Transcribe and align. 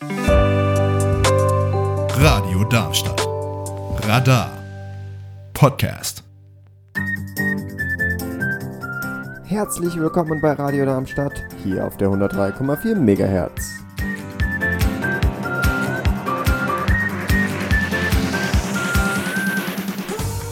Radio 0.00 0.62
Darmstadt. 2.70 3.26
Radar. 4.06 4.52
Podcast. 5.52 6.22
Herzlich 9.44 9.96
willkommen 9.96 10.40
bei 10.40 10.52
Radio 10.52 10.84
Darmstadt, 10.84 11.32
hier 11.64 11.84
auf 11.84 11.96
der 11.96 12.10
103,4 12.10 12.94
MHz. 12.94 13.82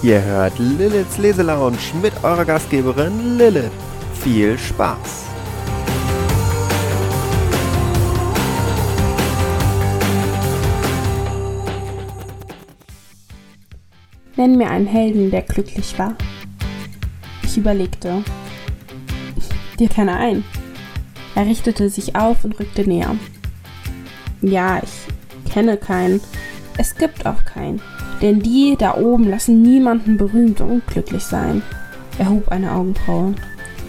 Ihr 0.03 0.25
hört 0.25 0.59
Liliths 0.59 1.19
Leselounge 1.19 1.79
mit 2.03 2.15
eurer 2.25 2.45
Gastgeberin 2.45 3.39
Lilith. 3.39 3.71
Viel 4.21 4.59
Spaß! 4.59 5.26
Nenn 14.37 14.57
mir 14.57 14.71
einen 14.71 14.87
Helden, 14.87 15.31
der 15.31 15.43
glücklich 15.43 15.99
war. 15.99 16.15
Ich 17.43 17.57
überlegte. 17.57 18.23
Dir 19.79 19.89
keiner 19.89 20.17
ein. 20.17 20.45
Er 21.35 21.47
richtete 21.47 21.89
sich 21.91 22.17
auf 22.17 22.45
und 22.45 22.59
rückte 22.59 22.87
näher. 22.87 23.17
Ja, 24.43 24.81
ich 24.83 25.53
kenne 25.53 25.77
keinen. 25.77 26.21
Es 26.77 26.97
gibt 26.97 27.25
auch 27.27 27.45
keinen. 27.45 27.81
Denn 28.21 28.41
die 28.41 28.77
da 28.79 28.97
oben 28.97 29.29
lassen 29.29 29.63
niemanden 29.63 30.17
berühmt 30.17 30.61
und 30.61 30.71
unglücklich 30.71 31.23
sein. 31.23 31.63
Er 32.19 32.31
hob 32.31 32.49
eine 32.49 32.73
Augenbraue. 32.73 33.35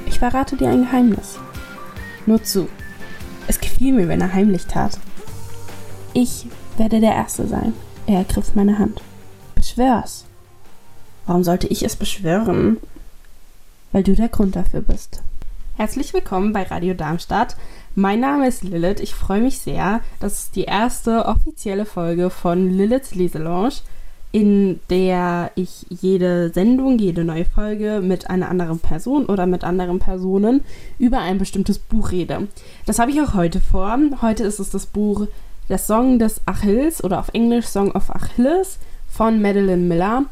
Ich 0.06 0.20
verrate 0.20 0.56
dir 0.56 0.70
ein 0.70 0.84
Geheimnis. 0.84 1.38
Nur 2.26 2.44
zu. 2.44 2.68
Es 3.48 3.60
gefiel 3.60 3.94
mir, 3.94 4.08
wenn 4.08 4.22
er 4.22 4.34
heimlich 4.34 4.66
tat. 4.66 5.00
Ich 6.14 6.48
werde 6.78 7.00
der 7.00 7.16
Erste 7.16 7.48
sein. 7.48 7.74
Er 8.06 8.20
ergriff 8.20 8.56
meine 8.56 8.80
Hand. 8.80 9.02
Beschwör's. 9.56 10.27
Warum 11.28 11.44
sollte 11.44 11.68
ich 11.68 11.84
es 11.84 11.98
beschwören? 11.98 12.78
Weil 13.92 14.04
du 14.04 14.16
der 14.16 14.30
Grund 14.30 14.56
dafür 14.56 14.80
bist. 14.80 15.22
Herzlich 15.76 16.14
willkommen 16.14 16.54
bei 16.54 16.64
Radio 16.64 16.94
Darmstadt. 16.94 17.58
Mein 17.96 18.22
Name 18.22 18.48
ist 18.48 18.64
Lilith. 18.64 19.02
Ich 19.02 19.14
freue 19.14 19.42
mich 19.42 19.60
sehr. 19.60 20.00
Das 20.22 20.40
ist 20.40 20.56
die 20.56 20.64
erste 20.64 21.26
offizielle 21.26 21.86
Folge 21.86 22.30
von 22.30 22.72
Liliths 22.72 23.14
Leselounge 23.14 23.76
in 24.32 24.80
der 24.90 25.52
ich 25.56 25.86
jede 25.90 26.50
Sendung, 26.50 27.00
jede 27.00 27.24
neue 27.24 27.46
Folge 27.46 28.02
mit 28.04 28.30
einer 28.30 28.50
anderen 28.50 28.80
Person 28.80 29.26
oder 29.26 29.46
mit 29.46 29.64
anderen 29.64 30.00
Personen 30.00 30.62
über 31.00 31.20
ein 31.20 31.38
bestimmtes 31.38 31.80
Buch 31.80 32.12
rede. 32.12 32.48
Das 32.86 33.00
habe 33.00 33.12
ich 33.12 33.22
auch 33.22 33.34
heute 33.34 33.62
vor. 33.62 33.98
Heute 34.22 34.44
ist 34.44 34.60
es 34.60 34.70
das 34.70 34.86
Buch 34.86 35.28
Der 35.70 35.78
Song 35.78 36.20
des 36.20 36.42
Achilles 36.46 37.04
oder 37.04 37.20
auf 37.20 37.30
Englisch 37.34 37.66
Song 37.66 37.92
of 37.92 38.14
Achilles 38.14 38.80
von 39.10 39.42
Madeline 39.42 39.84
Miller. 39.84 40.26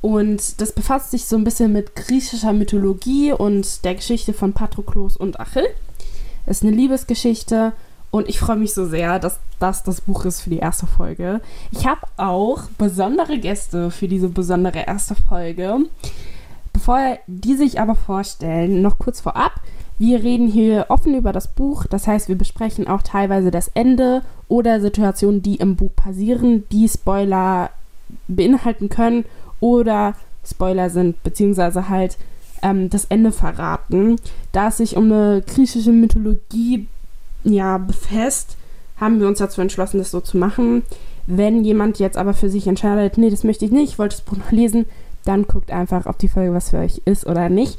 Und 0.00 0.60
das 0.60 0.72
befasst 0.72 1.10
sich 1.10 1.26
so 1.26 1.36
ein 1.36 1.44
bisschen 1.44 1.72
mit 1.72 1.94
griechischer 1.94 2.52
Mythologie 2.52 3.32
und 3.32 3.84
der 3.84 3.94
Geschichte 3.94 4.32
von 4.32 4.52
Patroklos 4.52 5.16
und 5.16 5.38
Achill. 5.38 5.66
Es 6.46 6.58
ist 6.58 6.62
eine 6.62 6.72
Liebesgeschichte 6.72 7.72
und 8.10 8.28
ich 8.28 8.40
freue 8.40 8.56
mich 8.56 8.72
so 8.72 8.86
sehr, 8.86 9.18
dass 9.18 9.38
das 9.58 9.82
das 9.82 10.00
Buch 10.00 10.24
ist 10.24 10.40
für 10.40 10.50
die 10.50 10.58
erste 10.58 10.86
Folge. 10.86 11.40
Ich 11.70 11.86
habe 11.86 12.00
auch 12.16 12.62
besondere 12.78 13.38
Gäste 13.38 13.90
für 13.90 14.08
diese 14.08 14.28
besondere 14.28 14.86
erste 14.86 15.14
Folge. 15.14 15.78
Bevor 16.72 17.18
die 17.26 17.54
sich 17.54 17.78
aber 17.78 17.94
vorstellen, 17.94 18.80
noch 18.80 18.98
kurz 18.98 19.20
vorab. 19.20 19.60
Wir 19.98 20.22
reden 20.22 20.48
hier 20.48 20.86
offen 20.88 21.14
über 21.14 21.30
das 21.30 21.48
Buch, 21.48 21.84
das 21.84 22.06
heißt, 22.06 22.28
wir 22.28 22.38
besprechen 22.38 22.88
auch 22.88 23.02
teilweise 23.02 23.50
das 23.50 23.68
Ende 23.74 24.22
oder 24.48 24.80
Situationen, 24.80 25.42
die 25.42 25.56
im 25.56 25.76
Buch 25.76 25.94
passieren, 25.94 26.64
die 26.72 26.88
Spoiler 26.88 27.68
beinhalten 28.26 28.88
können 28.88 29.26
oder 29.60 30.14
Spoiler 30.44 30.90
sind, 30.90 31.22
beziehungsweise 31.22 31.88
halt 31.88 32.16
ähm, 32.62 32.90
das 32.90 33.06
Ende 33.06 33.32
verraten. 33.32 34.16
Da 34.52 34.68
es 34.68 34.78
sich 34.78 34.96
um 34.96 35.04
eine 35.04 35.42
griechische 35.46 35.92
Mythologie 35.92 36.86
ja, 37.44 37.78
befasst, 37.78 38.56
haben 38.98 39.20
wir 39.20 39.28
uns 39.28 39.38
dazu 39.38 39.60
entschlossen, 39.60 39.98
das 39.98 40.10
so 40.10 40.20
zu 40.20 40.36
machen. 40.36 40.82
Wenn 41.26 41.64
jemand 41.64 41.98
jetzt 41.98 42.16
aber 42.16 42.34
für 42.34 42.50
sich 42.50 42.66
entscheidet, 42.66 43.16
nee, 43.16 43.30
das 43.30 43.44
möchte 43.44 43.64
ich 43.64 43.70
nicht, 43.70 43.92
ich 43.92 43.98
wollte 43.98 44.16
das 44.16 44.24
Buch 44.24 44.36
noch 44.36 44.50
lesen, 44.50 44.86
dann 45.24 45.44
guckt 45.44 45.70
einfach, 45.70 46.06
ob 46.06 46.18
die 46.18 46.28
Folge 46.28 46.54
was 46.54 46.70
für 46.70 46.78
euch 46.78 47.02
ist 47.04 47.26
oder 47.26 47.48
nicht. 47.48 47.78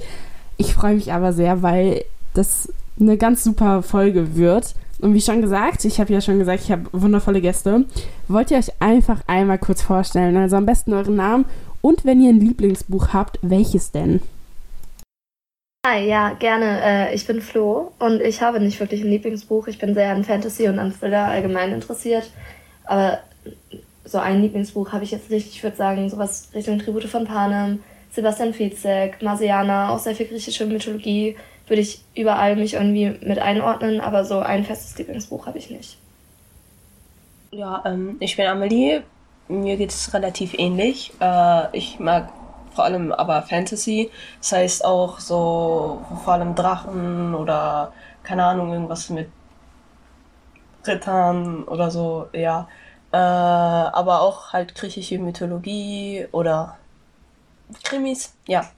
Ich 0.58 0.74
freue 0.74 0.96
mich 0.96 1.12
aber 1.12 1.34
sehr, 1.34 1.62
weil 1.62 2.04
das 2.34 2.72
eine 3.00 3.18
ganz 3.18 3.44
super 3.44 3.82
Folge 3.82 4.36
wird. 4.36 4.76
Und 5.00 5.16
wie 5.16 5.22
schon 5.22 5.42
gesagt, 5.42 5.84
ich 5.86 6.00
habe 6.00 6.14
ja 6.14 6.22
schon 6.22 6.38
gesagt, 6.38 6.64
ich 6.64 6.72
habe 6.72 6.84
wundervolle 6.92 7.42
Gäste. 7.42 7.86
Wollt 8.28 8.52
ihr 8.52 8.58
euch 8.58 8.72
einfach 8.80 9.22
einmal 9.26 9.58
kurz 9.58 9.82
vorstellen? 9.82 10.38
Also 10.38 10.56
am 10.56 10.68
besten 10.68 10.94
euren 10.94 11.16
Namen 11.16 11.46
und 11.82 12.06
wenn 12.06 12.22
ihr 12.22 12.30
ein 12.30 12.40
Lieblingsbuch 12.40 13.10
habt, 13.14 13.40
welches 13.42 13.92
denn? 13.92 14.22
Hi, 15.86 16.08
ja, 16.08 16.34
gerne. 16.34 16.82
Äh, 16.84 17.16
ich 17.16 17.26
bin 17.26 17.42
Flo 17.42 17.92
und 17.98 18.22
ich 18.22 18.42
habe 18.42 18.60
nicht 18.60 18.80
wirklich 18.80 19.02
ein 19.02 19.10
Lieblingsbuch. 19.10 19.68
Ich 19.68 19.80
bin 19.80 19.96
sehr 19.96 20.12
an 20.12 20.24
Fantasy 20.24 20.68
und 20.68 20.78
an 20.78 20.94
Thriller 20.94 21.26
allgemein 21.26 21.74
interessiert. 21.74 22.30
Aber 22.86 23.20
so 24.06 24.20
ein 24.20 24.42
Lieblingsbuch 24.42 24.92
habe 24.92 25.04
ich 25.04 25.12
jetzt 25.12 25.32
nicht. 25.32 25.48
Ich 25.48 25.64
würde 25.64 25.76
sagen, 25.76 26.08
sowas 26.10 26.50
Richtung 26.54 26.78
Tribute 26.78 27.06
von 27.06 27.26
Panem, 27.26 27.80
Sebastian 28.12 28.54
Fitzek, 28.54 29.22
Marsiana, 29.24 29.90
auch 29.90 30.00
sehr 30.00 30.16
viel 30.16 30.28
griechische 30.28 30.66
Mythologie, 30.68 31.36
würde 31.68 31.82
ich 31.82 32.04
überall 32.14 32.58
mich 32.58 32.74
irgendwie 32.74 33.16
mit 33.22 33.40
einordnen, 33.40 34.02
aber 34.02 34.26
so 34.26 34.40
ein 34.40 34.66
festes 34.66 34.98
Lieblingsbuch 34.98 35.48
habe 35.48 35.58
ich 35.58 35.70
nicht. 35.70 35.98
Ja, 37.52 37.82
ähm, 37.86 38.18
ich 38.20 38.36
bin 38.38 38.46
Amelie. 38.46 39.02
Mir 39.48 39.78
geht 39.78 39.92
es 39.92 40.14
relativ 40.14 40.54
ähnlich. 40.58 41.14
Äh, 41.20 41.78
ich 41.78 42.00
mag 42.00 42.30
vor 42.74 42.86
allem 42.86 43.12
aber 43.12 43.42
Fantasy. 43.44 44.12
Das 44.40 44.52
heißt 44.54 44.86
auch 44.86 45.20
so 45.20 46.06
vor 46.24 46.34
allem 46.34 46.56
Drachen 46.56 47.36
oder 47.36 47.94
keine 48.24 48.46
Ahnung, 48.46 48.72
irgendwas 48.72 49.10
mit 49.10 49.30
Rittern 50.86 51.64
oder 51.64 51.92
so, 51.92 52.28
ja. 52.34 52.68
Äh, 53.12 53.18
aber 53.18 54.22
auch 54.22 54.54
halt 54.54 54.74
griechische 54.76 55.20
Mythologie 55.20 56.28
oder 56.32 56.78
Krimis, 57.84 58.34
ja. 58.48 58.70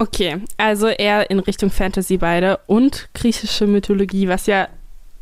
Okay, 0.00 0.42
also 0.56 0.88
eher 0.88 1.28
in 1.30 1.40
Richtung 1.40 1.70
Fantasy 1.70 2.18
beide 2.18 2.60
und 2.66 3.08
griechische 3.14 3.66
Mythologie, 3.66 4.28
was 4.28 4.46
ja, 4.46 4.68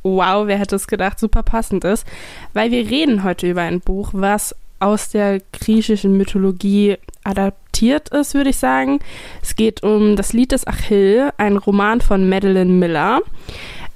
wow, 0.06 0.46
wer 0.46 0.58
hätte 0.58 0.76
es 0.76 0.86
gedacht, 0.86 1.18
super 1.18 1.42
passend 1.42 1.84
ist, 1.84 2.06
weil 2.52 2.70
wir 2.70 2.88
reden 2.88 3.24
heute 3.24 3.48
über 3.48 3.62
ein 3.62 3.80
Buch, 3.80 4.10
was 4.12 4.54
aus 4.78 5.08
der 5.08 5.40
griechischen 5.52 6.16
Mythologie 6.16 6.96
adaptiert 7.24 8.10
ist, 8.10 8.34
würde 8.34 8.50
ich 8.50 8.58
sagen. 8.58 9.00
Es 9.42 9.56
geht 9.56 9.82
um 9.82 10.16
das 10.16 10.32
Lied 10.32 10.52
des 10.52 10.66
Achill, 10.66 11.30
ein 11.38 11.56
Roman 11.56 12.00
von 12.00 12.28
Madeline 12.28 12.72
Miller, 12.72 13.20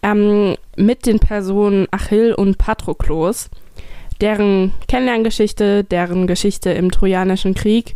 ähm, 0.03 0.57
mit 0.77 1.07
den 1.07 1.19
Personen 1.19 1.87
Achill 1.91 2.33
und 2.33 2.59
Patroklos, 2.59 3.51
deren 4.21 4.73
Kennenlerngeschichte, 4.89 5.85
deren 5.85 6.27
Geschichte 6.27 6.71
im 6.71 6.91
Trojanischen 6.91 7.55
Krieg 7.55 7.95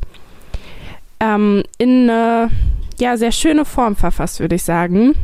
ähm, 1.20 1.62
in 1.78 2.10
eine 2.10 2.50
ja, 2.98 3.16
sehr 3.16 3.32
schöne 3.32 3.64
Form 3.64 3.96
verfasst, 3.96 4.40
würde 4.40 4.54
ich 4.54 4.62
sagen. 4.62 5.14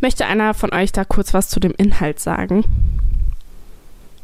Möchte 0.00 0.26
einer 0.26 0.54
von 0.54 0.72
euch 0.72 0.92
da 0.92 1.04
kurz 1.04 1.34
was 1.34 1.48
zu 1.48 1.60
dem 1.60 1.72
Inhalt 1.76 2.20
sagen? 2.20 2.64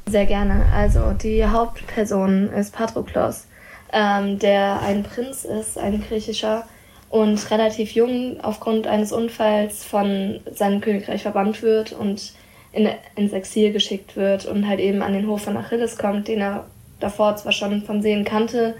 Sehr 0.08 0.26
gerne. 0.26 0.64
Also 0.74 1.12
die 1.12 1.44
Hauptperson 1.44 2.48
ist 2.50 2.74
Patroklos, 2.74 3.46
ähm, 3.92 4.38
der 4.38 4.80
ein 4.82 5.02
Prinz 5.02 5.44
ist, 5.44 5.78
ein 5.78 6.02
griechischer 6.02 6.64
und 7.08 7.50
relativ 7.50 7.92
jung 7.92 8.38
aufgrund 8.40 8.86
eines 8.86 9.12
Unfalls 9.12 9.84
von 9.84 10.40
seinem 10.52 10.80
Königreich 10.80 11.22
verbannt 11.22 11.62
wird 11.62 11.92
und 11.92 12.32
in, 12.72 12.88
ins 13.16 13.32
Exil 13.32 13.72
geschickt 13.72 14.16
wird 14.16 14.46
und 14.46 14.68
halt 14.68 14.80
eben 14.80 15.02
an 15.02 15.12
den 15.12 15.26
Hof 15.26 15.42
von 15.42 15.56
Achilles 15.56 15.96
kommt, 15.98 16.28
den 16.28 16.40
er 16.40 16.66
davor 17.00 17.36
zwar 17.36 17.52
schon 17.52 17.82
vom 17.82 18.02
Sehen 18.02 18.24
kannte, 18.24 18.74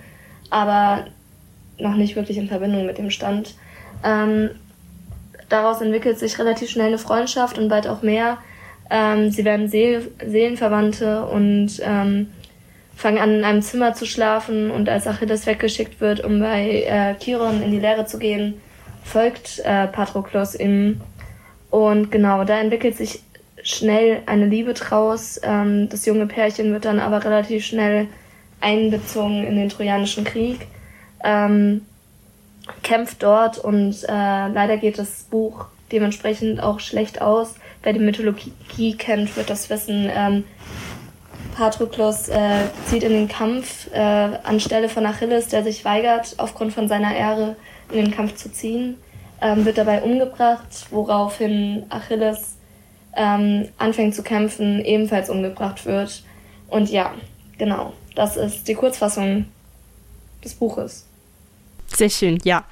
aber 0.50 1.06
noch 1.78 1.96
nicht 1.96 2.16
wirklich 2.16 2.38
in 2.38 2.48
Verbindung 2.48 2.86
mit 2.86 2.98
ihm 2.98 3.10
stand. 3.10 3.54
Ähm, 4.04 4.50
daraus 5.48 5.80
entwickelt 5.80 6.18
sich 6.18 6.38
relativ 6.38 6.70
schnell 6.70 6.88
eine 6.88 6.98
Freundschaft 6.98 7.58
und 7.58 7.68
bald 7.68 7.86
auch 7.86 8.02
mehr. 8.02 8.38
Ähm, 8.90 9.30
sie 9.30 9.44
werden 9.44 9.68
Seel 9.68 10.10
Seelenverwandte 10.24 11.26
und 11.26 11.80
ähm, 11.82 12.28
fangen 12.94 13.18
an, 13.18 13.34
in 13.36 13.44
einem 13.44 13.62
Zimmer 13.62 13.94
zu 13.94 14.06
schlafen. 14.06 14.70
Und 14.70 14.88
als 14.88 15.06
Achilles 15.06 15.46
weggeschickt 15.46 16.00
wird, 16.00 16.24
um 16.24 16.40
bei 16.40 16.82
äh, 16.82 17.14
Chiron 17.18 17.62
in 17.62 17.70
die 17.70 17.80
Lehre 17.80 18.06
zu 18.06 18.18
gehen, 18.18 18.60
folgt 19.04 19.60
äh, 19.64 19.86
Patroklos 19.88 20.54
ihm. 20.54 21.00
Und 21.70 22.10
genau, 22.10 22.44
da 22.44 22.58
entwickelt 22.58 22.96
sich 22.96 23.22
schnell 23.62 24.22
eine 24.26 24.46
Liebe 24.46 24.74
draus. 24.74 25.40
Ähm, 25.42 25.88
das 25.88 26.06
junge 26.06 26.26
Pärchen 26.26 26.72
wird 26.72 26.84
dann 26.84 27.00
aber 27.00 27.24
relativ 27.24 27.64
schnell 27.64 28.08
einbezogen 28.60 29.44
in 29.44 29.56
den 29.56 29.68
Trojanischen 29.68 30.24
Krieg, 30.24 30.66
ähm, 31.22 31.82
kämpft 32.82 33.22
dort 33.22 33.58
und 33.58 34.04
äh, 34.04 34.48
leider 34.48 34.76
geht 34.76 34.98
das 34.98 35.24
Buch 35.24 35.66
dementsprechend 35.92 36.62
auch 36.62 36.80
schlecht 36.80 37.20
aus 37.20 37.54
wer 37.86 37.92
die 37.92 38.00
Mythologie 38.00 38.96
kennt, 38.96 39.36
wird 39.36 39.48
das 39.48 39.70
wissen. 39.70 40.10
Ähm, 40.12 40.44
Patroklos 41.54 42.28
äh, 42.28 42.64
zieht 42.84 43.04
in 43.04 43.12
den 43.12 43.28
Kampf 43.28 43.88
äh, 43.92 44.00
anstelle 44.00 44.88
von 44.88 45.06
Achilles, 45.06 45.48
der 45.48 45.62
sich 45.62 45.84
weigert, 45.84 46.34
aufgrund 46.38 46.72
von 46.72 46.88
seiner 46.88 47.14
Ehre 47.14 47.54
in 47.90 48.04
den 48.04 48.10
Kampf 48.10 48.34
zu 48.34 48.50
ziehen, 48.50 48.96
ähm, 49.40 49.64
wird 49.64 49.78
dabei 49.78 50.02
umgebracht, 50.02 50.86
woraufhin 50.90 51.86
Achilles 51.88 52.56
ähm, 53.14 53.68
anfängt 53.78 54.16
zu 54.16 54.24
kämpfen, 54.24 54.84
ebenfalls 54.84 55.30
umgebracht 55.30 55.86
wird. 55.86 56.24
Und 56.68 56.90
ja, 56.90 57.14
genau, 57.56 57.92
das 58.16 58.36
ist 58.36 58.66
die 58.66 58.74
Kurzfassung 58.74 59.46
des 60.44 60.54
Buches. 60.54 61.05
Sehr 61.94 62.10
schön, 62.10 62.38
ja. 62.44 62.64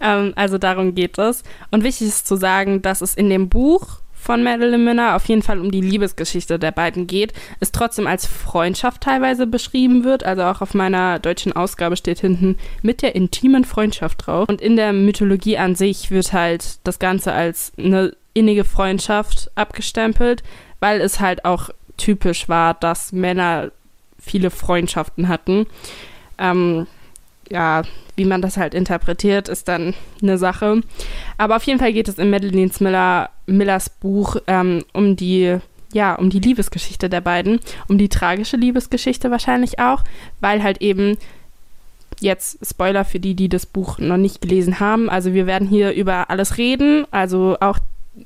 Ähm, 0.00 0.32
also 0.36 0.58
darum 0.58 0.94
geht 0.94 1.18
es. 1.18 1.42
Und 1.70 1.84
wichtig 1.84 2.08
ist 2.08 2.26
zu 2.26 2.36
sagen, 2.36 2.82
dass 2.82 3.00
es 3.00 3.14
in 3.14 3.30
dem 3.30 3.48
Buch 3.48 4.00
von 4.20 4.42
Madeline 4.42 4.78
Miller 4.78 5.16
auf 5.16 5.26
jeden 5.26 5.42
Fall 5.42 5.58
um 5.58 5.70
die 5.70 5.80
Liebesgeschichte 5.80 6.58
der 6.58 6.72
beiden 6.72 7.06
geht, 7.06 7.32
es 7.58 7.72
trotzdem 7.72 8.06
als 8.06 8.26
Freundschaft 8.26 9.00
teilweise 9.00 9.46
beschrieben 9.46 10.04
wird. 10.04 10.24
Also 10.24 10.42
auch 10.42 10.60
auf 10.60 10.74
meiner 10.74 11.18
deutschen 11.18 11.54
Ausgabe 11.54 11.96
steht 11.96 12.20
hinten 12.20 12.56
mit 12.82 13.00
der 13.00 13.14
intimen 13.14 13.64
Freundschaft 13.64 14.26
drauf. 14.26 14.48
Und 14.48 14.60
in 14.60 14.76
der 14.76 14.92
Mythologie 14.92 15.56
an 15.56 15.74
sich 15.74 16.10
wird 16.10 16.32
halt 16.32 16.78
das 16.84 16.98
Ganze 16.98 17.32
als 17.32 17.72
eine 17.78 18.14
innige 18.34 18.64
Freundschaft 18.64 19.50
abgestempelt, 19.54 20.42
weil 20.80 21.00
es 21.00 21.18
halt 21.18 21.44
auch 21.44 21.70
typisch 21.96 22.48
war, 22.48 22.74
dass 22.74 23.12
Männer 23.12 23.72
viele 24.18 24.50
Freundschaften 24.50 25.28
hatten. 25.28 25.66
Ähm, 26.38 26.86
ja, 27.50 27.82
wie 28.16 28.24
man 28.24 28.42
das 28.42 28.56
halt 28.56 28.74
interpretiert, 28.74 29.48
ist 29.48 29.68
dann 29.68 29.94
eine 30.22 30.38
Sache. 30.38 30.82
Aber 31.36 31.56
auf 31.56 31.64
jeden 31.64 31.78
Fall 31.78 31.92
geht 31.92 32.08
es 32.08 32.18
in 32.18 32.30
Madeline 32.30 32.70
Miller, 32.78 33.30
Millers 33.46 33.90
Buch 33.90 34.36
ähm, 34.46 34.84
um 34.92 35.16
die, 35.16 35.58
ja, 35.92 36.14
um 36.14 36.30
die 36.30 36.40
Liebesgeschichte 36.40 37.08
der 37.08 37.20
beiden, 37.20 37.60
um 37.88 37.98
die 37.98 38.08
tragische 38.08 38.56
Liebesgeschichte 38.56 39.30
wahrscheinlich 39.30 39.78
auch, 39.78 40.04
weil 40.40 40.62
halt 40.62 40.80
eben 40.80 41.18
jetzt 42.20 42.64
Spoiler 42.64 43.04
für 43.04 43.20
die, 43.20 43.34
die 43.34 43.48
das 43.48 43.66
Buch 43.66 43.98
noch 43.98 44.16
nicht 44.16 44.40
gelesen 44.40 44.78
haben. 44.80 45.10
Also 45.10 45.32
wir 45.32 45.46
werden 45.46 45.68
hier 45.68 45.92
über 45.92 46.30
alles 46.30 46.58
reden, 46.58 47.06
also 47.10 47.56
auch 47.60 47.78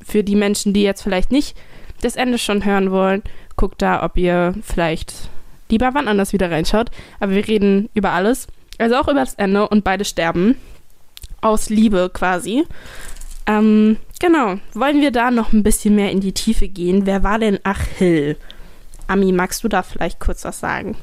für 0.04 0.24
die 0.24 0.36
Menschen, 0.36 0.72
die 0.72 0.82
jetzt 0.82 1.02
vielleicht 1.02 1.32
nicht 1.32 1.56
das 2.00 2.16
Ende 2.16 2.38
schon 2.38 2.64
hören 2.64 2.90
wollen, 2.90 3.22
guckt 3.56 3.80
da, 3.80 4.02
ob 4.02 4.16
ihr 4.16 4.54
vielleicht 4.62 5.30
lieber 5.70 5.90
wann 5.94 6.08
anders 6.08 6.32
wieder 6.32 6.50
reinschaut. 6.50 6.90
Aber 7.20 7.32
wir 7.32 7.46
reden 7.46 7.88
über 7.94 8.10
alles. 8.10 8.48
Also 8.78 8.96
auch 8.96 9.08
über 9.08 9.20
das 9.20 9.34
Ende 9.34 9.68
und 9.68 9.84
beide 9.84 10.04
sterben. 10.04 10.56
Aus 11.40 11.68
Liebe 11.68 12.10
quasi. 12.12 12.64
Ähm, 13.46 13.98
genau. 14.18 14.56
Wollen 14.72 15.00
wir 15.00 15.10
da 15.10 15.30
noch 15.30 15.52
ein 15.52 15.62
bisschen 15.62 15.94
mehr 15.94 16.10
in 16.10 16.20
die 16.20 16.32
Tiefe 16.32 16.68
gehen? 16.68 17.06
Wer 17.06 17.22
war 17.22 17.38
denn 17.38 17.60
Achill? 17.62 18.36
Ami, 19.06 19.32
magst 19.32 19.62
du 19.64 19.68
da 19.68 19.82
vielleicht 19.82 20.18
kurz 20.18 20.44
was 20.44 20.60
sagen? 20.60 20.96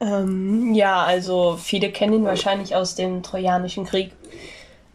Ähm, 0.00 0.74
ja, 0.74 1.02
also 1.02 1.58
viele 1.60 1.90
kennen 1.90 2.14
ihn 2.14 2.24
wahrscheinlich 2.24 2.74
aus 2.74 2.94
dem 2.94 3.22
Trojanischen 3.22 3.86
Krieg. 3.86 4.12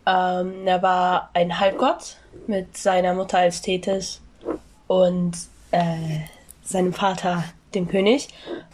Ähm, 0.05 0.67
er 0.67 0.81
war 0.81 1.29
ein 1.33 1.59
Halbgott 1.59 2.17
mit 2.47 2.77
seiner 2.77 3.13
Mutter 3.13 3.39
als 3.39 3.61
Tethys 3.61 4.21
und 4.87 5.33
äh, 5.71 6.19
seinem 6.63 6.93
Vater, 6.93 7.43
dem 7.73 7.87
König. 7.87 8.27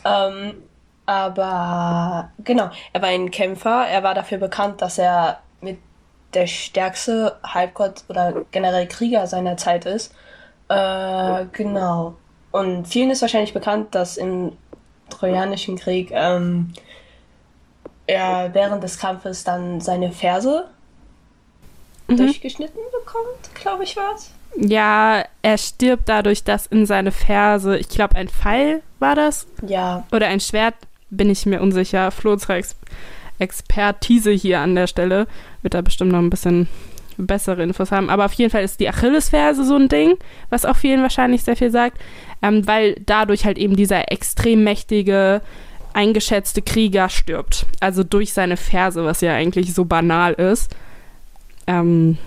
Ähm, 0.03 0.55
aber 1.05 2.31
genau, 2.43 2.69
er 2.93 3.01
war 3.01 3.09
ein 3.09 3.31
Kämpfer. 3.31 3.87
Er 3.87 4.03
war 4.03 4.13
dafür 4.13 4.37
bekannt, 4.37 4.81
dass 4.81 4.97
er 4.97 5.39
mit 5.61 5.77
der 6.33 6.47
stärkste 6.47 7.37
Halbgott 7.43 8.03
oder 8.09 8.45
generell 8.51 8.87
Krieger 8.87 9.27
seiner 9.27 9.57
Zeit 9.57 9.85
ist. 9.85 10.13
Äh, 10.67 11.45
genau. 11.51 12.15
Und 12.51 12.87
vielen 12.87 13.11
ist 13.11 13.21
wahrscheinlich 13.21 13.53
bekannt, 13.53 13.93
dass 13.93 14.17
im 14.17 14.53
Trojanischen 15.09 15.77
Krieg 15.77 16.09
ähm, 16.11 16.73
er 18.07 18.53
während 18.53 18.83
des 18.83 18.97
Kampfes 18.97 19.43
dann 19.43 19.81
seine 19.81 20.11
Ferse 20.11 20.67
mhm. 22.07 22.17
durchgeschnitten 22.17 22.81
bekommt, 22.91 23.53
glaube 23.53 23.83
ich, 23.83 23.95
was. 23.95 24.31
Ja, 24.57 25.25
er 25.41 25.57
stirbt 25.57 26.07
dadurch, 26.07 26.43
dass 26.43 26.65
in 26.65 26.85
seine 26.85 27.11
Ferse, 27.11 27.77
ich 27.77 27.89
glaube, 27.89 28.15
ein 28.15 28.29
Pfeil 28.29 28.81
war 28.99 29.15
das? 29.15 29.47
Ja. 29.67 30.05
Oder 30.11 30.27
ein 30.27 30.39
Schwert 30.39 30.75
bin 31.09 31.29
ich 31.29 31.45
mir 31.45 31.61
unsicher. 31.61 32.11
Flo, 32.11 32.33
unsere 32.33 32.55
Ex 32.55 32.75
Expertise 33.37 34.31
hier 34.31 34.61
an 34.61 34.75
der 34.75 34.87
Stelle 34.87 35.27
wird 35.61 35.73
da 35.73 35.81
bestimmt 35.81 36.13
noch 36.13 36.19
ein 36.19 36.29
bisschen 36.29 36.69
bessere 37.17 37.63
Infos 37.63 37.91
haben. 37.91 38.09
Aber 38.09 38.25
auf 38.25 38.33
jeden 38.33 38.51
Fall 38.51 38.63
ist 38.63 38.79
die 38.79 38.89
Achillesferse 38.89 39.65
so 39.65 39.75
ein 39.75 39.89
Ding, 39.89 40.17
was 40.49 40.65
auch 40.65 40.75
vielen 40.75 41.01
wahrscheinlich 41.01 41.43
sehr 41.43 41.55
viel 41.55 41.71
sagt, 41.71 41.99
ähm, 42.41 42.65
weil 42.67 42.95
dadurch 43.05 43.45
halt 43.45 43.57
eben 43.57 43.75
dieser 43.75 44.11
extrem 44.11 44.63
mächtige, 44.63 45.41
eingeschätzte 45.93 46.61
Krieger 46.61 47.09
stirbt. 47.09 47.65
Also 47.79 48.03
durch 48.03 48.33
seine 48.33 48.57
Ferse, 48.57 49.05
was 49.05 49.21
ja 49.21 49.33
eigentlich 49.33 49.73
so 49.73 49.85
banal 49.85 50.33
ist. 50.33 50.75
Ähm, 51.67 52.17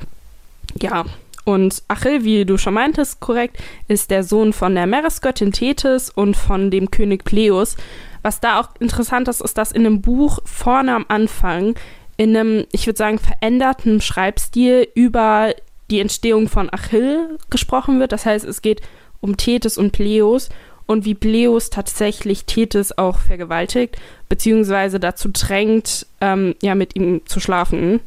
ja. 0.81 1.05
Und 1.45 1.83
Achill, 1.89 2.25
wie 2.25 2.45
du 2.45 2.59
schon 2.59 2.75
meintest, 2.75 3.21
korrekt, 3.21 3.57
ist 3.89 4.11
der 4.11 4.23
Sohn 4.23 4.53
von 4.53 4.75
der 4.75 4.87
Meeresgöttin 4.87 5.53
Tethys 5.53 6.11
und 6.11 6.37
von 6.37 6.71
dem 6.71 6.91
König 6.91 7.25
Pleus. 7.25 7.77
Was 8.23 8.41
da 8.41 8.61
auch 8.61 8.69
interessant 8.81 9.29
ist, 9.29 9.41
ist, 9.41 9.59
dass 9.59 9.73
in 9.73 9.87
einem 9.87 10.01
Buch 10.01 10.41
vorne 10.45 10.95
am 10.95 11.07
Anfang 11.09 11.75
in 12.17 12.37
einem, 12.37 12.67
ich 12.73 12.87
würde 12.87 12.99
sagen, 12.99 13.19
veränderten 13.19 14.01
Schreibstil 14.01 14.89
über 14.95 15.55
die 15.91 16.01
Entstehung 16.01 16.49
von 16.49 16.71
Achill 16.71 17.39
gesprochen 17.49 18.01
wird. 18.01 18.13
Das 18.13 18.27
heißt, 18.27 18.45
es 18.45 18.61
geht 18.61 18.83
um 19.21 19.37
Tethys 19.37 19.79
und 19.79 19.93
Pleos 19.93 20.49
und 20.87 21.05
wie 21.05 21.15
Pleos 21.15 21.71
tatsächlich 21.71 22.45
Tethys 22.45 22.97
auch 22.97 23.19
vergewaltigt, 23.19 23.97
beziehungsweise 24.29 24.99
dazu 24.99 25.29
drängt, 25.33 26.07
ähm, 26.21 26.55
ja, 26.63 26.75
mit 26.75 26.97
ihm 26.97 27.23
zu 27.27 27.41
schlafen, 27.41 28.01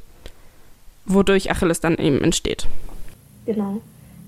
wodurch 1.06 1.50
Achilles 1.50 1.80
dann 1.80 1.98
eben 1.98 2.22
entsteht. 2.22 2.68
Genau. 3.46 3.82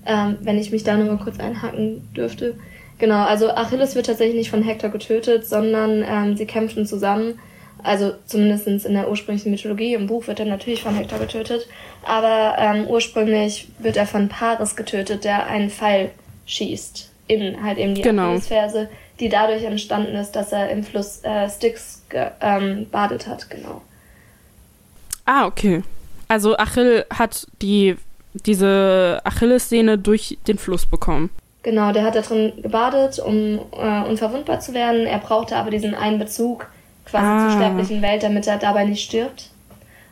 Ähm, 0.06 0.36
wenn 0.42 0.58
ich 0.58 0.70
mich 0.70 0.84
da 0.84 0.96
nochmal 0.96 1.18
kurz 1.22 1.38
einhaken 1.40 2.08
dürfte. 2.14 2.56
Genau, 2.98 3.24
also 3.24 3.50
Achilles 3.50 3.94
wird 3.94 4.06
tatsächlich 4.06 4.36
nicht 4.36 4.50
von 4.50 4.62
Hektor 4.62 4.90
getötet, 4.90 5.46
sondern 5.46 6.04
ähm, 6.06 6.36
sie 6.36 6.46
kämpfen 6.46 6.86
zusammen. 6.86 7.38
Also 7.82 8.14
zumindest 8.26 8.66
in 8.66 8.94
der 8.94 9.10
ursprünglichen 9.10 9.50
Mythologie. 9.50 9.94
Im 9.94 10.06
Buch 10.06 10.26
wird 10.26 10.40
er 10.40 10.46
natürlich 10.46 10.82
von 10.82 10.94
Hektor 10.94 11.18
getötet. 11.18 11.68
Aber 12.02 12.56
ähm, 12.58 12.86
ursprünglich 12.86 13.68
wird 13.78 13.96
er 13.96 14.06
von 14.06 14.28
Paris 14.28 14.74
getötet, 14.74 15.24
der 15.24 15.46
einen 15.46 15.70
Pfeil 15.70 16.10
schießt. 16.46 17.10
In 17.26 17.62
halt 17.62 17.78
eben 17.78 17.94
die 17.94 18.02
genau. 18.02 18.28
Achillesferse, 18.28 18.88
die 19.20 19.28
dadurch 19.28 19.64
entstanden 19.64 20.14
ist, 20.14 20.32
dass 20.32 20.52
er 20.52 20.70
im 20.70 20.82
Fluss 20.82 21.20
äh, 21.24 21.48
Styx 21.48 22.04
ähm, 22.40 22.86
badet 22.90 23.26
hat, 23.26 23.50
genau. 23.50 23.82
Ah, 25.24 25.46
okay. 25.46 25.82
Also 26.28 26.56
Achill 26.56 27.04
hat 27.10 27.46
die, 27.60 27.96
diese 28.32 29.20
Achillessehne 29.24 29.98
durch 29.98 30.38
den 30.46 30.58
Fluss 30.58 30.86
bekommen. 30.86 31.30
Genau, 31.64 31.92
der 31.92 32.04
hat 32.04 32.14
da 32.14 32.20
drin 32.20 32.52
gebadet, 32.60 33.18
um 33.18 33.58
äh, 33.72 34.06
unverwundbar 34.06 34.60
zu 34.60 34.74
werden. 34.74 35.06
Er 35.06 35.18
brauchte 35.18 35.56
aber 35.56 35.70
diesen 35.70 35.94
einen 35.94 36.18
Bezug 36.18 36.70
quasi 37.06 37.26
ah. 37.26 37.48
zur 37.48 37.58
sterblichen 37.58 38.02
Welt, 38.02 38.22
damit 38.22 38.46
er 38.46 38.58
dabei 38.58 38.84
nicht 38.84 39.02
stirbt. 39.02 39.50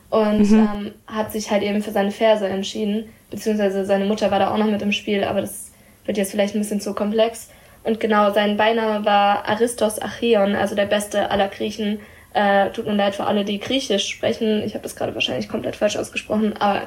Und 0.09 0.49
mhm. 0.49 0.69
ähm, 0.75 0.91
hat 1.05 1.31
sich 1.31 1.51
halt 1.51 1.61
eben 1.61 1.83
für 1.83 1.91
seine 1.91 2.09
Verse 2.09 2.47
entschieden. 2.47 3.05
Beziehungsweise 3.29 3.85
seine 3.85 4.05
Mutter 4.05 4.31
war 4.31 4.39
da 4.39 4.51
auch 4.51 4.57
noch 4.57 4.65
mit 4.65 4.81
im 4.81 4.91
Spiel, 4.91 5.23
aber 5.23 5.41
das 5.41 5.71
wird 6.05 6.17
jetzt 6.17 6.31
vielleicht 6.31 6.55
ein 6.55 6.59
bisschen 6.59 6.81
zu 6.81 6.95
komplex. 6.95 7.49
Und 7.83 7.99
genau, 7.99 8.33
sein 8.33 8.57
Beiname 8.57 9.05
war 9.05 9.47
Aristos 9.47 10.01
Acheon, 10.01 10.55
also 10.55 10.73
der 10.73 10.85
beste 10.85 11.29
aller 11.29 11.49
Griechen. 11.49 11.99
Äh, 12.33 12.71
tut 12.71 12.87
mir 12.87 12.95
leid 12.95 13.13
für 13.13 13.25
alle, 13.25 13.45
die 13.45 13.59
Griechisch 13.59 14.07
sprechen. 14.07 14.63
Ich 14.63 14.73
habe 14.73 14.81
das 14.81 14.95
gerade 14.95 15.13
wahrscheinlich 15.13 15.49
komplett 15.49 15.75
falsch 15.75 15.97
ausgesprochen, 15.97 16.53
aber 16.57 16.81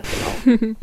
genau. 0.44 0.74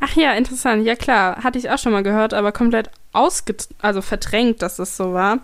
Ach 0.00 0.16
ja, 0.16 0.32
interessant. 0.32 0.84
Ja 0.84 0.96
klar, 0.96 1.44
hatte 1.44 1.58
ich 1.58 1.70
auch 1.70 1.78
schon 1.78 1.92
mal 1.92 2.02
gehört, 2.02 2.34
aber 2.34 2.52
komplett 2.52 2.90
ausge 3.12 3.54
also 3.80 4.02
verdrängt, 4.02 4.62
dass 4.62 4.76
das 4.76 4.96
so 4.96 5.12
war. 5.12 5.40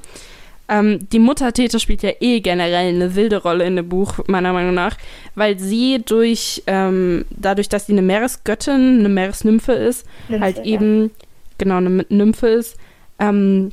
Ähm, 0.68 1.08
die 1.12 1.18
Mutter 1.18 1.52
Tete 1.52 1.78
spielt 1.78 2.02
ja 2.02 2.10
eh 2.20 2.40
generell 2.40 2.88
eine 2.88 3.14
wilde 3.14 3.36
Rolle 3.36 3.64
in 3.64 3.76
dem 3.76 3.88
Buch, 3.88 4.14
meiner 4.26 4.52
Meinung 4.52 4.74
nach, 4.74 4.96
weil 5.34 5.58
sie 5.58 6.02
durch, 6.04 6.62
ähm, 6.66 7.24
dadurch, 7.30 7.68
dass 7.68 7.86
sie 7.86 7.92
eine 7.92 8.02
Meeresgöttin, 8.02 8.98
eine 9.00 9.08
Meeresnymphe 9.08 9.72
ist, 9.72 10.06
Nymphe, 10.28 10.44
halt 10.44 10.58
eben, 10.64 11.04
ja. 11.04 11.10
genau, 11.58 11.76
eine 11.76 12.04
Nymphe 12.08 12.48
ist, 12.48 12.76
ähm, 13.20 13.70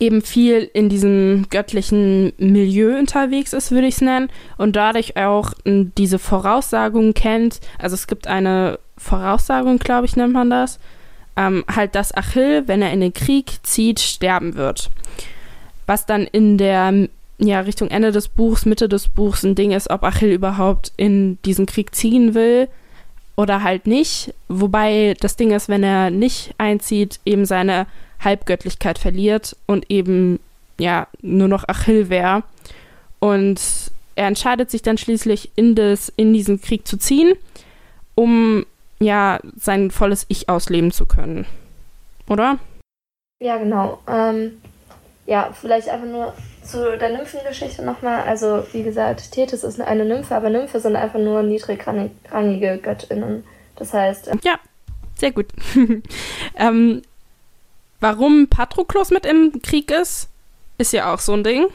eben 0.00 0.22
viel 0.22 0.68
in 0.72 0.88
diesem 0.88 1.46
göttlichen 1.50 2.32
Milieu 2.36 2.98
unterwegs 2.98 3.52
ist, 3.52 3.70
würde 3.70 3.86
ich 3.86 3.94
es 3.94 4.00
nennen, 4.00 4.28
und 4.56 4.74
dadurch 4.74 5.16
auch 5.16 5.52
diese 5.64 6.18
Voraussagung 6.18 7.14
kennt. 7.14 7.60
Also 7.78 7.94
es 7.94 8.06
gibt 8.06 8.26
eine 8.26 8.78
Voraussagung, 8.98 9.78
glaube 9.78 10.06
ich, 10.06 10.16
nennt 10.16 10.32
man 10.32 10.50
das. 10.50 10.78
Ähm, 11.36 11.64
halt, 11.72 11.94
dass 11.94 12.14
Achill, 12.14 12.64
wenn 12.66 12.82
er 12.82 12.92
in 12.92 13.00
den 13.00 13.14
Krieg 13.14 13.58
zieht, 13.62 14.00
sterben 14.00 14.54
wird. 14.54 14.90
Was 15.86 16.04
dann 16.04 16.24
in 16.26 16.58
der 16.58 17.08
ja, 17.38 17.60
Richtung 17.60 17.88
Ende 17.88 18.10
des 18.10 18.28
Buchs, 18.28 18.66
Mitte 18.66 18.88
des 18.88 19.08
Buchs 19.08 19.44
ein 19.44 19.54
Ding 19.54 19.70
ist, 19.70 19.90
ob 19.90 20.02
Achill 20.02 20.32
überhaupt 20.32 20.92
in 20.96 21.38
diesen 21.44 21.66
Krieg 21.66 21.94
ziehen 21.94 22.34
will. 22.34 22.68
oder 23.38 23.62
halt 23.62 23.86
nicht. 23.86 24.34
Wobei 24.48 25.14
das 25.20 25.36
Ding 25.36 25.52
ist, 25.52 25.68
wenn 25.68 25.84
er 25.84 26.10
nicht 26.10 26.54
einzieht, 26.58 27.20
eben 27.24 27.46
seine 27.46 27.86
Halbgöttlichkeit 28.18 28.98
verliert 28.98 29.56
und 29.66 29.88
eben 29.88 30.40
ja 30.80 31.06
nur 31.22 31.46
noch 31.46 31.62
Achill 31.68 32.08
wäre. 32.08 32.42
Und 33.20 33.60
er 34.16 34.26
entscheidet 34.26 34.72
sich 34.72 34.82
dann 34.82 34.98
schließlich 34.98 35.52
in, 35.54 35.76
das, 35.76 36.12
in 36.16 36.32
diesen 36.32 36.60
Krieg 36.60 36.88
zu 36.88 36.96
ziehen, 36.96 37.34
um 38.16 38.66
ja 39.00 39.40
sein 39.56 39.90
volles 39.90 40.26
Ich 40.28 40.48
ausleben 40.48 40.90
zu 40.92 41.06
können. 41.06 41.46
Oder? 42.28 42.58
Ja, 43.40 43.56
genau. 43.58 44.00
Ähm, 44.08 44.60
ja, 45.26 45.50
vielleicht 45.52 45.88
einfach 45.88 46.06
nur 46.06 46.34
zu 46.62 46.96
der 46.98 47.10
Nymphengeschichte 47.10 47.84
nochmal. 47.84 48.22
Also, 48.22 48.66
wie 48.72 48.82
gesagt, 48.82 49.32
Tethys 49.32 49.62
ist 49.62 49.80
eine 49.80 50.04
Nymphe, 50.04 50.34
aber 50.34 50.50
Nymphe 50.50 50.80
sind 50.80 50.96
einfach 50.96 51.18
nur 51.18 51.42
niedrigrangige 51.42 52.78
Göttinnen. 52.78 53.44
Das 53.76 53.94
heißt. 53.94 54.28
Ähm 54.28 54.40
ja, 54.42 54.58
sehr 55.16 55.32
gut. 55.32 55.46
ähm, 56.56 57.02
warum 58.00 58.48
Patroklos 58.48 59.10
mit 59.10 59.26
im 59.26 59.62
Krieg 59.62 59.90
ist, 59.90 60.28
ist 60.78 60.92
ja 60.92 61.12
auch 61.12 61.20
so 61.20 61.34
ein 61.34 61.44
Ding. 61.44 61.66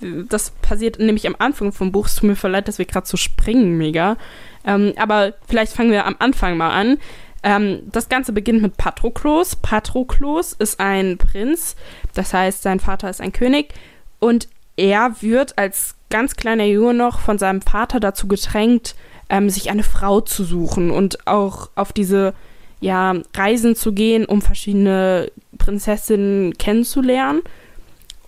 Das 0.00 0.50
passiert 0.50 0.98
nämlich 0.98 1.26
am 1.26 1.36
Anfang 1.38 1.72
vom 1.72 1.92
Buch. 1.92 2.06
Es 2.06 2.16
tut 2.16 2.24
mir 2.24 2.48
leid, 2.48 2.68
dass 2.68 2.78
wir 2.78 2.84
gerade 2.84 3.06
so 3.06 3.16
springen, 3.16 3.78
mega. 3.78 4.16
Ähm, 4.64 4.92
aber 4.96 5.34
vielleicht 5.46 5.72
fangen 5.72 5.90
wir 5.90 6.06
am 6.06 6.16
Anfang 6.18 6.56
mal 6.56 6.70
an. 6.70 6.98
Ähm, 7.42 7.80
das 7.92 8.08
Ganze 8.08 8.32
beginnt 8.32 8.62
mit 8.62 8.76
Patroklos. 8.76 9.56
Patroklos 9.56 10.54
ist 10.54 10.80
ein 10.80 11.18
Prinz, 11.18 11.76
das 12.14 12.32
heißt, 12.32 12.62
sein 12.62 12.80
Vater 12.80 13.10
ist 13.10 13.20
ein 13.20 13.32
König 13.32 13.74
und 14.18 14.48
er 14.76 15.20
wird 15.20 15.58
als 15.58 15.94
ganz 16.10 16.36
kleiner 16.36 16.64
Junge 16.64 16.94
noch 16.94 17.20
von 17.20 17.38
seinem 17.38 17.60
Vater 17.60 18.00
dazu 18.00 18.26
gedrängt, 18.26 18.94
ähm, 19.28 19.50
sich 19.50 19.70
eine 19.70 19.82
Frau 19.82 20.20
zu 20.20 20.44
suchen 20.44 20.90
und 20.90 21.26
auch 21.26 21.70
auf 21.74 21.92
diese 21.92 22.34
ja, 22.80 23.14
Reisen 23.34 23.76
zu 23.76 23.92
gehen, 23.92 24.24
um 24.24 24.42
verschiedene 24.42 25.30
Prinzessinnen 25.58 26.56
kennenzulernen. 26.58 27.42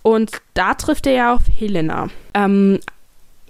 Und 0.01 0.31
da 0.53 0.73
trifft 0.73 1.05
er 1.05 1.13
ja 1.13 1.33
auf 1.33 1.43
Helena. 1.47 2.09
Ähm, 2.33 2.79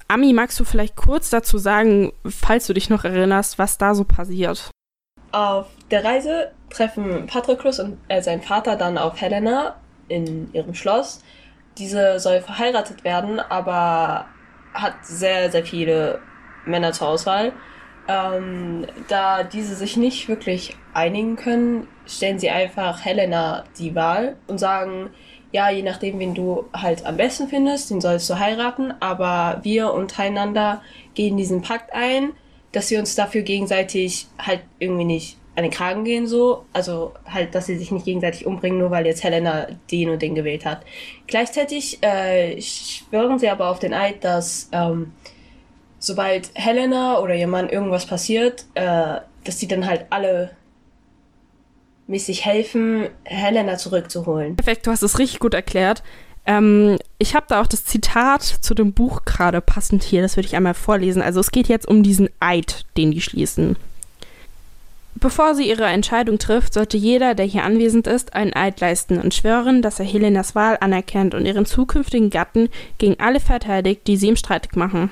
Ami, 0.07 0.33
magst 0.33 0.59
du 0.59 0.63
vielleicht 0.63 0.95
kurz 0.95 1.29
dazu 1.29 1.57
sagen, 1.57 2.13
falls 2.25 2.67
du 2.67 2.73
dich 2.73 2.89
noch 2.89 3.03
erinnerst, 3.03 3.59
was 3.59 3.77
da 3.77 3.93
so 3.93 4.05
passiert? 4.05 4.71
Auf 5.31 5.67
der 5.91 6.03
Reise 6.03 6.51
treffen 6.69 7.27
Patroklos 7.27 7.79
und 7.79 7.97
äh, 8.07 8.21
sein 8.21 8.41
Vater 8.41 8.75
dann 8.75 8.97
auf 8.97 9.19
Helena 9.19 9.75
in 10.07 10.51
ihrem 10.53 10.73
Schloss. 10.73 11.21
Diese 11.77 12.19
soll 12.19 12.41
verheiratet 12.41 13.03
werden, 13.03 13.39
aber 13.39 14.25
hat 14.73 14.93
sehr, 15.03 15.51
sehr 15.51 15.65
viele 15.65 16.19
Männer 16.65 16.93
zur 16.93 17.09
Auswahl. 17.09 17.51
Ähm, 18.07 18.87
da 19.09 19.43
diese 19.43 19.75
sich 19.75 19.97
nicht 19.97 20.29
wirklich 20.29 20.77
einigen 20.93 21.35
können, 21.35 21.87
stellen 22.05 22.39
sie 22.39 22.49
einfach 22.49 23.03
Helena 23.03 23.65
die 23.77 23.95
Wahl 23.95 24.37
und 24.47 24.59
sagen, 24.59 25.09
ja, 25.51 25.69
je 25.69 25.81
nachdem, 25.81 26.19
wen 26.19 26.33
du 26.33 26.65
halt 26.73 27.05
am 27.05 27.17
besten 27.17 27.47
findest, 27.47 27.89
den 27.89 28.01
sollst 28.01 28.29
du 28.29 28.39
heiraten, 28.39 28.93
aber 28.99 29.59
wir 29.63 29.93
untereinander 29.93 30.81
gehen 31.13 31.37
diesen 31.37 31.61
Pakt 31.61 31.93
ein, 31.93 32.33
dass 32.71 32.91
wir 32.91 32.99
uns 32.99 33.15
dafür 33.15 33.41
gegenseitig 33.41 34.27
halt 34.37 34.61
irgendwie 34.79 35.05
nicht 35.05 35.37
an 35.55 35.63
den 35.63 35.71
Kragen 35.71 36.03
gehen 36.03 36.27
so, 36.27 36.65
also 36.71 37.13
halt, 37.25 37.55
dass 37.55 37.65
sie 37.65 37.77
sich 37.77 37.91
nicht 37.91 38.05
gegenseitig 38.05 38.45
umbringen, 38.45 38.77
nur 38.77 38.91
weil 38.91 39.07
jetzt 39.07 39.23
Helena 39.23 39.67
den 39.89 40.09
und 40.09 40.21
den 40.21 40.35
gewählt 40.35 40.65
hat. 40.65 40.83
Gleichzeitig 41.25 42.03
äh, 42.03 42.61
schwören 42.61 43.39
sie 43.39 43.49
aber 43.49 43.69
auf 43.69 43.79
den 43.79 43.93
Eid, 43.93 44.23
dass 44.23 44.69
ähm, 44.71 45.13
sobald 45.97 46.51
Helena 46.53 47.19
oder 47.19 47.33
ihr 47.33 47.47
Mann 47.47 47.69
irgendwas 47.69 48.05
passiert, 48.05 48.65
äh, 48.75 49.19
dass 49.45 49.57
die 49.57 49.67
dann 49.67 49.87
halt 49.87 50.05
alle 50.11 50.51
mäßig 52.07 52.45
helfen, 52.45 53.07
Helena 53.23 53.77
zurückzuholen. 53.77 54.55
Perfekt, 54.55 54.87
du 54.87 54.91
hast 54.91 55.03
es 55.03 55.19
richtig 55.19 55.39
gut 55.39 55.53
erklärt. 55.53 56.03
Ähm, 56.45 56.97
ich 57.19 57.35
habe 57.35 57.45
da 57.49 57.61
auch 57.61 57.67
das 57.67 57.85
Zitat 57.85 58.43
zu 58.43 58.73
dem 58.73 58.93
Buch 58.93 59.25
gerade 59.25 59.61
passend 59.61 60.03
hier, 60.03 60.21
das 60.21 60.37
würde 60.37 60.47
ich 60.47 60.55
einmal 60.55 60.73
vorlesen. 60.73 61.21
Also 61.21 61.39
es 61.41 61.51
geht 61.51 61.67
jetzt 61.67 61.87
um 61.87 62.03
diesen 62.03 62.29
Eid, 62.39 62.85
den 62.95 63.11
die 63.11 63.21
schließen. 63.21 63.75
Bevor 65.19 65.55
sie 65.55 65.67
ihre 65.67 65.85
Entscheidung 65.85 66.37
trifft, 66.37 66.73
sollte 66.73 66.95
jeder, 66.95 67.33
der 67.33 67.45
hier 67.45 67.63
anwesend 67.63 68.05
ist, 68.05 68.35
einen 68.35 68.53
Eid 68.53 68.79
leisten 68.79 69.19
und 69.19 69.33
schwören, 69.33 69.81
dass 69.81 69.99
er 69.99 70.05
Helenas 70.05 70.53
Wahl 70.53 70.77
anerkennt 70.79 71.33
und 71.33 71.45
ihren 71.45 71.65
zukünftigen 71.65 72.29
Gatten 72.29 72.69
gegen 72.99 73.19
alle 73.19 73.39
verteidigt, 73.39 74.01
die 74.05 74.15
sie 74.15 74.27
ihm 74.27 74.35
streitig 74.35 74.75
machen. 74.75 75.09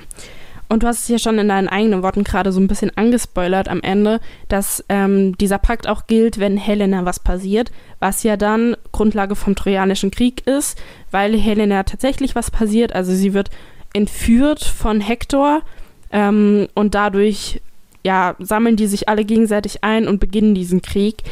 Und 0.68 0.82
du 0.82 0.86
hast 0.86 1.02
es 1.02 1.08
ja 1.08 1.18
schon 1.18 1.38
in 1.38 1.48
deinen 1.48 1.68
eigenen 1.68 2.02
Worten 2.02 2.24
gerade 2.24 2.52
so 2.52 2.60
ein 2.60 2.66
bisschen 2.66 2.90
angespoilert 2.96 3.68
am 3.68 3.80
Ende, 3.82 4.20
dass 4.48 4.84
ähm, 4.88 5.36
dieser 5.38 5.58
Pakt 5.58 5.88
auch 5.88 6.06
gilt, 6.06 6.38
wenn 6.38 6.56
Helena 6.56 7.04
was 7.04 7.20
passiert, 7.20 7.70
was 8.00 8.22
ja 8.22 8.36
dann 8.36 8.76
Grundlage 8.92 9.36
vom 9.36 9.54
Trojanischen 9.54 10.10
Krieg 10.10 10.46
ist, 10.46 10.78
weil 11.10 11.36
Helena 11.36 11.84
tatsächlich 11.84 12.34
was 12.34 12.50
passiert. 12.50 12.94
Also 12.94 13.12
sie 13.12 13.32
wird 13.32 13.50
entführt 13.92 14.64
von 14.64 15.00
Hektor 15.00 15.62
ähm, 16.10 16.68
und 16.74 16.94
dadurch 16.94 17.60
ja, 18.06 18.36
sammeln 18.38 18.76
die 18.76 18.86
sich 18.86 19.08
alle 19.08 19.24
gegenseitig 19.24 19.82
ein 19.82 20.06
und 20.06 20.20
beginnen 20.20 20.54
diesen 20.54 20.80
Krieg. 20.80 21.24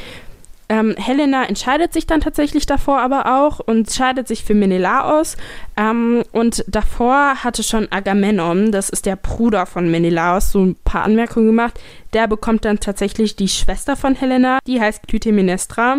Ähm, 0.68 0.94
Helena 0.96 1.44
entscheidet 1.44 1.92
sich 1.92 2.06
dann 2.06 2.22
tatsächlich 2.22 2.64
davor 2.64 3.00
aber 3.00 3.42
auch 3.42 3.60
und 3.60 3.90
scheidet 3.90 4.26
sich 4.26 4.44
für 4.44 4.54
Menelaos. 4.54 5.36
Ähm, 5.76 6.24
und 6.32 6.64
davor 6.66 7.44
hatte 7.44 7.62
schon 7.62 7.90
Agamemnon, 7.92 8.72
das 8.72 8.88
ist 8.88 9.04
der 9.04 9.16
Bruder 9.16 9.66
von 9.66 9.90
Menelaos, 9.90 10.52
so 10.52 10.64
ein 10.64 10.76
paar 10.84 11.04
Anmerkungen 11.04 11.46
gemacht. 11.46 11.78
Der 12.14 12.28
bekommt 12.28 12.64
dann 12.64 12.80
tatsächlich 12.80 13.36
die 13.36 13.48
Schwester 13.48 13.96
von 13.96 14.14
Helena, 14.14 14.58
die 14.66 14.80
heißt 14.80 15.06
Clytemnestra. 15.06 15.98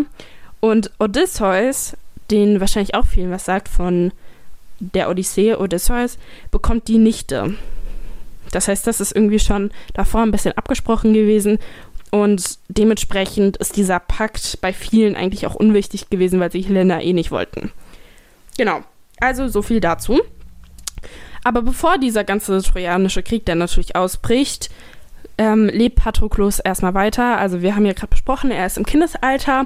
Und 0.62 0.92
Odysseus, 0.98 1.96
den 2.32 2.60
wahrscheinlich 2.60 2.96
auch 2.96 3.06
vielen 3.06 3.32
was 3.32 3.46
sagt 3.46 3.70
von 3.70 4.12
der 4.80 5.10
Odyssee, 5.10 5.54
Odysseus, 5.54 6.18
bekommt 6.50 6.88
die 6.88 6.98
Nichte. 6.98 7.56
Das 8.52 8.68
heißt, 8.68 8.88
das 8.88 9.00
ist 9.00 9.16
irgendwie 9.16 9.40
schon 9.40 9.70
davor 9.94 10.22
ein 10.22 10.32
bisschen 10.32 10.58
abgesprochen 10.58 11.14
gewesen 11.14 11.60
und 12.16 12.60
dementsprechend 12.70 13.58
ist 13.58 13.76
dieser 13.76 14.00
Pakt 14.00 14.60
bei 14.62 14.72
vielen 14.72 15.18
eigentlich 15.18 15.46
auch 15.48 15.56
unwichtig 15.56 16.10
gewesen, 16.10 16.40
weil 16.40 16.50
sie 16.50 16.62
Helena 16.62 17.02
eh 17.02 17.12
nicht 17.12 17.30
wollten. 17.30 17.74
Genau, 18.58 18.80
also 19.20 19.50
so 19.50 19.62
viel 19.62 19.82
dazu. 19.82 20.22
Aber 21.44 21.62
bevor 21.62 21.98
dieser 21.98 22.24
ganze 22.24 22.62
trojanische 22.62 23.22
Krieg 23.22 23.46
dann 23.46 23.58
natürlich 23.58 23.98
ausbricht, 23.98 24.70
ähm, 25.38 25.66
lebt 25.68 25.98
Patroklos 25.98 26.60
erstmal 26.60 26.94
weiter. 26.94 27.38
Also 27.38 27.62
wir 27.62 27.76
haben 27.76 27.86
ja 27.86 27.92
gerade 27.92 28.12
besprochen, 28.12 28.50
er 28.50 28.66
ist 28.66 28.78
im 28.78 28.86
Kindesalter 28.86 29.66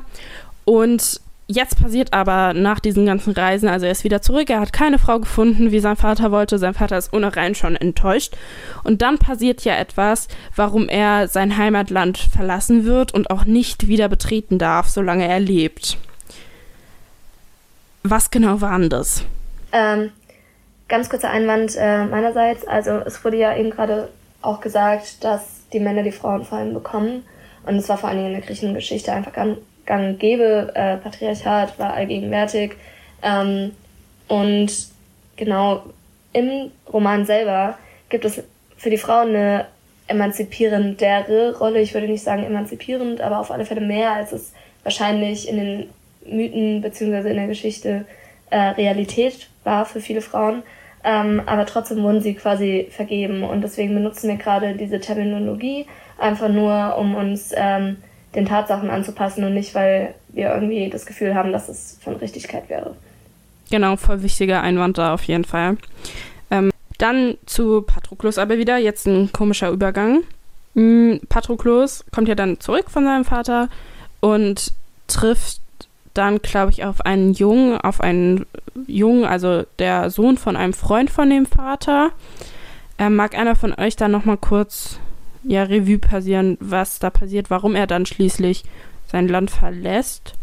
und 0.65 1.21
Jetzt 1.51 1.81
passiert 1.81 2.13
aber 2.13 2.53
nach 2.53 2.79
diesen 2.79 3.07
ganzen 3.07 3.33
Reisen, 3.33 3.67
also 3.67 3.87
er 3.87 3.91
ist 3.91 4.03
wieder 4.03 4.21
zurück, 4.21 4.51
er 4.51 4.59
hat 4.59 4.71
keine 4.71 4.99
Frau 4.99 5.17
gefunden, 5.17 5.71
wie 5.71 5.79
sein 5.79 5.95
Vater 5.95 6.31
wollte. 6.31 6.59
Sein 6.59 6.75
Vater 6.75 6.95
ist 6.95 7.11
ohnehin 7.11 7.55
schon 7.55 7.75
enttäuscht. 7.75 8.37
Und 8.83 9.01
dann 9.01 9.17
passiert 9.17 9.65
ja 9.65 9.75
etwas, 9.75 10.27
warum 10.55 10.87
er 10.89 11.27
sein 11.27 11.57
Heimatland 11.57 12.19
verlassen 12.19 12.85
wird 12.85 13.15
und 13.15 13.31
auch 13.31 13.45
nicht 13.45 13.87
wieder 13.87 14.09
betreten 14.09 14.59
darf, 14.59 14.89
solange 14.89 15.27
er 15.27 15.39
lebt. 15.39 15.97
Was 18.03 18.29
genau 18.29 18.61
war 18.61 18.77
denn 18.77 18.91
das? 18.91 19.23
Ähm, 19.71 20.11
ganz 20.87 21.09
kurzer 21.09 21.31
Einwand 21.31 21.75
äh, 21.75 22.05
meinerseits. 22.05 22.67
Also 22.67 22.91
es 22.91 23.25
wurde 23.25 23.37
ja 23.37 23.57
eben 23.57 23.71
gerade 23.71 24.09
auch 24.43 24.61
gesagt, 24.61 25.23
dass 25.23 25.41
die 25.73 25.79
Männer 25.79 26.03
die 26.03 26.11
Frauen 26.11 26.45
vor 26.45 26.59
allem 26.59 26.75
bekommen. 26.75 27.23
Und 27.65 27.77
es 27.77 27.89
war 27.89 27.97
vor 27.97 28.09
allen 28.09 28.19
Dingen 28.19 28.33
in 28.33 28.39
der 28.39 28.45
griechischen 28.45 28.75
Geschichte 28.75 29.11
einfach 29.11 29.33
ganz 29.33 29.57
gang 29.89 30.07
und 30.07 30.19
gäbe. 30.19 30.71
Äh, 30.75 30.97
Patriarchat 30.97 31.77
war 31.77 31.93
allgegenwärtig. 31.93 32.77
Ähm, 33.21 33.71
und 34.29 34.71
genau 35.35 35.83
im 36.31 36.71
Roman 36.93 37.25
selber 37.25 37.77
gibt 38.07 38.23
es 38.23 38.43
für 38.77 38.89
die 38.89 38.97
Frauen 38.97 39.29
eine 39.29 39.65
emanzipierendere 40.07 41.57
Rolle. 41.57 41.81
Ich 41.81 41.93
würde 41.93 42.07
nicht 42.07 42.23
sagen 42.23 42.43
emanzipierend, 42.43 43.19
aber 43.19 43.39
auf 43.39 43.51
alle 43.51 43.65
Fälle 43.65 43.81
mehr, 43.81 44.13
als 44.13 44.31
es 44.31 44.53
wahrscheinlich 44.83 45.49
in 45.49 45.57
den 45.57 45.89
Mythen 46.25 46.81
beziehungsweise 46.81 47.29
in 47.29 47.37
der 47.37 47.47
Geschichte 47.47 48.05
äh, 48.51 48.59
Realität 48.59 49.49
war 49.63 49.85
für 49.85 49.99
viele 49.99 50.21
Frauen. 50.21 50.63
Ähm, 51.03 51.41
aber 51.45 51.65
trotzdem 51.65 52.03
wurden 52.03 52.21
sie 52.21 52.35
quasi 52.35 52.87
vergeben 52.91 53.43
und 53.43 53.61
deswegen 53.61 53.93
benutzen 53.95 54.29
wir 54.29 54.35
gerade 54.35 54.75
diese 54.75 54.99
Terminologie 54.99 55.85
einfach 56.17 56.49
nur, 56.49 56.97
um 56.97 57.15
uns 57.15 57.51
ähm, 57.55 57.97
den 58.35 58.45
Tatsachen 58.45 58.89
anzupassen 58.89 59.43
und 59.43 59.53
nicht, 59.53 59.73
weil 59.75 60.13
wir 60.29 60.53
irgendwie 60.53 60.89
das 60.89 61.05
Gefühl 61.05 61.35
haben, 61.35 61.51
dass 61.51 61.69
es 61.69 61.97
von 62.01 62.15
Richtigkeit 62.15 62.69
wäre. 62.69 62.95
Genau, 63.71 63.95
voll 63.97 64.23
wichtiger 64.23 64.61
Einwand 64.61 64.97
da 64.97 65.13
auf 65.13 65.23
jeden 65.23 65.45
Fall. 65.45 65.77
Ähm, 66.51 66.71
dann 66.97 67.37
zu 67.45 67.81
Patroklos 67.81 68.37
aber 68.37 68.57
wieder, 68.57 68.77
jetzt 68.77 69.07
ein 69.07 69.31
komischer 69.31 69.69
Übergang. 69.69 70.23
Mhm, 70.73 71.21
Patroklos 71.29 72.05
kommt 72.11 72.27
ja 72.27 72.35
dann 72.35 72.59
zurück 72.59 72.89
von 72.89 73.05
seinem 73.05 73.25
Vater 73.25 73.69
und 74.19 74.73
trifft 75.07 75.61
dann, 76.13 76.39
glaube 76.39 76.71
ich, 76.71 76.83
auf 76.83 77.01
einen 77.01 77.33
Jungen, 77.33 77.79
auf 77.79 78.01
einen 78.01 78.45
Jungen, 78.87 79.25
also 79.25 79.63
der 79.77 80.09
Sohn 80.09 80.37
von 80.37 80.55
einem 80.55 80.73
Freund 80.73 81.09
von 81.09 81.29
dem 81.29 81.45
Vater. 81.45 82.11
Ähm, 82.97 83.15
mag 83.15 83.37
einer 83.37 83.55
von 83.55 83.73
euch 83.73 83.95
da 83.95 84.07
nochmal 84.07 84.37
kurz 84.37 84.99
ja, 85.43 85.63
Revue 85.63 85.99
passieren, 85.99 86.57
was 86.59 86.99
da 86.99 87.09
passiert, 87.09 87.49
warum 87.49 87.75
er 87.75 87.87
dann 87.87 88.05
schließlich 88.05 88.63
sein 89.07 89.27
Land 89.27 89.51
verlässt. 89.51 90.33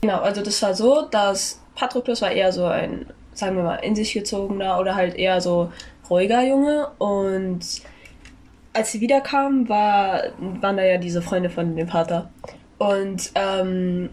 Genau, 0.00 0.20
also 0.20 0.42
das 0.42 0.62
war 0.62 0.74
so, 0.74 1.06
dass 1.10 1.60
Patroklos 1.74 2.22
war 2.22 2.30
eher 2.30 2.52
so 2.52 2.64
ein, 2.64 3.06
sagen 3.34 3.56
wir 3.56 3.64
mal, 3.64 3.76
in 3.76 3.94
sich 3.94 4.12
gezogener 4.12 4.78
oder 4.78 4.94
halt 4.94 5.14
eher 5.14 5.40
so 5.40 5.72
ruhiger 6.08 6.42
Junge 6.42 6.88
und 6.98 7.60
als 8.72 8.92
sie 8.92 9.00
wiederkamen, 9.00 9.68
war, 9.68 10.22
waren 10.38 10.76
da 10.76 10.84
ja 10.84 10.98
diese 10.98 11.20
Freunde 11.20 11.50
von 11.50 11.74
dem 11.74 11.88
Vater. 11.88 12.30
Und 12.78 13.32
ähm, 13.34 14.10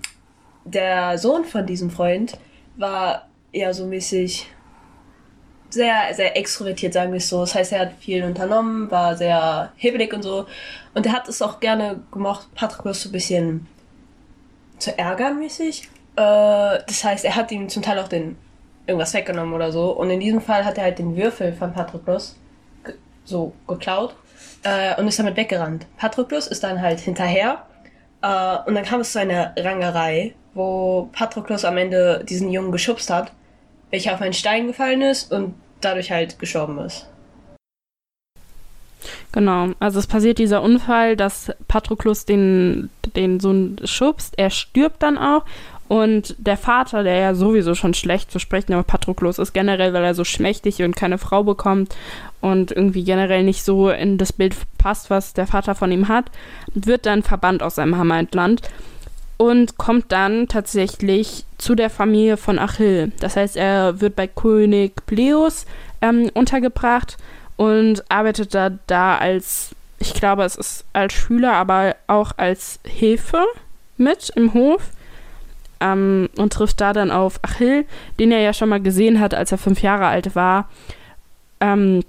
der 0.63 1.17
Sohn 1.19 1.45
von 1.45 1.65
diesem 1.67 1.91
Freund 1.91 2.39
war 2.75 3.27
eher 3.51 3.73
so 3.73 3.85
mäßig 3.85 4.47
sehr, 5.75 6.13
sehr 6.13 6.35
extrovertiert, 6.35 6.93
sagen 6.93 7.11
wir 7.11 7.17
es 7.17 7.29
so. 7.29 7.41
Das 7.41 7.53
heißt, 7.53 7.71
er 7.73 7.81
hat 7.81 7.93
viel 7.99 8.23
unternommen, 8.23 8.89
war 8.89 9.15
sehr 9.15 9.71
hebelig 9.75 10.13
und 10.13 10.23
so. 10.23 10.47
Und 10.95 11.05
er 11.05 11.13
hat 11.13 11.29
es 11.29 11.41
auch 11.41 11.59
gerne 11.59 12.01
gemacht, 12.11 12.47
Patroklos 12.55 13.03
so 13.03 13.09
ein 13.09 13.11
bisschen 13.11 13.67
zu 14.79 14.97
ärgern 14.97 15.37
mäßig. 15.37 15.83
Äh, 16.15 16.79
das 16.87 17.03
heißt, 17.03 17.25
er 17.25 17.35
hat 17.35 17.51
ihm 17.51 17.69
zum 17.69 17.83
Teil 17.83 17.99
auch 17.99 18.07
den 18.07 18.37
irgendwas 18.87 19.13
weggenommen 19.13 19.53
oder 19.53 19.71
so. 19.71 19.91
Und 19.91 20.09
in 20.09 20.19
diesem 20.19 20.41
Fall 20.41 20.65
hat 20.65 20.77
er 20.77 20.85
halt 20.85 20.99
den 20.99 21.15
Würfel 21.15 21.53
von 21.53 21.73
Patroklos 21.73 22.35
ge 22.83 22.95
so 23.23 23.53
geklaut 23.67 24.15
äh, 24.63 24.99
und 24.99 25.07
ist 25.07 25.19
damit 25.19 25.35
weggerannt. 25.35 25.85
Patroklos 25.97 26.47
ist 26.47 26.63
dann 26.63 26.81
halt 26.81 26.99
hinterher. 26.99 27.65
Äh, 28.21 28.57
und 28.65 28.75
dann 28.75 28.85
kam 28.85 29.01
es 29.01 29.11
zu 29.11 29.19
einer 29.19 29.53
Rangerei, 29.57 30.33
wo 30.53 31.09
Patroklos 31.11 31.65
am 31.65 31.77
Ende 31.77 32.23
diesen 32.27 32.49
Jungen 32.49 32.71
geschubst 32.71 33.09
hat, 33.09 33.31
welcher 33.91 34.13
auf 34.13 34.21
einen 34.21 34.33
Stein 34.33 34.67
gefallen 34.67 35.01
ist 35.01 35.31
und 35.31 35.55
dadurch 35.85 36.11
halt 36.11 36.39
gestorben 36.39 36.79
ist. 36.79 37.07
Genau, 39.31 39.69
also 39.79 39.99
es 39.99 40.07
passiert 40.07 40.39
dieser 40.39 40.61
Unfall, 40.61 41.15
dass 41.15 41.51
Patroklos 41.67 42.25
den, 42.25 42.89
den 43.15 43.39
Sohn 43.39 43.77
schubst, 43.83 44.33
er 44.37 44.49
stirbt 44.49 45.03
dann 45.03 45.17
auch. 45.17 45.43
Und 45.87 46.35
der 46.39 46.57
Vater, 46.57 47.03
der 47.03 47.17
ja 47.17 47.35
sowieso 47.35 47.75
schon 47.75 47.93
schlecht 47.93 48.31
zu 48.31 48.39
sprechen 48.39 48.73
aber 48.73 48.81
Patroklos 48.81 49.37
ist, 49.37 49.53
generell, 49.53 49.93
weil 49.93 50.03
er 50.03 50.15
so 50.15 50.23
schmächtig 50.23 50.81
und 50.81 50.95
keine 50.95 51.19
Frau 51.19 51.43
bekommt 51.43 51.95
und 52.41 52.71
irgendwie 52.71 53.03
generell 53.03 53.43
nicht 53.43 53.63
so 53.63 53.91
in 53.91 54.17
das 54.17 54.33
Bild 54.33 54.55
passt, 54.79 55.11
was 55.11 55.33
der 55.33 55.45
Vater 55.45 55.75
von 55.75 55.91
ihm 55.91 56.07
hat, 56.07 56.31
wird 56.73 57.05
dann 57.05 57.21
verbannt 57.21 57.61
aus 57.61 57.75
seinem 57.75 57.97
Heimatland 57.97 58.61
und 59.37 59.77
kommt 59.77 60.11
dann 60.11 60.47
tatsächlich 60.47 61.45
zu 61.57 61.75
der 61.75 61.89
Familie 61.89 62.37
von 62.37 62.59
Achill. 62.59 63.11
Das 63.19 63.35
heißt, 63.35 63.57
er 63.57 63.99
wird 64.01 64.15
bei 64.15 64.27
König 64.27 65.05
Pleos 65.05 65.65
ähm, 66.01 66.29
untergebracht 66.33 67.17
und 67.57 68.09
arbeitet 68.09 68.53
da, 68.53 68.71
da 68.87 69.17
als, 69.17 69.75
ich 69.99 70.13
glaube, 70.13 70.43
es 70.43 70.55
ist 70.55 70.85
als 70.93 71.13
Schüler, 71.13 71.53
aber 71.53 71.95
auch 72.07 72.31
als 72.37 72.79
Hilfe 72.85 73.43
mit 73.97 74.29
im 74.35 74.53
Hof. 74.53 74.81
Ähm, 75.81 76.29
und 76.37 76.53
trifft 76.53 76.79
da 76.79 76.93
dann 76.93 77.11
auf 77.11 77.39
Achill, 77.43 77.85
den 78.17 78.31
er 78.31 78.39
ja 78.39 78.53
schon 78.53 78.69
mal 78.69 78.81
gesehen 78.81 79.19
hat, 79.19 79.33
als 79.33 79.51
er 79.51 79.57
fünf 79.57 79.81
Jahre 79.81 80.07
alt 80.07 80.33
war. 80.33 80.69
Ähm, 81.59 82.01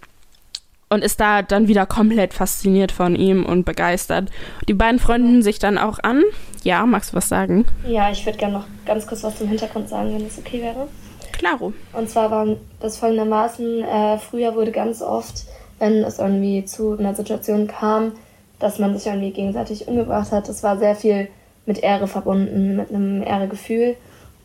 und 0.88 1.02
ist 1.02 1.21
da 1.21 1.43
dann 1.43 1.69
wieder 1.69 1.87
komplett 1.87 2.35
fasziniert 2.35 2.93
von 2.93 3.16
ihm 3.16 3.45
und 3.45 3.64
begeistert. 3.64 4.31
Die 4.69 4.75
beiden 4.75 4.99
freunden 4.99 5.43
sich 5.43 5.59
dann 5.59 5.78
auch 5.78 5.99
an. 6.02 6.23
Ja, 6.62 6.87
magst 6.87 7.12
du 7.12 7.16
was 7.16 7.28
sagen? 7.28 7.66
Ja, 7.87 8.11
ich 8.11 8.25
würde 8.25 8.38
gerne 8.38 8.55
noch 8.55 8.66
ganz 8.85 9.07
kurz 9.07 9.23
was 9.25 9.37
zum 9.37 9.49
Hintergrund 9.49 9.88
sagen, 9.88 10.14
wenn 10.14 10.26
es 10.26 10.38
okay 10.38 10.62
wäre. 10.62 10.88
Klaro. 11.33 11.73
Und 11.93 12.09
zwar 12.09 12.31
war 12.31 12.47
das 12.81 12.99
folgendermaßen, 12.99 13.83
äh, 13.83 14.19
früher 14.19 14.55
wurde 14.55 14.73
ganz 14.73 15.02
oft, 15.02 15.45
wenn 15.78 16.05
es 16.05 16.19
irgendwie 16.19 16.64
zu 16.64 16.97
einer 16.99 17.14
Situation 17.14 17.66
kam, 17.66 18.12
dass 18.59 18.78
man 18.78 18.97
sich 18.97 19.07
irgendwie 19.07 19.33
gegenseitig 19.33 19.87
umgebracht 19.87 20.33
hat, 20.33 20.49
das 20.49 20.62
war 20.62 20.78
sehr 20.78 20.95
viel 20.95 21.28
mit 21.66 21.83
Ehre 21.83 22.07
verbunden, 22.07 22.76
mit 22.76 22.90
einem 22.90 23.23
Ehregefühl. 23.23 23.97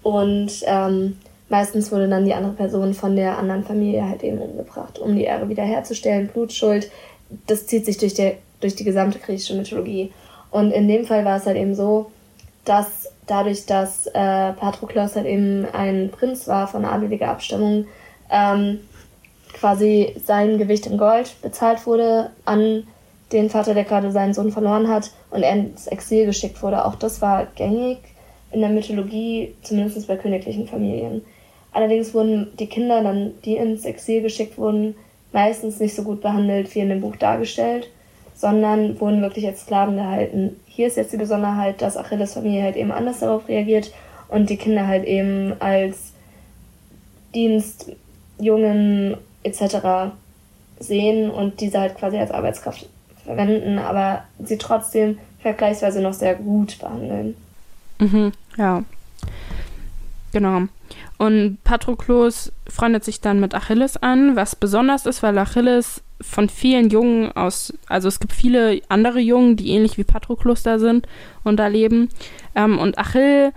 Und 0.04 0.52
ähm, 0.66 1.18
meistens 1.51 1.91
wurde 1.91 2.08
dann 2.08 2.25
die 2.25 2.34
andere 2.34 2.53
Person 2.53 2.93
von 2.93 3.15
der 3.15 3.38
anderen 3.38 3.63
Familie 3.63 4.08
halt 4.08 4.24
eben 4.24 4.39
umgebracht, 4.39 4.98
um 4.98 5.15
die 5.15 5.25
Ehre 5.25 5.50
wiederherzustellen. 5.50 6.29
Blutschuld, 6.29 6.90
das 7.46 7.68
zieht 7.68 7.85
sich 7.85 7.98
durch, 7.98 8.14
der, 8.14 8.35
durch 8.61 8.75
die 8.75 8.85
gesamte 8.85 9.20
griechische 9.20 9.55
Mythologie. 9.55 10.11
Und 10.50 10.72
in 10.72 10.87
dem 10.87 11.05
Fall 11.05 11.25
war 11.25 11.37
es 11.37 11.46
halt 11.46 11.57
eben 11.57 11.75
so, 11.75 12.11
dass 12.66 13.09
dadurch, 13.27 13.66
dass 13.66 14.07
äh, 14.07 14.53
Patroklos 14.53 15.16
halt 15.16 15.25
eben 15.25 15.66
ein 15.74 16.09
Prinz 16.09 16.48
war 16.48 16.68
von 16.68 16.85
adeliger 16.85 17.27
Abstammung, 17.27 17.85
ähm, 18.31 18.79
quasi 19.53 20.16
sein 20.25 20.57
Gewicht 20.57 20.87
in 20.87 20.98
Gold 20.98 21.35
bezahlt 21.42 21.85
wurde 21.85 22.31
an 22.46 22.87
den 23.33 23.50
Vater, 23.50 23.74
der 23.74 23.83
gerade 23.83 24.11
seinen 24.11 24.33
Sohn 24.33 24.51
verloren 24.51 24.87
hat 24.87 25.11
und 25.29 25.44
er 25.44 25.53
ins 25.53 25.87
Exil 25.87 26.25
geschickt 26.25 26.61
wurde. 26.64 26.85
Auch 26.85 26.96
das 26.96 27.22
war 27.22 27.48
gängig 27.55 27.98
in 28.51 28.61
der 28.61 28.70
Mythologie, 28.70 29.55
zumindest 29.64 30.07
bei 30.07 30.18
königlichen 30.18 30.68
Familien. 30.68 31.22
Allerdings 31.74 32.14
wurden 32.14 32.48
die 32.60 32.68
Kinder 32.68 33.01
dann, 33.01 33.34
die 33.46 33.55
ins 33.55 33.86
Exil 33.86 34.22
geschickt 34.22 34.57
wurden, 34.57 34.96
meistens 35.31 35.79
nicht 35.79 35.96
so 35.96 36.03
gut 36.03 36.22
behandelt 36.22 36.74
wie 36.75 36.79
in 36.79 36.90
dem 36.90 37.01
Buch 37.01 37.16
dargestellt, 37.16 37.90
sondern 38.36 39.00
wurden 39.00 39.22
wirklich 39.22 39.48
als 39.48 39.62
Sklaven 39.62 39.96
gehalten. 39.96 40.57
Hier 40.66 40.88
ist 40.88 40.98
jetzt 40.98 41.14
die 41.14 41.18
Besonderheit, 41.18 41.81
dass 41.81 41.98
Achilles 41.98 42.34
Familie 42.34 42.64
halt 42.64 42.75
eben 42.75 42.92
anders 42.92 43.20
darauf 43.20 43.48
reagiert 43.48 43.94
und 44.27 44.50
die 44.50 44.57
Kinder 44.57 44.88
halt 44.88 45.05
eben 45.05 45.53
als 45.60 46.12
Dienstjungen 47.34 49.18
etc. 49.44 50.14
sehen 50.79 51.29
und 51.29 51.62
diese 51.62 51.79
halt 51.79 51.96
quasi 51.98 52.18
als 52.18 52.31
Arbeitskraft 52.31 52.88
verwenden, 53.24 53.79
aber 53.79 54.24
sie 54.44 54.57
trotzdem 54.57 55.20
vergleichsweise 55.40 56.01
noch 56.01 56.14
sehr 56.14 56.36
gut 56.36 56.79
behandeln. 56.79 57.36
Mhm, 58.00 58.31
ja. 58.57 58.84
Genau. 60.31 60.63
Und 61.17 61.57
Patroklos 61.63 62.51
freundet 62.67 63.03
sich 63.03 63.22
dann 63.22 63.39
mit 63.39 63.53
Achilles 63.53 63.98
an, 63.98 64.35
was 64.35 64.55
besonders 64.55 65.05
ist, 65.05 65.24
weil 65.24 65.37
Achilles 65.37 66.01
von 66.22 66.50
vielen 66.50 66.89
Jungen 66.89 67.31
aus, 67.31 67.74
also 67.87 68.07
es 68.07 68.20
gibt 68.20 68.33
viele 68.33 68.81
andere 68.89 69.20
Jungen, 69.20 69.55
die 69.55 69.70
ähnlich 69.72 69.98
wie 69.98 70.03
Patroklos 70.03 70.63
da 70.63 70.79
sind 70.79 71.07
und 71.44 71.57
da 71.57 71.67
leben. 71.67 72.09
Ähm, 72.55 72.77
und 72.77 72.98
Achill 72.98 73.51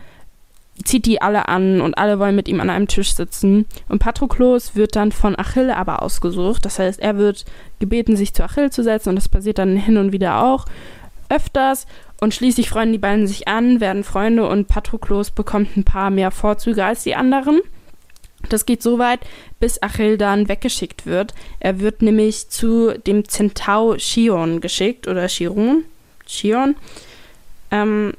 zieht 0.82 1.06
die 1.06 1.22
alle 1.22 1.48
an 1.48 1.80
und 1.80 1.96
alle 1.98 2.18
wollen 2.18 2.34
mit 2.34 2.48
ihm 2.48 2.60
an 2.60 2.70
einem 2.70 2.88
Tisch 2.88 3.14
sitzen. 3.14 3.66
Und 3.88 4.00
Patroklos 4.00 4.74
wird 4.74 4.96
dann 4.96 5.12
von 5.12 5.38
Achill 5.38 5.70
aber 5.70 6.02
ausgesucht. 6.02 6.64
Das 6.64 6.78
heißt, 6.78 7.00
er 7.00 7.16
wird 7.16 7.44
gebeten, 7.78 8.16
sich 8.16 8.34
zu 8.34 8.42
Achill 8.42 8.70
zu 8.70 8.82
setzen 8.82 9.10
und 9.10 9.16
das 9.16 9.28
passiert 9.28 9.58
dann 9.58 9.76
hin 9.76 9.96
und 9.96 10.12
wieder 10.12 10.42
auch 10.42 10.64
öfters. 11.28 11.86
Und 12.20 12.32
schließlich 12.32 12.70
freuen 12.70 12.92
die 12.92 12.98
beiden 12.98 13.26
sich 13.26 13.48
an, 13.48 13.80
werden 13.80 14.04
Freunde 14.04 14.48
und 14.48 14.68
Patroklos 14.68 15.30
bekommt 15.30 15.76
ein 15.76 15.84
paar 15.84 16.10
mehr 16.10 16.30
Vorzüge 16.30 16.84
als 16.84 17.02
die 17.02 17.16
anderen. 17.16 17.60
Das 18.48 18.66
geht 18.66 18.82
so 18.82 18.98
weit, 18.98 19.20
bis 19.58 19.82
Achill 19.82 20.18
dann 20.18 20.48
weggeschickt 20.48 21.06
wird. 21.06 21.34
Er 21.60 21.80
wird 21.80 22.02
nämlich 22.02 22.48
zu 22.50 22.98
dem 22.98 23.28
Zentau 23.28 23.96
Chion 23.96 24.60
geschickt 24.60 25.08
oder 25.08 25.26
Chiron, 25.28 25.84
Chion, 26.26 26.76
ähm, 27.70 28.12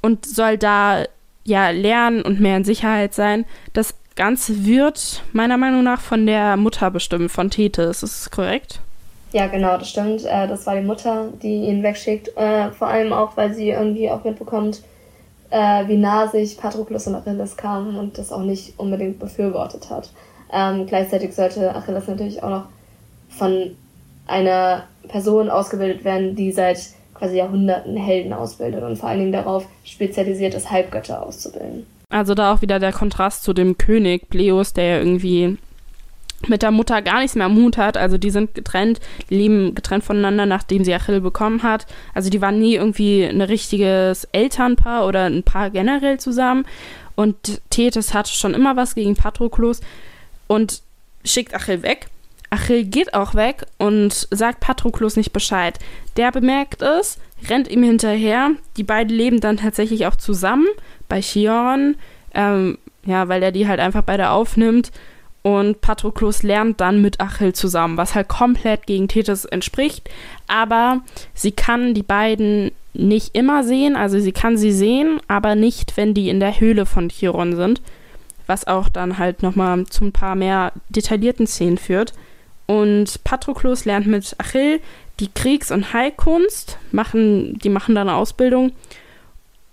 und 0.00 0.26
soll 0.26 0.58
da 0.58 1.04
ja 1.44 1.70
lernen 1.70 2.22
und 2.22 2.40
mehr 2.40 2.56
in 2.56 2.64
Sicherheit 2.64 3.14
sein. 3.14 3.44
Das 3.72 3.94
Ganze 4.14 4.64
wird 4.64 5.22
meiner 5.32 5.56
Meinung 5.56 5.82
nach 5.82 6.00
von 6.00 6.26
der 6.26 6.56
Mutter 6.56 6.90
bestimmt, 6.90 7.30
von 7.30 7.50
Thetis. 7.50 8.02
Ist 8.02 8.26
das 8.26 8.30
korrekt? 8.30 8.80
Ja, 9.32 9.46
genau, 9.46 9.78
das 9.78 9.88
stimmt. 9.88 10.24
Äh, 10.24 10.46
das 10.46 10.66
war 10.66 10.74
die 10.76 10.86
Mutter, 10.86 11.28
die 11.42 11.64
ihn 11.66 11.82
wegschickt. 11.82 12.36
Äh, 12.36 12.70
vor 12.70 12.88
allem 12.88 13.12
auch, 13.12 13.36
weil 13.36 13.54
sie 13.54 13.70
irgendwie 13.70 14.10
auch 14.10 14.24
mitbekommt, 14.24 14.82
äh, 15.50 15.86
wie 15.88 15.96
nah 15.96 16.28
sich 16.28 16.56
Patroklos 16.56 17.06
und 17.06 17.14
Achilles 17.14 17.56
kamen 17.56 17.96
und 17.96 18.18
das 18.18 18.32
auch 18.32 18.42
nicht 18.42 18.78
unbedingt 18.78 19.18
befürwortet 19.18 19.90
hat. 19.90 20.10
Ähm, 20.52 20.86
gleichzeitig 20.86 21.34
sollte 21.34 21.74
Achilles 21.74 22.06
natürlich 22.06 22.42
auch 22.42 22.50
noch 22.50 22.64
von 23.30 23.76
einer 24.26 24.84
Person 25.08 25.50
ausgebildet 25.50 26.04
werden, 26.04 26.36
die 26.36 26.52
seit 26.52 26.78
quasi 27.14 27.36
Jahrhunderten 27.36 27.96
Helden 27.96 28.32
ausbildet 28.32 28.82
und 28.82 28.96
vor 28.96 29.08
allen 29.08 29.20
Dingen 29.20 29.32
darauf 29.32 29.66
spezialisiert 29.84 30.54
ist, 30.54 30.70
Halbgötter 30.70 31.24
auszubilden. 31.24 31.86
Also 32.10 32.34
da 32.34 32.52
auch 32.52 32.60
wieder 32.60 32.78
der 32.78 32.92
Kontrast 32.92 33.42
zu 33.42 33.54
dem 33.54 33.78
König 33.78 34.28
Bleus, 34.28 34.74
der 34.74 34.84
ja 34.84 34.98
irgendwie 34.98 35.56
mit 36.48 36.62
der 36.62 36.70
Mutter 36.70 37.02
gar 37.02 37.20
nichts 37.20 37.34
mehr 37.34 37.46
am 37.46 37.56
Hut 37.56 37.76
hat. 37.76 37.96
Also 37.96 38.18
die 38.18 38.30
sind 38.30 38.54
getrennt, 38.54 39.00
die 39.30 39.36
leben 39.36 39.74
getrennt 39.74 40.04
voneinander, 40.04 40.46
nachdem 40.46 40.84
sie 40.84 40.94
Achill 40.94 41.20
bekommen 41.20 41.62
hat. 41.62 41.86
Also 42.14 42.30
die 42.30 42.40
waren 42.40 42.58
nie 42.58 42.74
irgendwie 42.74 43.24
ein 43.24 43.40
richtiges 43.40 44.24
Elternpaar 44.32 45.06
oder 45.06 45.26
ein 45.26 45.42
Paar 45.42 45.70
generell 45.70 46.18
zusammen. 46.18 46.64
Und 47.14 47.60
Thetis 47.70 48.14
hatte 48.14 48.32
schon 48.32 48.54
immer 48.54 48.76
was 48.76 48.94
gegen 48.94 49.14
Patroklos 49.14 49.80
und 50.46 50.82
schickt 51.24 51.54
Achill 51.54 51.82
weg. 51.82 52.08
Achill 52.50 52.84
geht 52.84 53.14
auch 53.14 53.34
weg 53.34 53.64
und 53.78 54.28
sagt 54.30 54.60
Patroklos 54.60 55.16
nicht 55.16 55.32
Bescheid. 55.32 55.78
Der 56.16 56.30
bemerkt 56.30 56.82
es, 56.82 57.18
rennt 57.48 57.68
ihm 57.68 57.82
hinterher. 57.82 58.50
Die 58.76 58.82
beiden 58.82 59.16
leben 59.16 59.40
dann 59.40 59.56
tatsächlich 59.56 60.06
auch 60.06 60.16
zusammen 60.16 60.66
bei 61.08 61.20
Chion, 61.20 61.96
ähm, 62.34 62.78
ja, 63.04 63.28
weil 63.28 63.42
er 63.42 63.52
die 63.52 63.66
halt 63.66 63.80
einfach 63.80 64.02
beide 64.02 64.30
aufnimmt 64.30 64.92
Und 65.42 65.80
Patroklos 65.80 66.44
lernt 66.44 66.80
dann 66.80 67.02
mit 67.02 67.20
Achill 67.20 67.52
zusammen, 67.52 67.96
was 67.96 68.14
halt 68.14 68.28
komplett 68.28 68.86
gegen 68.86 69.08
Tethys 69.08 69.44
entspricht. 69.44 70.08
Aber 70.46 71.00
sie 71.34 71.50
kann 71.50 71.94
die 71.94 72.04
beiden 72.04 72.70
nicht 72.94 73.34
immer 73.34 73.64
sehen. 73.64 73.96
Also 73.96 74.20
sie 74.20 74.32
kann 74.32 74.56
sie 74.56 74.72
sehen, 74.72 75.20
aber 75.26 75.54
nicht, 75.56 75.96
wenn 75.96 76.14
die 76.14 76.28
in 76.28 76.38
der 76.38 76.60
Höhle 76.60 76.86
von 76.86 77.08
Chiron 77.08 77.56
sind. 77.56 77.80
Was 78.46 78.66
auch 78.66 78.88
dann 78.88 79.18
halt 79.18 79.42
nochmal 79.42 79.84
zu 79.86 80.04
ein 80.04 80.12
paar 80.12 80.36
mehr 80.36 80.72
detaillierten 80.90 81.46
Szenen 81.46 81.78
führt. 81.78 82.12
Und 82.66 83.24
Patroklos 83.24 83.84
lernt 83.84 84.06
mit 84.06 84.36
Achill 84.38 84.80
die 85.18 85.28
Kriegs- 85.28 85.72
und 85.72 85.92
Heilkunst. 85.92 86.78
Machen, 86.92 87.58
die 87.58 87.68
machen 87.68 87.94
dann 87.96 88.08
eine 88.08 88.16
Ausbildung. 88.16 88.72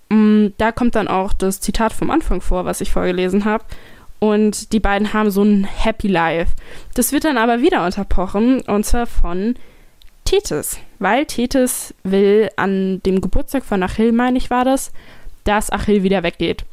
Mm, 0.09 0.47
da 0.57 0.71
kommt 0.71 0.95
dann 0.95 1.07
auch 1.07 1.33
das 1.33 1.61
Zitat 1.61 1.93
vom 1.93 2.09
Anfang 2.09 2.41
vor, 2.41 2.65
was 2.65 2.81
ich 2.81 2.91
vorgelesen 2.91 3.45
habe. 3.45 3.63
Und 4.19 4.73
die 4.73 4.79
beiden 4.79 5.13
haben 5.13 5.31
so 5.31 5.43
ein 5.43 5.63
Happy 5.63 6.07
Life. 6.07 6.53
Das 6.93 7.11
wird 7.11 7.23
dann 7.23 7.37
aber 7.37 7.61
wieder 7.61 7.85
unterbrochen, 7.85 8.61
und 8.61 8.85
zwar 8.85 9.07
von 9.07 9.55
Tethys. 10.25 10.77
Weil 10.99 11.25
Tethys 11.25 11.93
will 12.03 12.49
an 12.57 13.01
dem 13.03 13.21
Geburtstag 13.21 13.63
von 13.63 13.81
Achill, 13.81 14.11
meine 14.11 14.37
ich, 14.37 14.49
war 14.49 14.65
das, 14.65 14.91
dass 15.45 15.71
Achill 15.71 16.03
wieder 16.03 16.23
weggeht. 16.23 16.65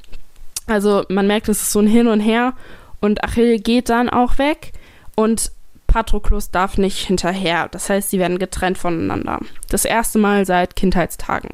Also 0.67 1.05
man 1.09 1.29
merkt, 1.29 1.49
es 1.49 1.63
ist 1.63 1.73
so 1.73 1.79
ein 1.79 1.87
Hin 1.87 2.09
und 2.09 2.21
Her. 2.21 2.55
Und 3.01 3.23
Achill 3.23 3.61
geht 3.61 3.89
dann 3.89 4.11
auch 4.11 4.39
weg. 4.39 4.73
Und 5.15 5.53
Patroklos 5.87 6.51
darf 6.51 6.77
nicht 6.79 7.07
hinterher. 7.07 7.69
Das 7.71 7.89
heißt, 7.89 8.11
sie 8.11 8.19
werden 8.19 8.41
getrennt 8.41 8.77
voneinander. 8.77 9.39
Das 9.71 9.85
erste 9.85 10.19
Mal 10.19 10.45
seit 10.45 10.75
Kindheitstagen. 10.75 11.51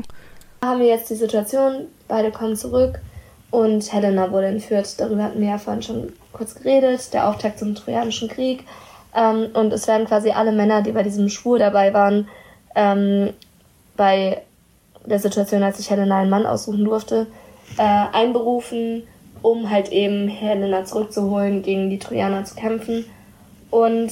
Haben 0.64 0.80
wir 0.80 0.86
jetzt 0.86 1.10
die 1.10 1.16
Situation, 1.16 1.86
beide 2.08 2.30
kommen 2.30 2.56
zurück 2.56 3.00
und 3.52 3.92
Helena 3.92 4.32
wurde 4.32 4.46
entführt. 4.46 4.98
Darüber 4.98 5.24
hatten 5.24 5.40
wir 5.40 5.50
ja 5.50 5.58
vorhin 5.58 5.82
schon 5.82 6.12
kurz 6.32 6.54
geredet, 6.54 7.12
der 7.12 7.28
Auftakt 7.28 7.58
zum 7.58 7.74
Trojanischen 7.74 8.28
Krieg. 8.28 8.64
Ähm, 9.14 9.50
und 9.52 9.72
es 9.74 9.86
werden 9.86 10.06
quasi 10.06 10.30
alle 10.30 10.52
Männer, 10.52 10.80
die 10.82 10.92
bei 10.92 11.02
diesem 11.02 11.28
Schwur 11.28 11.58
dabei 11.58 11.92
waren, 11.92 12.28
ähm, 12.74 13.34
bei 13.94 14.40
der 15.04 15.18
Situation, 15.18 15.62
als 15.62 15.76
sich 15.76 15.90
Helena 15.90 16.20
einen 16.20 16.30
Mann 16.30 16.46
aussuchen 16.46 16.82
durfte, 16.82 17.26
äh, 17.76 17.82
einberufen, 17.82 19.02
um 19.42 19.68
halt 19.68 19.92
eben 19.92 20.28
Helena 20.28 20.86
zurückzuholen, 20.86 21.62
gegen 21.62 21.90
die 21.90 21.98
Trojaner 21.98 22.46
zu 22.46 22.54
kämpfen. 22.54 23.04
Und 23.70 24.10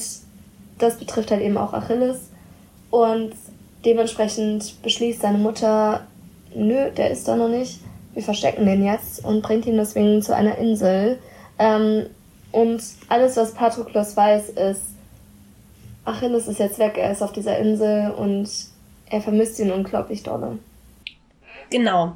das 0.77 0.97
betrifft 0.99 1.31
halt 1.31 1.41
eben 1.41 1.57
auch 1.57 1.73
Achilles. 1.73 2.29
Und 2.91 3.31
dementsprechend 3.85 4.83
beschließt 4.83 5.21
seine 5.21 5.39
Mutter, 5.39 6.01
nö, 6.53 6.91
der 6.95 7.09
ist 7.09 7.27
da 7.27 7.35
noch 7.35 7.49
nicht 7.49 7.79
wir 8.13 8.23
verstecken 8.23 8.65
den 8.65 8.83
jetzt 8.83 9.23
und 9.23 9.41
bringt 9.41 9.65
ihn 9.65 9.77
deswegen 9.77 10.21
zu 10.21 10.35
einer 10.35 10.57
Insel. 10.57 11.19
Ähm, 11.59 12.07
und 12.51 12.83
alles, 13.07 13.37
was 13.37 13.53
Patroklos 13.53 14.17
weiß, 14.17 14.49
ist, 14.49 14.81
Achilles 16.03 16.47
ist 16.47 16.59
jetzt 16.59 16.79
weg, 16.79 16.97
er 16.97 17.11
ist 17.11 17.21
auf 17.21 17.31
dieser 17.31 17.57
Insel 17.57 18.11
und 18.11 18.49
er 19.09 19.21
vermisst 19.21 19.59
ihn 19.59 19.71
unglaublich 19.71 20.23
dolle. 20.23 20.57
Genau. 21.69 22.13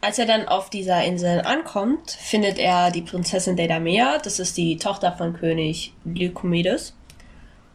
Als 0.00 0.18
er 0.18 0.26
dann 0.26 0.46
auf 0.46 0.70
dieser 0.70 1.02
Insel 1.04 1.40
ankommt, 1.40 2.10
findet 2.10 2.58
er 2.58 2.90
die 2.90 3.02
Prinzessin 3.02 3.56
Deidamea, 3.56 4.18
das 4.18 4.38
ist 4.38 4.56
die 4.56 4.76
Tochter 4.76 5.12
von 5.12 5.32
König 5.34 5.92
Lycomedes. 6.04 6.94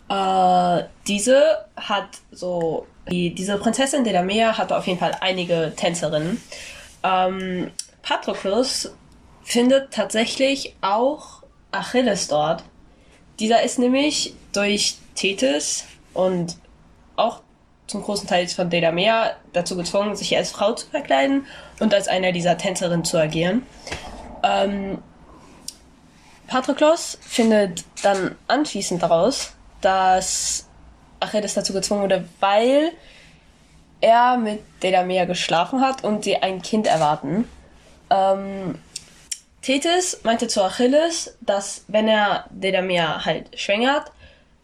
Äh, 0.08 0.84
diese 1.08 1.66
hat 1.76 2.08
so, 2.32 2.86
die, 3.10 3.34
diese 3.34 3.58
Prinzessin 3.58 4.04
Deidamea 4.04 4.58
hatte 4.58 4.78
auf 4.78 4.88
jeden 4.88 5.00
Fall 5.00 5.18
einige 5.20 5.74
Tänzerinnen. 5.76 6.42
Ähm, 7.04 7.72
Patroklos 8.02 8.92
findet 9.44 9.94
tatsächlich 9.94 10.76
auch 10.82 11.44
Achilles 11.72 12.28
dort. 12.28 12.64
Dieser 13.40 13.64
ist 13.64 13.80
nämlich 13.80 14.36
durch 14.54 14.98
Tethys 15.16 15.86
und 16.14 16.58
auch 17.16 17.42
zum 17.88 18.04
großen 18.04 18.28
Teil 18.28 18.48
von 18.48 18.70
Dedamea 18.70 19.36
dazu 19.54 19.76
gezwungen, 19.76 20.16
sich 20.16 20.36
als 20.38 20.52
Frau 20.52 20.74
zu 20.74 20.88
verkleiden 20.88 21.46
und 21.80 21.94
als 21.94 22.08
einer 22.08 22.32
dieser 22.32 22.58
Tänzerinnen 22.58 23.04
zu 23.04 23.18
agieren. 23.18 23.64
Ähm, 24.44 25.00
Patroklos 26.48 27.18
findet 27.22 27.84
dann 28.04 28.36
anschließend 28.48 29.02
daraus, 29.02 29.54
dass 29.82 30.68
Achilles 31.20 31.54
dazu 31.54 31.74
gezwungen 31.74 32.04
wurde, 32.04 32.28
weil 32.40 32.92
er 34.02 34.38
mit 34.38 34.62
Dedamea 34.84 35.26
geschlafen 35.26 35.82
hat 35.82 36.04
und 36.04 36.24
sie 36.24 36.38
ein 36.38 36.62
Kind 36.62 36.88
erwarten. 36.88 37.48
Ähm, 38.10 38.76
Tethys 39.62 40.22
meinte 40.24 40.48
zu 40.48 40.64
Achilles, 40.64 41.38
dass 41.42 41.86
wenn 41.88 42.08
er 42.08 42.46
Dedamea 42.50 43.26
halt 43.26 43.58
schwängert, 43.60 44.12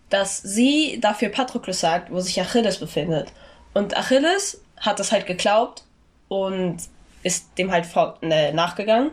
dass 0.09 0.37
sie 0.41 0.99
dafür 1.01 1.29
Patroklos 1.29 1.79
sagt, 1.79 2.11
wo 2.11 2.19
sich 2.19 2.39
Achilles 2.41 2.79
befindet. 2.79 3.31
Und 3.73 3.95
Achilles 3.95 4.61
hat 4.77 4.99
das 4.99 5.11
halt 5.11 5.27
geglaubt 5.27 5.83
und 6.27 6.77
ist 7.23 7.57
dem 7.57 7.71
halt 7.71 7.87
ne, 8.21 8.53
nachgegangen. 8.53 9.11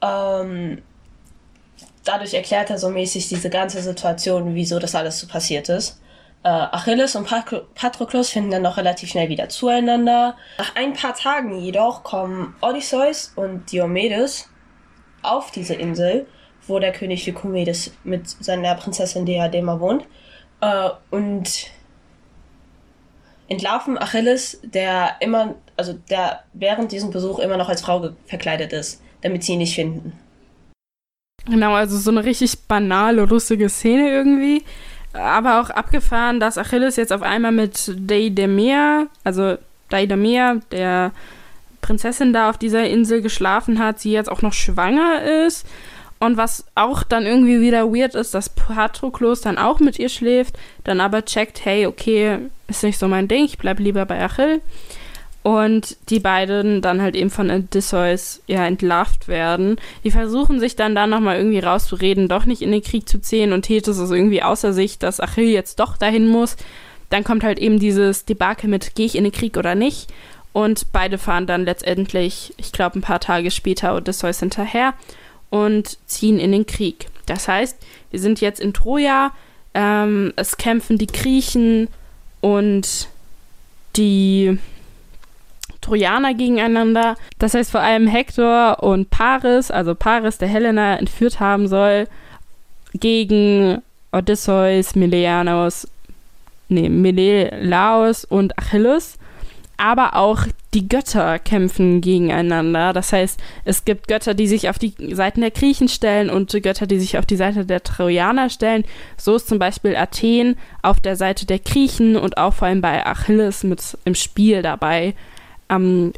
Ähm, 0.00 0.82
dadurch 2.04 2.34
erklärt 2.34 2.70
er 2.70 2.78
so 2.78 2.88
mäßig 2.88 3.28
diese 3.28 3.50
ganze 3.50 3.82
Situation, 3.82 4.54
wieso 4.54 4.78
das 4.78 4.94
alles 4.94 5.18
so 5.18 5.26
passiert 5.26 5.68
ist. 5.68 6.00
Äh, 6.46 6.48
Achilles 6.48 7.16
und 7.16 7.26
Patroklos 7.74 8.30
finden 8.30 8.52
dann 8.52 8.62
noch 8.62 8.76
relativ 8.76 9.10
schnell 9.10 9.28
wieder 9.28 9.48
zueinander. 9.48 10.36
Nach 10.58 10.76
ein 10.76 10.92
paar 10.92 11.12
Tagen 11.12 11.58
jedoch 11.58 12.04
kommen 12.04 12.54
Odysseus 12.60 13.32
und 13.34 13.72
Diomedes 13.72 14.48
auf 15.22 15.50
diese 15.50 15.74
Insel, 15.74 16.28
wo 16.68 16.78
der 16.78 16.92
König 16.92 17.26
Lycomedes 17.26 17.96
mit 18.04 18.28
seiner 18.28 18.76
Prinzessin 18.76 19.26
Diadema 19.26 19.80
wohnt, 19.80 20.04
äh, 20.60 20.90
und 21.10 21.72
entlarven 23.48 23.98
Achilles, 23.98 24.60
der 24.62 25.16
immer, 25.18 25.56
also 25.76 25.94
der 25.94 26.44
während 26.52 26.92
diesem 26.92 27.10
Besuch 27.10 27.40
immer 27.40 27.56
noch 27.56 27.68
als 27.68 27.82
Frau 27.82 28.10
verkleidet 28.26 28.72
ist, 28.72 29.02
damit 29.20 29.42
sie 29.42 29.54
ihn 29.54 29.58
nicht 29.58 29.74
finden. 29.74 30.12
Genau, 31.46 31.74
also 31.74 31.98
so 31.98 32.12
eine 32.12 32.24
richtig 32.24 32.68
banale, 32.68 33.24
lustige 33.24 33.68
Szene 33.68 34.10
irgendwie 34.10 34.62
aber 35.16 35.60
auch 35.60 35.70
abgefahren, 35.70 36.40
dass 36.40 36.58
Achilles 36.58 36.96
jetzt 36.96 37.12
auf 37.12 37.22
einmal 37.22 37.52
mit 37.52 37.92
Deidemia, 37.96 39.06
also 39.24 39.56
Deidemia, 39.88 40.56
der 40.70 41.12
Prinzessin 41.80 42.32
da 42.32 42.50
auf 42.50 42.58
dieser 42.58 42.88
Insel 42.88 43.22
geschlafen 43.22 43.78
hat, 43.78 44.00
sie 44.00 44.12
jetzt 44.12 44.30
auch 44.30 44.42
noch 44.42 44.52
schwanger 44.52 45.22
ist. 45.46 45.66
Und 46.18 46.36
was 46.36 46.64
auch 46.74 47.02
dann 47.02 47.26
irgendwie 47.26 47.60
wieder 47.60 47.92
weird 47.92 48.14
ist, 48.14 48.34
dass 48.34 48.48
Patroklos 48.48 49.42
dann 49.42 49.58
auch 49.58 49.80
mit 49.80 49.98
ihr 49.98 50.08
schläft, 50.08 50.56
dann 50.84 51.00
aber 51.00 51.24
checkt, 51.24 51.64
hey, 51.64 51.86
okay, 51.86 52.38
ist 52.68 52.82
nicht 52.82 52.98
so 52.98 53.06
mein 53.06 53.28
Ding, 53.28 53.44
ich 53.44 53.58
bleib 53.58 53.78
lieber 53.78 54.06
bei 54.06 54.22
Achill 54.24 54.62
und 55.46 55.96
die 56.10 56.18
beiden 56.18 56.82
dann 56.82 57.00
halt 57.00 57.14
eben 57.14 57.30
von 57.30 57.52
Odysseus 57.52 58.42
ja 58.48 58.66
entlarvt 58.66 59.28
werden. 59.28 59.76
Die 60.02 60.10
versuchen 60.10 60.58
sich 60.58 60.74
dann 60.74 60.96
da 60.96 61.06
nochmal 61.06 61.36
irgendwie 61.36 61.60
rauszureden, 61.60 62.26
doch 62.26 62.46
nicht 62.46 62.62
in 62.62 62.72
den 62.72 62.82
Krieg 62.82 63.08
zu 63.08 63.20
ziehen 63.20 63.52
und 63.52 63.62
Tethys 63.62 63.98
ist 63.98 64.10
irgendwie 64.10 64.42
außer 64.42 64.72
sich, 64.72 64.98
dass 64.98 65.20
Achill 65.20 65.46
jetzt 65.46 65.78
doch 65.78 65.96
dahin 65.98 66.26
muss. 66.26 66.56
Dann 67.10 67.22
kommt 67.22 67.44
halt 67.44 67.60
eben 67.60 67.78
dieses 67.78 68.24
Debakel 68.24 68.68
mit, 68.68 68.96
gehe 68.96 69.06
ich 69.06 69.14
in 69.14 69.22
den 69.22 69.32
Krieg 69.32 69.56
oder 69.56 69.76
nicht? 69.76 70.12
Und 70.52 70.90
beide 70.90 71.16
fahren 71.16 71.46
dann 71.46 71.64
letztendlich, 71.64 72.52
ich 72.56 72.72
glaube 72.72 72.98
ein 72.98 73.02
paar 73.02 73.20
Tage 73.20 73.52
später, 73.52 73.94
Odysseus 73.94 74.40
hinterher 74.40 74.94
und 75.50 75.96
ziehen 76.08 76.40
in 76.40 76.50
den 76.50 76.66
Krieg. 76.66 77.06
Das 77.26 77.46
heißt, 77.46 77.78
wir 78.10 78.18
sind 78.18 78.40
jetzt 78.40 78.58
in 78.58 78.74
Troja, 78.74 79.30
ähm, 79.74 80.32
es 80.34 80.56
kämpfen 80.56 80.98
die 80.98 81.06
Griechen 81.06 81.86
und 82.40 83.06
die 83.94 84.58
Trojaner 85.86 86.34
gegeneinander. 86.34 87.16
Das 87.38 87.54
heißt 87.54 87.70
vor 87.70 87.80
allem 87.80 88.06
Hektor 88.06 88.82
und 88.82 89.10
Paris, 89.10 89.70
also 89.70 89.94
Paris, 89.94 90.38
der 90.38 90.48
Helena 90.48 90.96
entführt 90.96 91.40
haben 91.40 91.68
soll, 91.68 92.08
gegen 92.94 93.82
Odysseus, 94.12 94.94
Meleanos, 94.94 95.88
nee, 96.68 96.88
Menelaos 96.88 98.24
und 98.24 98.58
Achilles. 98.58 99.18
Aber 99.78 100.16
auch 100.16 100.46
die 100.72 100.88
Götter 100.88 101.38
kämpfen 101.38 102.00
gegeneinander. 102.00 102.94
Das 102.94 103.12
heißt, 103.12 103.38
es 103.66 103.84
gibt 103.84 104.08
Götter, 104.08 104.32
die 104.32 104.46
sich 104.46 104.70
auf 104.70 104.78
die 104.78 104.94
Seiten 105.12 105.42
der 105.42 105.50
Griechen 105.50 105.88
stellen 105.88 106.30
und 106.30 106.50
Götter, 106.62 106.86
die 106.86 106.98
sich 106.98 107.18
auf 107.18 107.26
die 107.26 107.36
Seite 107.36 107.66
der 107.66 107.82
Trojaner 107.82 108.48
stellen. 108.48 108.84
So 109.18 109.36
ist 109.36 109.48
zum 109.48 109.58
Beispiel 109.58 109.94
Athen 109.94 110.56
auf 110.80 110.98
der 110.98 111.16
Seite 111.16 111.44
der 111.44 111.58
Griechen 111.58 112.16
und 112.16 112.38
auch 112.38 112.54
vor 112.54 112.68
allem 112.68 112.80
bei 112.80 113.04
Achilles 113.04 113.64
mit 113.64 113.98
im 114.06 114.14
Spiel 114.14 114.62
dabei. 114.62 115.14
Ähm, 115.68 116.12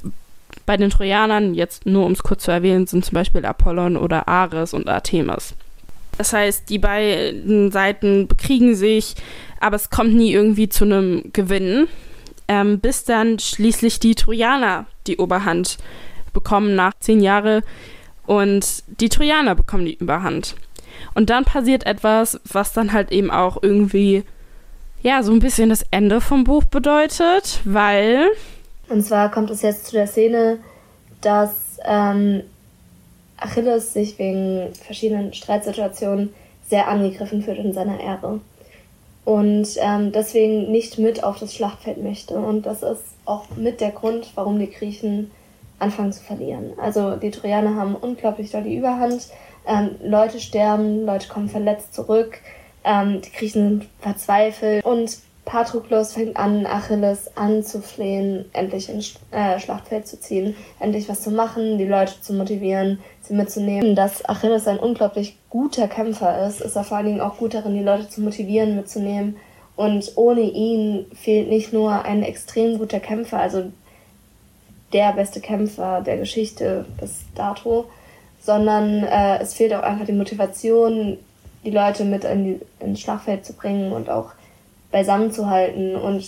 bei 0.67 0.77
den 0.77 0.91
Trojanern, 0.91 1.55
jetzt 1.55 1.87
nur 1.87 2.05
um 2.05 2.13
es 2.13 2.23
kurz 2.23 2.45
zu 2.45 2.51
erwähnen, 2.51 2.87
sind 2.87 3.05
zum 3.05 3.15
Beispiel 3.15 3.45
Apollon 3.45 3.97
oder 3.97 4.29
Ares 4.29 4.75
und 4.75 4.89
Artemis. 4.89 5.55
Das 6.19 6.33
heißt, 6.33 6.69
die 6.69 6.79
beiden 6.79 7.71
Seiten 7.71 8.27
bekriegen 8.27 8.75
sich, 8.75 9.15
aber 9.61 9.77
es 9.77 9.89
kommt 9.89 10.15
nie 10.15 10.33
irgendwie 10.33 10.69
zu 10.69 10.85
einem 10.85 11.31
Gewinn, 11.33 11.87
ähm, 12.49 12.81
bis 12.81 13.05
dann 13.05 13.39
schließlich 13.39 14.01
die 14.01 14.15
Trojaner 14.15 14.87
die 15.07 15.19
Oberhand 15.19 15.79
bekommen 16.33 16.75
nach 16.75 16.93
zehn 17.01 17.21
Jahren 17.21 17.63
und 18.27 18.85
die 19.01 19.09
Trojaner 19.09 19.55
bekommen 19.55 19.87
die 19.87 19.97
Überhand. 19.97 20.57
Und 21.15 21.31
dann 21.31 21.45
passiert 21.45 21.87
etwas, 21.87 22.41
was 22.45 22.73
dann 22.73 22.93
halt 22.93 23.13
eben 23.13 23.31
auch 23.31 23.63
irgendwie, 23.63 24.25
ja, 25.03 25.23
so 25.23 25.33
ein 25.33 25.39
bisschen 25.39 25.71
das 25.71 25.85
Ende 25.91 26.21
vom 26.21 26.45
Buch 26.45 26.65
bedeutet, 26.65 27.61
weil. 27.65 28.29
Und 28.89 29.03
zwar 29.05 29.31
kommt 29.31 29.51
es 29.51 29.63
jetzt 29.63 29.87
zu 29.87 29.93
der 29.93 30.07
Szene, 30.07 30.59
dass 31.21 31.79
ähm, 31.85 32.43
Achilles 33.37 33.93
sich 33.93 34.19
wegen 34.19 34.73
verschiedenen 34.75 35.33
Streitsituationen 35.33 36.33
sehr 36.69 36.89
angegriffen 36.89 37.43
fühlt 37.43 37.59
in 37.59 37.73
seiner 37.73 38.01
Ehre 38.01 38.41
und 39.29 39.69
ähm, 39.77 40.11
deswegen 40.13 40.71
nicht 40.71 40.99
mit 40.99 41.23
auf 41.23 41.39
das 41.39 41.55
Schlachtfeld 41.55 42.03
möchte. 42.03 42.35
Und 42.35 42.65
das 42.65 42.83
ist 42.83 43.03
auch 43.27 43.45
mit 43.57 43.83
der 43.83 43.91
Grund, 43.91 44.33
warum 44.35 44.59
die 44.59 44.71
Griechen 44.71 45.31
anfangen 45.79 46.15
zu 46.15 46.23
verlieren. 46.23 46.73
Also 46.79 47.17
die 47.17 47.31
Trojaner 47.31 47.75
haben 47.75 47.95
unglaublich 47.95 48.51
doll 48.51 48.63
die 48.63 48.77
Überhand. 48.77 49.29
Ähm, 49.67 49.91
Leute 50.03 50.41
sterben, 50.41 51.05
Leute 51.05 51.29
kommen 51.29 51.51
verletzt 51.51 51.95
zurück, 51.95 52.39
ähm, 52.85 53.21
die 53.21 53.31
Griechen 53.31 53.81
sind 53.81 53.89
verzweifelt 54.01 54.83
und 54.85 55.19
Patroklos 55.49 56.13
fängt 56.13 56.37
an, 56.37 56.67
Achilles 56.67 57.35
anzuflehen, 57.35 58.45
endlich 58.53 58.91
ins 58.91 59.15
äh, 59.31 59.59
Schlachtfeld 59.59 60.07
zu 60.07 60.21
ziehen, 60.21 60.55
endlich 60.79 61.09
was 61.09 61.23
zu 61.23 61.31
machen, 61.31 61.79
die 61.79 61.87
Leute 61.87 62.21
zu 62.21 62.35
motivieren, 62.35 62.99
sie 63.23 63.33
mitzunehmen. 63.33 63.97
Dass 63.97 64.29
Achilles 64.29 64.69
ein 64.69 64.79
unglaublich 64.79 65.39
guter 65.49 65.89
Kämpfer 65.89 66.47
ist, 66.47 66.61
ist 66.61 66.77
er 66.77 66.85
vor 66.85 66.99
allen 66.99 67.07
Dingen 67.07 67.21
auch 67.23 67.39
gut 67.39 67.55
darin, 67.55 67.75
die 67.75 67.83
Leute 67.83 68.11
zu 68.11 68.21
motivieren, 68.21 68.77
mitzunehmen. 68.77 69.39
Und 69.75 70.13
ohne 70.17 70.43
ihn 70.43 71.07
fehlt 71.15 71.49
nicht 71.49 71.73
nur 71.73 72.05
ein 72.05 72.23
extrem 72.23 72.77
guter 72.77 73.01
Kämpfer, 73.01 73.39
also 73.39 73.73
der 74.93 75.15
beste 75.15 75.41
Kämpfer 75.41 76.03
der 76.03 76.19
Geschichte 76.19 76.85
bis 77.01 77.21
dato, 77.35 77.87
sondern 78.43 79.03
äh, 79.03 79.39
es 79.39 79.55
fehlt 79.55 79.73
auch 79.73 79.83
einfach 79.83 80.05
die 80.05 80.13
Motivation, 80.13 81.17
die 81.65 81.71
Leute 81.71 82.05
mit 82.05 82.25
in 82.25 82.45
die, 82.45 82.61
ins 82.85 83.01
Schlachtfeld 83.01 83.47
zu 83.47 83.55
bringen 83.55 83.93
und 83.93 84.11
auch 84.11 84.33
beisammen 84.91 85.33
zu 85.33 85.49
halten. 85.49 85.97
Und 85.97 86.25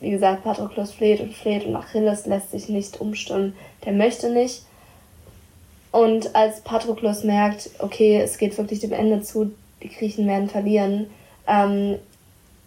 wie 0.00 0.10
gesagt, 0.10 0.44
Patroklos 0.44 0.92
fleht 0.92 1.20
und 1.20 1.34
fleht 1.34 1.64
und 1.66 1.76
Achilles 1.76 2.26
lässt 2.26 2.50
sich 2.50 2.68
nicht 2.68 3.00
umstimmen. 3.00 3.54
Der 3.84 3.92
möchte 3.92 4.30
nicht. 4.30 4.62
Und 5.92 6.34
als 6.34 6.62
Patroklos 6.62 7.22
merkt, 7.22 7.70
okay, 7.78 8.20
es 8.20 8.38
geht 8.38 8.56
wirklich 8.56 8.80
dem 8.80 8.92
Ende 8.92 9.20
zu, 9.20 9.52
die 9.82 9.90
Griechen 9.90 10.26
werden 10.26 10.48
verlieren, 10.48 11.08
ähm, 11.46 11.98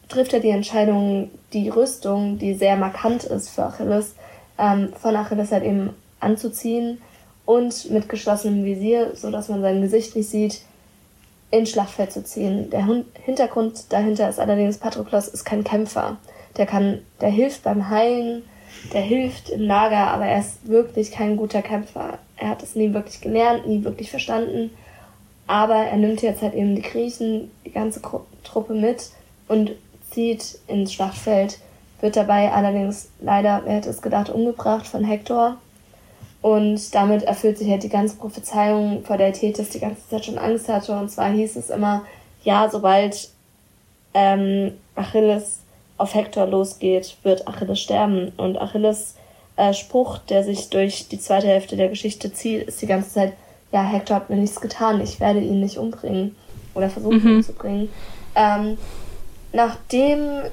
trifft 0.10 0.34
er 0.34 0.40
die 0.40 0.50
Entscheidung, 0.50 1.32
die 1.52 1.70
Rüstung, 1.70 2.38
die 2.38 2.54
sehr 2.54 2.76
markant 2.76 3.24
ist 3.24 3.50
für 3.50 3.66
Achilles, 3.66 4.14
ähm, 4.60 4.94
von 4.94 5.16
Achilles 5.16 5.52
halt 5.52 5.64
eben 5.64 5.90
anzuziehen 6.20 7.02
und 7.46 7.90
mit 7.90 8.10
geschlossenem 8.10 8.64
Visier, 8.64 9.16
so 9.16 9.32
dass 9.32 9.50
man 9.50 9.62
sein 9.62 9.82
Gesicht 9.82 10.16
nicht 10.16 10.30
sieht, 10.30 10.62
ins 11.52 11.70
Schlachtfeld 11.70 12.12
zu 12.12 12.24
ziehen. 12.24 12.70
Der 12.70 12.86
Hintergrund 13.24 13.92
dahinter 13.92 14.30
ist 14.30 14.40
allerdings, 14.40 14.78
Patroklos 14.78 15.28
ist 15.28 15.46
kein 15.46 15.64
Kämpfer. 15.64 16.18
Der 16.58 16.66
kann, 16.66 17.00
der 17.22 17.30
hilft 17.30 17.64
beim 17.64 17.90
Heilen, 17.90 18.44
der 18.94 19.02
hilft 19.02 19.50
im 19.50 19.62
Lager, 19.62 20.08
aber 20.08 20.26
er 20.26 20.40
ist 20.40 20.68
wirklich 20.68 21.12
kein 21.12 21.38
guter 21.38 21.62
Kämpfer. 21.62 22.20
Er 22.38 22.50
hat 22.50 22.64
es 22.64 22.76
nie 22.76 22.94
wirklich 22.94 23.22
gelernt, 23.22 23.68
nie 23.68 23.84
wirklich 23.84 24.10
verstanden. 24.10 24.72
Aber 25.48 25.76
er 25.76 25.98
nimmt 25.98 26.22
jetzt 26.22 26.42
halt 26.42 26.54
eben 26.54 26.76
die 26.76 26.82
Griechen, 26.82 27.52
die 27.66 27.72
ganze 27.72 28.02
Truppe 28.44 28.74
mit 28.74 29.10
und 29.48 29.72
zieht 30.12 30.60
ins 30.68 30.94
Schlachtfeld, 30.94 31.60
wird 32.02 32.16
dabei 32.16 32.52
allerdings 32.52 33.10
leider, 33.22 33.62
wer 33.66 33.76
hätte 33.76 33.90
es 33.90 34.02
gedacht, 34.02 34.30
umgebracht 34.30 34.88
von 34.88 35.04
Hektor. 35.04 35.58
Und 36.46 36.94
damit 36.94 37.24
erfüllt 37.24 37.58
sich 37.58 37.72
halt 37.72 37.82
die 37.82 37.90
ganze 37.90 38.18
Prophezeiung, 38.18 39.04
vor 39.04 39.18
der 39.18 39.34
Thetis 39.34 39.70
die 39.70 39.80
ganze 39.80 40.08
Zeit 40.08 40.26
schon 40.26 40.38
Angst 40.38 40.70
hatte. 40.70 40.96
Und 40.96 41.10
zwar 41.10 41.32
hieß 41.32 41.56
es 41.56 41.72
immer, 41.72 42.06
ja, 42.44 42.70
sobald 42.70 43.32
ähm, 44.14 44.74
Achilles 44.94 45.62
auf 45.98 46.14
Hektor 46.14 46.46
losgeht, 46.46 47.18
wird 47.24 47.48
Achilles 47.48 47.80
sterben. 47.80 48.32
Und 48.38 48.60
Achilles 48.60 49.16
äh, 49.56 49.74
Spruch, 49.74 50.20
der 50.20 50.44
sich 50.44 50.70
durch 50.70 51.08
die 51.08 51.18
zweite 51.18 51.48
Hälfte 51.48 51.78
der 51.78 51.90
Geschichte 51.90 52.32
zieht, 52.32 52.68
ist 52.68 52.80
die 52.80 52.86
ganze 52.86 53.10
Zeit, 53.10 53.34
ja, 53.72 53.82
Hektor 53.82 54.18
hat 54.18 54.30
mir 54.30 54.36
nichts 54.36 54.62
getan, 54.62 55.02
ich 55.02 55.20
werde 55.20 55.40
ihn 55.40 55.62
nicht 55.62 55.80
umbringen 55.80 56.36
oder 56.76 56.92
versuchen 56.92 57.24
mhm. 57.24 57.36
umzubringen. 57.38 57.90
Ähm, 58.36 58.78
nachdem 59.52 60.44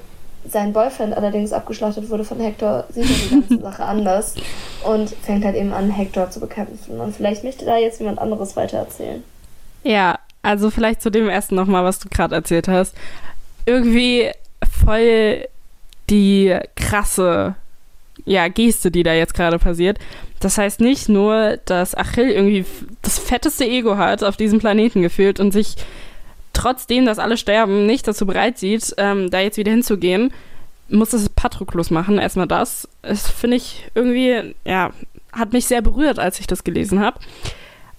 sein 0.49 0.73
Boyfriend 0.73 1.15
allerdings 1.15 1.53
abgeschlachtet 1.53 2.09
wurde 2.09 2.23
von 2.23 2.39
Hector, 2.39 2.85
sieht 2.89 3.03
er 3.05 3.09
die 3.09 3.29
ganze 3.29 3.59
Sache 3.61 3.85
anders 3.85 4.35
und 4.83 5.09
fängt 5.09 5.45
halt 5.45 5.55
eben 5.55 5.73
an, 5.73 5.89
Hector 5.89 6.29
zu 6.29 6.39
bekämpfen. 6.39 6.99
Und 6.99 7.15
vielleicht 7.15 7.43
möchte 7.43 7.65
da 7.65 7.77
jetzt 7.77 7.99
jemand 7.99 8.19
anderes 8.19 8.55
weitererzählen. 8.55 9.23
Ja, 9.83 10.19
also 10.41 10.69
vielleicht 10.69 11.01
zu 11.01 11.09
dem 11.09 11.29
ersten 11.29 11.55
nochmal, 11.55 11.83
was 11.83 11.99
du 11.99 12.09
gerade 12.09 12.35
erzählt 12.35 12.67
hast. 12.67 12.95
Irgendwie 13.65 14.31
voll 14.85 15.47
die 16.09 16.57
krasse 16.75 17.55
ja, 18.25 18.47
Geste, 18.47 18.91
die 18.91 19.03
da 19.03 19.13
jetzt 19.13 19.33
gerade 19.33 19.59
passiert. 19.59 19.99
Das 20.39 20.57
heißt 20.57 20.81
nicht 20.81 21.09
nur, 21.09 21.57
dass 21.65 21.95
Achill 21.95 22.29
irgendwie 22.29 22.65
das 23.01 23.19
fetteste 23.19 23.65
Ego 23.65 23.97
hat 23.97 24.23
auf 24.23 24.37
diesem 24.37 24.59
Planeten 24.59 25.01
gefühlt 25.01 25.39
und 25.39 25.51
sich 25.51 25.75
trotzdem, 26.53 27.05
dass 27.05 27.19
alle 27.19 27.37
sterben, 27.37 27.85
nicht 27.85 28.07
dazu 28.07 28.25
bereit 28.25 28.57
sieht, 28.57 28.93
ähm, 28.97 29.29
da 29.29 29.39
jetzt 29.39 29.57
wieder 29.57 29.71
hinzugehen, 29.71 30.31
muss 30.89 31.13
es 31.13 31.27
Patroklos 31.29 31.89
machen. 31.89 32.19
Erstmal 32.19 32.47
das. 32.47 32.87
Das 33.01 33.29
finde 33.29 33.57
ich 33.57 33.89
irgendwie, 33.95 34.55
ja, 34.63 34.91
hat 35.31 35.53
mich 35.53 35.65
sehr 35.65 35.81
berührt, 35.81 36.19
als 36.19 36.39
ich 36.39 36.47
das 36.47 36.63
gelesen 36.63 36.99
habe. 36.99 37.19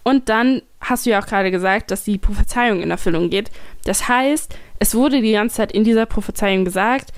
Und 0.04 0.28
dann 0.28 0.62
hast 0.80 1.06
du 1.06 1.10
ja 1.10 1.20
auch 1.20 1.26
gerade 1.26 1.50
gesagt, 1.50 1.90
dass 1.90 2.04
die 2.04 2.18
Prophezeiung 2.18 2.82
in 2.82 2.90
Erfüllung 2.90 3.30
geht. 3.30 3.50
Das 3.84 4.08
heißt, 4.08 4.54
es 4.78 4.94
wurde 4.94 5.20
die 5.20 5.32
ganze 5.32 5.56
Zeit 5.56 5.72
in 5.72 5.82
dieser 5.82 6.06
Prophezeiung 6.06 6.64
gesagt, 6.64 7.12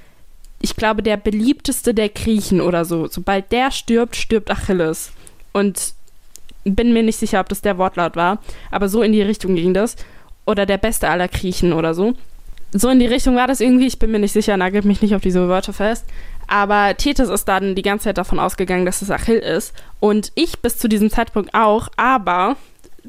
ich 0.61 0.77
glaube, 0.77 1.03
der 1.03 1.17
beliebteste 1.17 1.93
der 1.93 2.09
Griechen 2.09 2.61
oder 2.61 2.85
so, 2.85 3.09
sobald 3.09 3.53
der 3.53 3.71
stirbt, 3.71 4.17
stirbt 4.17 4.51
Achilles. 4.51 5.13
Und 5.53 5.95
bin 6.65 6.93
mir 6.93 7.03
nicht 7.03 7.19
sicher, 7.19 7.41
ob 7.41 7.49
das 7.49 7.61
der 7.61 7.79
Wortlaut 7.79 8.17
war, 8.17 8.39
aber 8.71 8.89
so 8.89 9.03
in 9.03 9.13
die 9.13 9.23
Richtung 9.23 9.55
ging 9.55 9.75
das 9.75 9.97
oder 10.47 10.65
der 10.65 10.79
beste 10.79 11.09
aller 11.09 11.29
Griechen 11.29 11.73
oder 11.73 11.93
so. 11.95 12.15
So 12.73 12.89
in 12.89 12.99
die 12.99 13.07
Richtung 13.07 13.37
war 13.37 13.47
das 13.47 13.61
irgendwie, 13.61 13.87
ich 13.87 13.99
bin 13.99 14.11
mir 14.11 14.19
nicht 14.19 14.33
sicher, 14.33 14.57
nagelt 14.57 14.85
mich 14.85 15.03
nicht 15.03 15.15
auf 15.15 15.23
diese 15.23 15.49
Wörter 15.49 15.73
fest. 15.73 16.05
Aber 16.49 16.97
Tethys 16.97 17.29
ist 17.29 17.47
dann 17.47 17.75
die 17.75 17.83
ganze 17.83 18.05
Zeit 18.05 18.19
davon 18.19 18.39
ausgegangen, 18.39 18.87
dass 18.87 19.03
es 19.03 19.11
Achill 19.11 19.39
ist. 19.39 19.75
Und 20.01 20.33
ich 20.35 20.61
bis 20.61 20.79
zu 20.79 20.89
diesem 20.89 21.11
Zeitpunkt 21.11 21.55
auch, 21.55 21.89
aber 21.97 22.57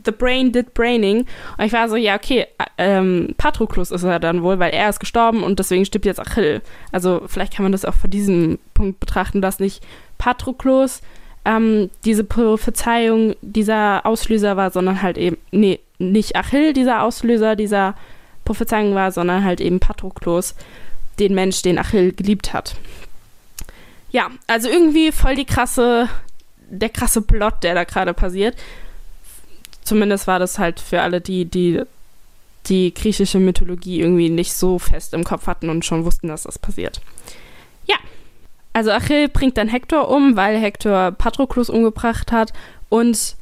the 0.06 0.12
brain 0.12 0.52
did 0.52 0.74
braining. 0.74 1.26
Und 1.58 1.66
ich 1.66 1.74
war 1.74 1.90
so, 1.90 1.96
ja, 1.96 2.16
okay, 2.16 2.46
ähm, 2.78 3.34
Patroklos 3.38 3.92
ist 3.92 4.04
er 4.04 4.20
dann 4.20 4.44
wohl, 4.44 4.60
weil 4.60 4.74
er 4.74 4.90
ist 4.90 5.00
gestorben 5.00 5.44
und 5.44 5.60
deswegen 5.60 5.86
stirbt 5.86 6.06
jetzt 6.06 6.20
Achill. 6.20 6.62
Also 6.92 7.22
vielleicht 7.28 7.54
kann 7.54 7.64
man 7.64 7.72
das 7.72 7.86
auch 7.86 7.94
von 7.94 8.10
diesem 8.10 8.60
Punkt 8.74 9.00
betrachten, 9.00 9.42
dass 9.42 9.60
nicht 9.60 9.84
Patroklos 10.18 11.02
ähm, 11.46 11.90
diese 12.06 12.24
Prophezeiung 12.24 13.36
dieser 13.42 14.06
Auslöser 14.06 14.58
war, 14.58 14.72
sondern 14.72 15.02
halt 15.02 15.18
eben, 15.18 15.38
nee, 15.52 15.80
nicht 16.00 16.36
Achill 16.36 16.74
dieser 16.74 17.04
Auslöser 17.04 17.56
dieser 17.56 17.96
Prophezeiung 18.46 18.96
war, 18.96 19.12
sondern 19.12 19.44
halt 19.44 19.60
eben 19.62 19.80
Patroklos, 19.80 20.56
den 21.20 21.34
Mensch, 21.34 21.62
den 21.62 21.80
Achill 21.80 22.12
geliebt 22.12 22.54
hat. 22.54 22.76
Ja, 24.12 24.30
also 24.48 24.70
irgendwie 24.70 25.12
voll 25.12 25.36
die 25.36 25.46
krasse, 25.46 26.08
der 26.70 26.90
krasse 26.90 27.22
Plot, 27.22 27.64
der 27.64 27.76
da 27.76 27.84
gerade 27.84 28.14
passiert. 28.14 28.56
Zumindest 29.84 30.28
war 30.28 30.40
das 30.40 30.60
halt 30.60 30.80
für 30.80 31.02
alle, 31.02 31.22
die, 31.22 31.46
die 31.46 31.82
die 32.70 32.94
griechische 32.94 33.40
Mythologie 33.40 34.02
irgendwie 34.02 34.30
nicht 34.30 34.54
so 34.54 34.80
fest 34.80 35.14
im 35.14 35.24
Kopf 35.24 35.48
hatten 35.48 35.70
und 35.70 35.86
schon 35.86 36.06
wussten, 36.06 36.28
dass 36.28 36.44
das 36.44 36.60
passiert. 36.60 37.00
Ja, 37.86 37.96
also 38.74 38.92
Achill 38.92 39.30
bringt 39.30 39.58
dann 39.58 39.70
Hektor 39.70 40.10
um, 40.10 40.36
weil 40.36 40.60
Hektor 40.60 41.12
Patroklos 41.12 41.70
umgebracht 41.70 42.32
hat 42.32 42.52
und 42.90 43.37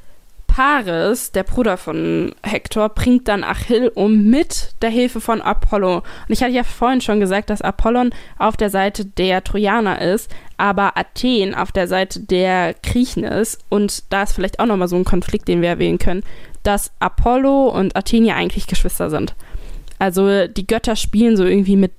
Paris, 0.56 1.34
der 1.34 1.44
Bruder 1.44 1.76
von 1.76 2.34
Hektor, 2.42 2.88
bringt 2.88 3.28
dann 3.28 3.44
Achill 3.44 3.92
um 3.94 4.30
mit 4.30 4.74
der 4.82 4.90
Hilfe 4.90 5.20
von 5.20 5.42
Apollo. 5.42 5.98
Und 5.98 6.04
ich 6.30 6.42
hatte 6.42 6.54
ja 6.54 6.64
vorhin 6.64 7.02
schon 7.02 7.20
gesagt, 7.20 7.50
dass 7.50 7.62
Apollon 7.62 8.12
auf 8.38 8.56
der 8.56 8.70
Seite 8.70 9.04
der 9.04 9.44
Trojaner 9.44 10.02
ist, 10.02 10.34
aber 10.56 10.96
Athen 10.96 11.54
auf 11.56 11.74
der 11.74 11.90
Seite 11.90 12.22
der 12.22 12.74
Griechen 12.84 13.26
ist. 13.26 13.66
Und 13.68 14.06
da 14.14 14.24
ist 14.24 14.32
vielleicht 14.32 14.62
auch 14.62 14.66
nochmal 14.66 14.88
so 14.88 14.96
ein 14.96 15.04
Konflikt, 15.04 15.50
den 15.50 15.62
wir 15.62 15.68
erwähnen 15.68 16.00
können, 16.00 16.24
dass 16.64 16.94
Apollo 17.00 17.68
und 17.78 17.98
Athen 17.98 18.24
ja 18.24 18.36
eigentlich 18.36 18.66
Geschwister 18.66 19.10
sind. 19.10 19.36
Also 20.00 20.48
die 20.48 20.68
Götter 20.68 20.96
spielen 20.96 21.36
so 21.36 21.44
irgendwie 21.44 21.76
mit 21.76 21.92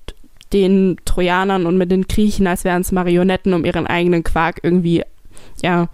den 0.54 0.96
Trojanern 1.04 1.66
und 1.66 1.76
mit 1.76 1.90
den 1.90 2.08
Griechen, 2.08 2.46
als 2.46 2.64
wären 2.64 2.80
es 2.80 2.90
Marionetten, 2.90 3.52
um 3.52 3.66
ihren 3.66 3.86
eigenen 3.86 4.24
Quark 4.24 4.60
irgendwie, 4.62 5.04
ja, 5.62 5.88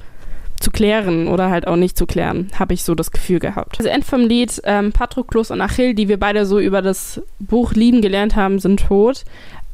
zu 0.62 0.70
klären 0.70 1.29
oder 1.29 1.51
halt 1.51 1.66
auch 1.66 1.77
nicht 1.77 1.96
zu 1.96 2.07
klären, 2.07 2.51
habe 2.59 2.75
ich 2.75 2.85
so 2.85 2.94
das 2.94 3.11
Gefühl 3.11 3.38
gehabt. 3.38 3.79
Das 3.79 3.87
End 3.87 4.05
vom 4.05 4.20
Lied, 4.22 4.61
ähm, 4.64 4.92
Patroklos 4.92 5.51
und 5.51 5.61
Achill, 5.61 5.94
die 5.94 6.09
wir 6.09 6.18
beide 6.18 6.46
so 6.46 6.59
über 6.59 6.83
das 6.83 7.20
Buch 7.38 7.72
lieben 7.72 8.01
gelernt 8.01 8.37
haben, 8.37 8.59
sind 8.59 8.87
tot. 8.87 9.25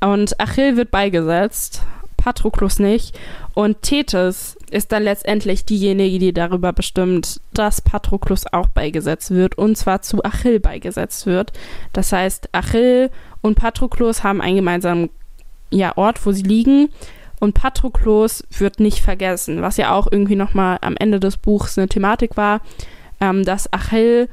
Und 0.01 0.39
Achill 0.41 0.77
wird 0.77 0.91
beigesetzt. 0.91 1.83
Patroklos 2.17 2.79
nicht. 2.79 3.17
Und 3.55 3.83
Tethys 3.83 4.57
ist 4.71 4.93
dann 4.93 5.05
letztendlich 5.05 5.65
diejenige, 5.65 6.19
die 6.19 6.33
darüber 6.33 6.73
bestimmt, 6.73 7.41
dass 7.55 7.81
Patroklos 7.81 8.45
auch 8.53 8.69
beigesetzt 8.69 9.31
wird 9.31 9.57
und 9.57 9.77
zwar 9.77 10.03
zu 10.03 10.23
Achill 10.25 10.61
beigesetzt 10.61 11.27
wird. 11.27 11.53
Das 11.93 12.13
heißt, 12.13 12.51
Achill 12.53 13.11
und 13.41 13.55
Patroklos 13.55 14.25
haben 14.25 14.41
einen 14.41 14.57
gemeinsamen 14.57 15.11
ja, 15.71 15.97
Ort, 15.97 16.25
wo 16.27 16.33
sie 16.33 16.43
liegen. 16.43 16.89
Und 17.41 17.55
Patroklos 17.55 18.45
wird 18.51 18.81
nicht 18.81 19.01
vergessen, 19.01 19.63
was 19.63 19.77
ja 19.77 19.95
auch 19.95 20.09
irgendwie 20.11 20.37
nochmal 20.37 20.79
am 20.81 20.97
Ende 20.97 21.21
des 21.21 21.37
Buchs 21.37 21.79
eine 21.79 21.89
Thematik 21.89 22.37
war, 22.37 22.61
ähm, 23.21 23.45
dass 23.45 23.73
Achill, 23.73 24.29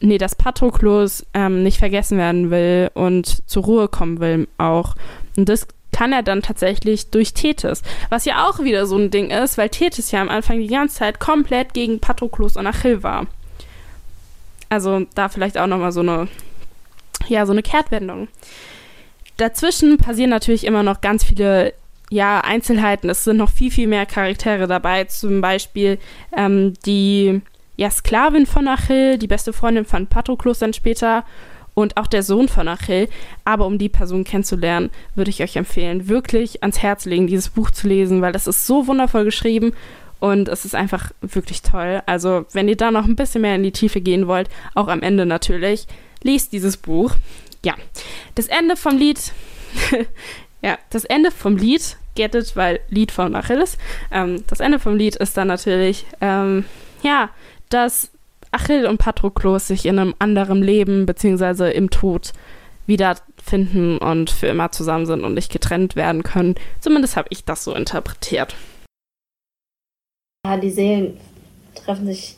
nee, 0.00 0.18
dass 0.18 0.34
Patroklos 0.34 1.26
ähm, 1.34 1.62
nicht 1.62 1.78
vergessen 1.78 2.18
werden 2.18 2.50
will 2.50 2.90
und 2.94 3.42
zur 3.48 3.64
Ruhe 3.64 3.88
kommen 3.88 4.20
will 4.20 4.48
auch. 4.58 4.94
Und 5.36 5.48
das 5.48 5.66
kann 5.92 6.12
er 6.12 6.22
dann 6.22 6.42
tatsächlich 6.42 7.10
durch 7.10 7.32
Tethys. 7.32 7.82
Was 8.10 8.26
ja 8.26 8.46
auch 8.46 8.60
wieder 8.60 8.86
so 8.86 8.98
ein 8.98 9.10
Ding 9.10 9.30
ist, 9.30 9.56
weil 9.56 9.70
Tethys 9.70 10.10
ja 10.10 10.20
am 10.20 10.28
Anfang 10.28 10.58
die 10.58 10.66
ganze 10.66 10.96
Zeit 10.96 11.20
komplett 11.20 11.72
gegen 11.72 12.00
Patroklos 12.00 12.56
und 12.56 12.66
Achill 12.66 13.02
war. 13.02 13.26
Also 14.68 15.06
da 15.14 15.28
vielleicht 15.28 15.56
auch 15.56 15.66
nochmal 15.66 15.92
so 15.92 16.00
eine, 16.00 16.28
ja, 17.28 17.46
so 17.46 17.52
eine 17.52 17.62
Kehrtwendung. 17.62 18.28
Dazwischen 19.38 19.96
passieren 19.96 20.30
natürlich 20.30 20.64
immer 20.64 20.82
noch 20.82 21.00
ganz 21.00 21.24
viele 21.24 21.72
ja, 22.10 22.40
Einzelheiten. 22.40 23.10
Es 23.10 23.24
sind 23.24 23.38
noch 23.38 23.50
viel, 23.50 23.70
viel 23.70 23.88
mehr 23.88 24.06
Charaktere 24.06 24.66
dabei. 24.66 25.04
Zum 25.04 25.40
Beispiel 25.40 25.98
ähm, 26.36 26.74
die 26.84 27.40
ja, 27.76 27.90
Sklavin 27.90 28.46
von 28.46 28.68
Achill, 28.68 29.18
die 29.18 29.26
beste 29.26 29.52
Freundin 29.52 29.84
von 29.84 30.06
Patroklos 30.06 30.60
dann 30.60 30.72
später 30.72 31.24
und 31.74 31.98
auch 31.98 32.06
der 32.06 32.22
Sohn 32.22 32.48
von 32.48 32.68
Achill. 32.68 33.08
Aber 33.44 33.66
um 33.66 33.78
die 33.78 33.88
Person 33.88 34.24
kennenzulernen, 34.24 34.90
würde 35.14 35.30
ich 35.30 35.42
euch 35.42 35.56
empfehlen, 35.56 36.08
wirklich 36.08 36.62
ans 36.62 36.82
Herz 36.82 37.04
legen, 37.04 37.26
dieses 37.26 37.50
Buch 37.50 37.70
zu 37.70 37.86
lesen, 37.88 38.22
weil 38.22 38.32
das 38.32 38.46
ist 38.46 38.66
so 38.66 38.86
wundervoll 38.86 39.24
geschrieben 39.24 39.72
und 40.18 40.48
es 40.48 40.64
ist 40.64 40.74
einfach 40.74 41.12
wirklich 41.20 41.62
toll. 41.62 42.02
Also, 42.06 42.46
wenn 42.52 42.68
ihr 42.68 42.76
da 42.76 42.90
noch 42.90 43.04
ein 43.04 43.16
bisschen 43.16 43.42
mehr 43.42 43.54
in 43.54 43.62
die 43.62 43.72
Tiefe 43.72 44.00
gehen 44.00 44.26
wollt, 44.26 44.48
auch 44.74 44.88
am 44.88 45.02
Ende 45.02 45.26
natürlich, 45.26 45.86
liest 46.22 46.52
dieses 46.52 46.78
Buch. 46.78 47.12
Ja, 47.64 47.74
das 48.34 48.46
Ende 48.46 48.76
vom 48.76 48.96
Lied 48.96 49.32
Ja, 50.62 50.78
das 50.90 51.04
Ende 51.04 51.30
vom 51.30 51.56
Lied, 51.56 51.96
get 52.14 52.34
it, 52.34 52.56
weil 52.56 52.80
Lied 52.88 53.12
von 53.12 53.34
Achilles, 53.34 53.78
ähm, 54.10 54.44
das 54.46 54.60
Ende 54.60 54.78
vom 54.78 54.96
Lied 54.96 55.16
ist 55.16 55.36
dann 55.36 55.48
natürlich, 55.48 56.06
ähm, 56.20 56.64
ja, 57.02 57.30
dass 57.68 58.10
Achill 58.52 58.86
und 58.86 58.98
Patroklos 58.98 59.66
sich 59.66 59.86
in 59.86 59.98
einem 59.98 60.14
anderen 60.18 60.62
Leben 60.62 61.06
beziehungsweise 61.06 61.70
im 61.70 61.90
Tod 61.90 62.32
wiederfinden 62.86 63.98
und 63.98 64.30
für 64.30 64.46
immer 64.46 64.70
zusammen 64.70 65.06
sind 65.06 65.24
und 65.24 65.34
nicht 65.34 65.52
getrennt 65.52 65.96
werden 65.96 66.22
können. 66.22 66.54
Zumindest 66.80 67.16
habe 67.16 67.28
ich 67.30 67.44
das 67.44 67.64
so 67.64 67.74
interpretiert. 67.74 68.54
Ja, 70.46 70.56
die 70.56 70.70
Seelen 70.70 71.18
treffen 71.74 72.06
sich 72.06 72.36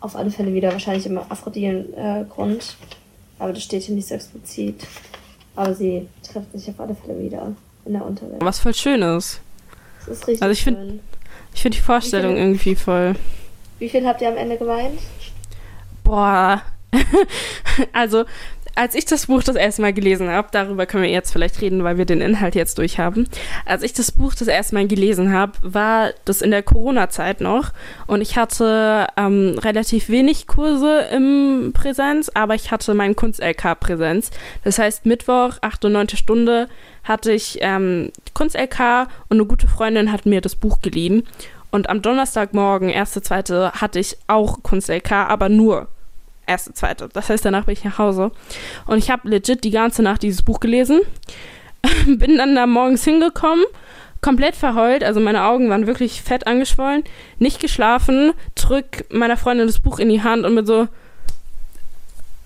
auf 0.00 0.16
alle 0.16 0.30
Fälle 0.30 0.52
wieder, 0.52 0.72
wahrscheinlich 0.72 1.06
im 1.06 1.18
Aphroditen-Grund. 1.18 2.62
Äh, 2.62 2.94
aber 3.38 3.52
das 3.52 3.62
steht 3.62 3.84
hier 3.84 3.94
nicht 3.94 4.08
so 4.08 4.14
explizit. 4.14 4.86
Aber 5.56 5.74
sie 5.74 6.08
treffen 6.22 6.58
sich 6.58 6.68
auf 6.68 6.80
alle 6.80 6.94
Fälle 6.94 7.18
wieder 7.18 7.52
in 7.84 7.92
der 7.94 8.04
Unterwelt. 8.04 8.42
Was 8.44 8.60
voll 8.60 8.74
schön 8.74 9.02
ist. 9.02 9.40
Das 10.06 10.18
ist 10.18 10.28
richtig 10.28 10.42
also 10.42 10.52
ich 10.52 10.60
schön. 10.60 11.00
Ich 11.54 11.62
finde 11.62 11.78
die 11.78 11.82
Vorstellung 11.82 12.34
viel? 12.34 12.42
irgendwie 12.42 12.74
voll. 12.76 13.14
Wie 13.78 13.88
viel 13.88 14.06
habt 14.06 14.20
ihr 14.20 14.28
am 14.28 14.36
Ende 14.36 14.56
geweint? 14.56 15.00
Boah. 16.04 16.62
also, 17.92 18.24
als 18.76 18.94
ich 18.94 19.06
das 19.06 19.26
Buch 19.26 19.42
das 19.42 19.56
erste 19.56 19.82
Mal 19.82 19.92
gelesen 19.92 20.28
habe, 20.28 20.48
darüber 20.52 20.86
können 20.86 21.02
wir 21.02 21.10
jetzt 21.10 21.32
vielleicht 21.32 21.60
reden, 21.62 21.82
weil 21.82 21.96
wir 21.98 22.04
den 22.04 22.20
Inhalt 22.20 22.54
jetzt 22.54 22.78
durchhaben. 22.78 23.26
Als 23.64 23.82
ich 23.82 23.94
das 23.94 24.12
Buch 24.12 24.34
das 24.34 24.48
erste 24.48 24.74
Mal 24.74 24.86
gelesen 24.86 25.32
habe, 25.32 25.52
war 25.62 26.10
das 26.26 26.42
in 26.42 26.50
der 26.50 26.62
Corona-Zeit 26.62 27.40
noch 27.40 27.70
und 28.06 28.20
ich 28.20 28.36
hatte 28.36 29.06
ähm, 29.16 29.58
relativ 29.58 30.10
wenig 30.10 30.46
Kurse 30.46 31.06
im 31.12 31.72
Präsenz, 31.74 32.30
aber 32.34 32.54
ich 32.54 32.70
hatte 32.70 32.92
meinen 32.94 33.16
Kunst-LK-Präsenz. 33.16 34.30
Das 34.62 34.78
heißt, 34.78 35.06
Mittwoch, 35.06 35.54
8 35.62 35.86
und 35.86 35.92
9 35.92 36.08
Stunde 36.10 36.68
hatte 37.02 37.32
ich 37.32 37.58
ähm, 37.62 38.10
Kunst-LK 38.34 39.08
und 39.28 39.38
eine 39.38 39.46
gute 39.46 39.68
Freundin 39.68 40.12
hat 40.12 40.26
mir 40.26 40.42
das 40.42 40.54
Buch 40.54 40.80
geliehen. 40.82 41.26
Und 41.70 41.88
am 41.88 42.02
Donnerstagmorgen, 42.02 42.90
erste, 42.90 43.22
zweite, 43.22 43.72
hatte 43.72 43.98
ich 43.98 44.18
auch 44.26 44.62
Kunst-LK, 44.62 45.12
aber 45.12 45.48
nur 45.48 45.88
erste, 46.46 46.72
zweite. 46.72 47.08
Das 47.12 47.28
heißt, 47.28 47.44
danach 47.44 47.64
bin 47.64 47.72
ich 47.72 47.84
nach 47.84 47.98
Hause. 47.98 48.32
Und 48.86 48.98
ich 48.98 49.10
habe 49.10 49.28
legit 49.28 49.64
die 49.64 49.70
ganze 49.70 50.02
Nacht 50.02 50.22
dieses 50.22 50.42
Buch 50.42 50.60
gelesen. 50.60 51.00
bin 52.06 52.36
dann 52.38 52.54
da 52.54 52.66
morgens 52.66 53.04
hingekommen, 53.04 53.64
komplett 54.20 54.56
verheult. 54.56 55.04
Also 55.04 55.20
meine 55.20 55.44
Augen 55.44 55.68
waren 55.70 55.86
wirklich 55.86 56.22
fett 56.22 56.46
angeschwollen. 56.46 57.04
Nicht 57.38 57.60
geschlafen. 57.60 58.32
Drück 58.54 59.04
meiner 59.10 59.36
Freundin 59.36 59.66
das 59.66 59.80
Buch 59.80 59.98
in 59.98 60.08
die 60.08 60.22
Hand 60.22 60.44
und 60.44 60.54
bin 60.54 60.66
so, 60.66 60.88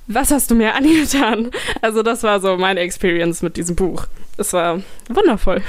was 0.06 0.30
hast 0.30 0.50
du 0.50 0.54
mir 0.54 0.74
angetan? 0.76 1.50
Also 1.80 2.02
das 2.02 2.22
war 2.22 2.40
so 2.40 2.56
meine 2.56 2.80
Experience 2.80 3.42
mit 3.42 3.56
diesem 3.56 3.76
Buch. 3.76 4.06
Es 4.36 4.52
war 4.52 4.80
wundervoll. 5.08 5.62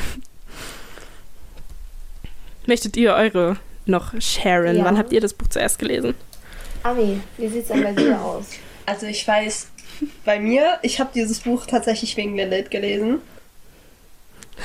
Möchtet 2.67 2.95
ihr 2.95 3.13
eure 3.13 3.57
noch 3.85 4.13
sharen? 4.21 4.77
Ja. 4.77 4.85
Wann 4.85 4.97
habt 4.97 5.11
ihr 5.11 5.21
das 5.21 5.33
Buch 5.33 5.47
zuerst 5.47 5.79
gelesen? 5.79 6.13
Ami, 6.83 7.19
wie 7.37 7.47
sieht's 7.47 7.67
denn 7.67 7.83
bei 7.83 7.93
dir 7.93 8.19
aus? 8.19 8.45
Also 8.85 9.05
ich 9.05 9.27
weiß, 9.27 9.67
bei 10.25 10.39
mir, 10.39 10.79
ich 10.81 10.99
habe 10.99 11.11
dieses 11.13 11.39
Buch 11.39 11.65
tatsächlich 11.65 12.17
wegen 12.17 12.35
Lilith 12.35 12.71
gelesen. 12.71 13.21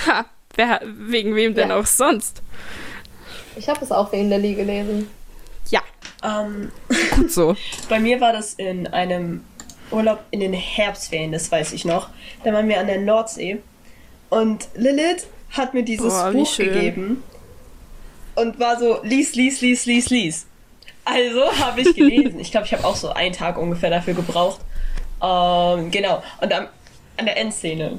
Ha, 0.06 0.24
wer, 0.54 0.80
wegen 0.84 1.34
wem 1.34 1.54
denn 1.54 1.68
Ja. 1.70 1.78
auch 1.78 1.86
sonst? 1.86 2.42
Ich 3.56 3.68
habe 3.68 3.84
es 3.84 3.92
auch 3.92 4.10
wegen 4.12 4.28
Lilly 4.28 4.54
gelesen. 4.54 5.08
Ja, 5.70 5.82
Ähm, 6.22 6.70
gut 7.14 7.30
so. 7.32 7.56
bei 7.88 8.00
mir 8.00 8.20
war 8.20 8.32
das 8.32 8.54
in 8.54 8.86
einem 8.86 9.44
Urlaub 9.90 10.20
in 10.30 10.40
den 10.40 10.52
Herbstferien, 10.52 11.32
das 11.32 11.50
weiß 11.52 11.72
ich 11.72 11.84
noch. 11.84 12.08
Da 12.44 12.52
waren 12.52 12.68
wir 12.68 12.80
an 12.80 12.86
der 12.86 13.00
Nordsee. 13.00 13.58
Und 14.30 14.68
Lilith 14.74 15.26
hat 15.50 15.74
mir 15.74 15.82
dieses 15.84 16.12
Boah, 16.12 16.32
Buch 16.32 16.56
gegeben 16.56 17.22
und 18.34 18.58
war 18.58 18.78
so, 18.78 19.00
lies, 19.02 19.34
lies, 19.34 19.60
lies, 19.60 19.86
lies, 19.86 20.10
lies. 20.10 20.46
Also 21.08 21.50
habe 21.60 21.80
ich 21.82 21.94
gelesen. 21.94 22.40
Ich 22.40 22.50
glaube, 22.50 22.66
ich 22.66 22.72
habe 22.72 22.84
auch 22.84 22.96
so 22.96 23.10
einen 23.12 23.32
Tag 23.32 23.56
ungefähr 23.58 23.90
dafür 23.90 24.14
gebraucht. 24.14 24.60
Ähm, 25.22 25.90
genau. 25.92 26.22
Und 26.40 26.52
am, 26.52 26.66
an 27.16 27.24
der 27.26 27.36
Endszene, 27.38 27.98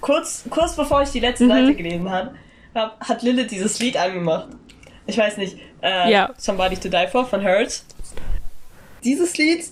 kurz, 0.00 0.42
kurz 0.50 0.74
bevor 0.76 1.02
ich 1.02 1.10
die 1.10 1.20
letzte 1.20 1.44
Mhm. 1.44 1.48
Seite 1.50 1.74
gelesen 1.76 2.10
habe, 2.10 2.34
hab, 2.74 3.00
hat 3.00 3.22
Lilith 3.22 3.50
dieses 3.50 3.78
Lied 3.78 3.96
angemacht. 3.96 4.48
Ich 5.06 5.16
weiß 5.16 5.36
nicht. 5.36 5.56
Äh, 5.82 6.10
Ja. 6.10 6.30
Somebody 6.36 6.76
to 6.76 6.88
Die 6.88 7.06
For 7.10 7.24
von 7.24 7.42
Hurts. 7.44 7.84
Dieses 9.04 9.36
Lied 9.38 9.64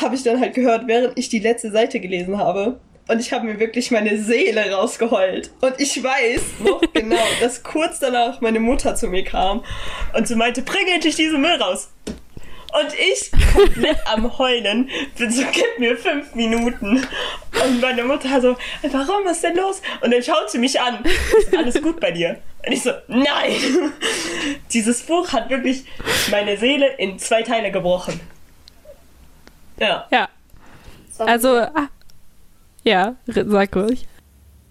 habe 0.00 0.14
ich 0.14 0.22
dann 0.22 0.40
halt 0.40 0.54
gehört, 0.54 0.86
während 0.86 1.18
ich 1.18 1.28
die 1.28 1.38
letzte 1.40 1.70
Seite 1.72 1.98
gelesen 2.00 2.38
habe. 2.38 2.78
Und 3.08 3.20
ich 3.20 3.32
habe 3.32 3.46
mir 3.46 3.58
wirklich 3.58 3.90
meine 3.90 4.18
Seele 4.18 4.70
rausgeheult. 4.70 5.50
Und 5.60 5.74
ich 5.78 6.02
weiß 6.02 6.42
noch 6.60 6.80
genau, 6.92 7.16
dass 7.40 7.62
kurz 7.62 7.98
danach 7.98 8.40
meine 8.40 8.60
Mutter 8.60 8.94
zu 8.94 9.08
mir 9.08 9.24
kam 9.24 9.64
und 10.14 10.28
sie 10.28 10.34
meinte, 10.36 10.62
bring 10.62 10.86
endlich 10.86 11.16
diesen 11.16 11.40
Müll 11.40 11.60
raus. 11.60 11.90
Und 12.06 12.92
ich, 12.92 13.30
komplett 13.54 13.96
am 14.06 14.36
Heulen, 14.36 14.90
bin 15.16 15.30
so, 15.30 15.42
gib 15.52 15.78
mir 15.78 15.96
fünf 15.96 16.34
Minuten. 16.34 17.06
Und 17.64 17.80
meine 17.80 18.04
Mutter 18.04 18.42
so, 18.42 18.56
warum, 18.82 19.24
was 19.24 19.36
ist 19.36 19.44
denn 19.44 19.56
los? 19.56 19.80
Und 20.02 20.12
dann 20.12 20.22
schaut 20.22 20.50
sie 20.50 20.58
mich 20.58 20.78
an. 20.78 21.02
Ist 21.38 21.56
alles 21.56 21.80
gut 21.80 21.98
bei 21.98 22.10
dir? 22.10 22.36
Und 22.66 22.72
ich 22.72 22.82
so, 22.82 22.90
nein! 23.06 23.54
Dieses 24.70 25.02
Buch 25.02 25.32
hat 25.32 25.48
wirklich 25.48 25.84
meine 26.30 26.58
Seele 26.58 26.88
in 26.98 27.18
zwei 27.18 27.42
Teile 27.42 27.70
gebrochen. 27.70 28.20
Ja. 29.78 30.06
Ja, 30.10 30.28
also, 31.18 31.56
ah, 31.56 31.88
ja, 32.84 33.14
sag 33.26 33.76
ruhig. 33.76 34.06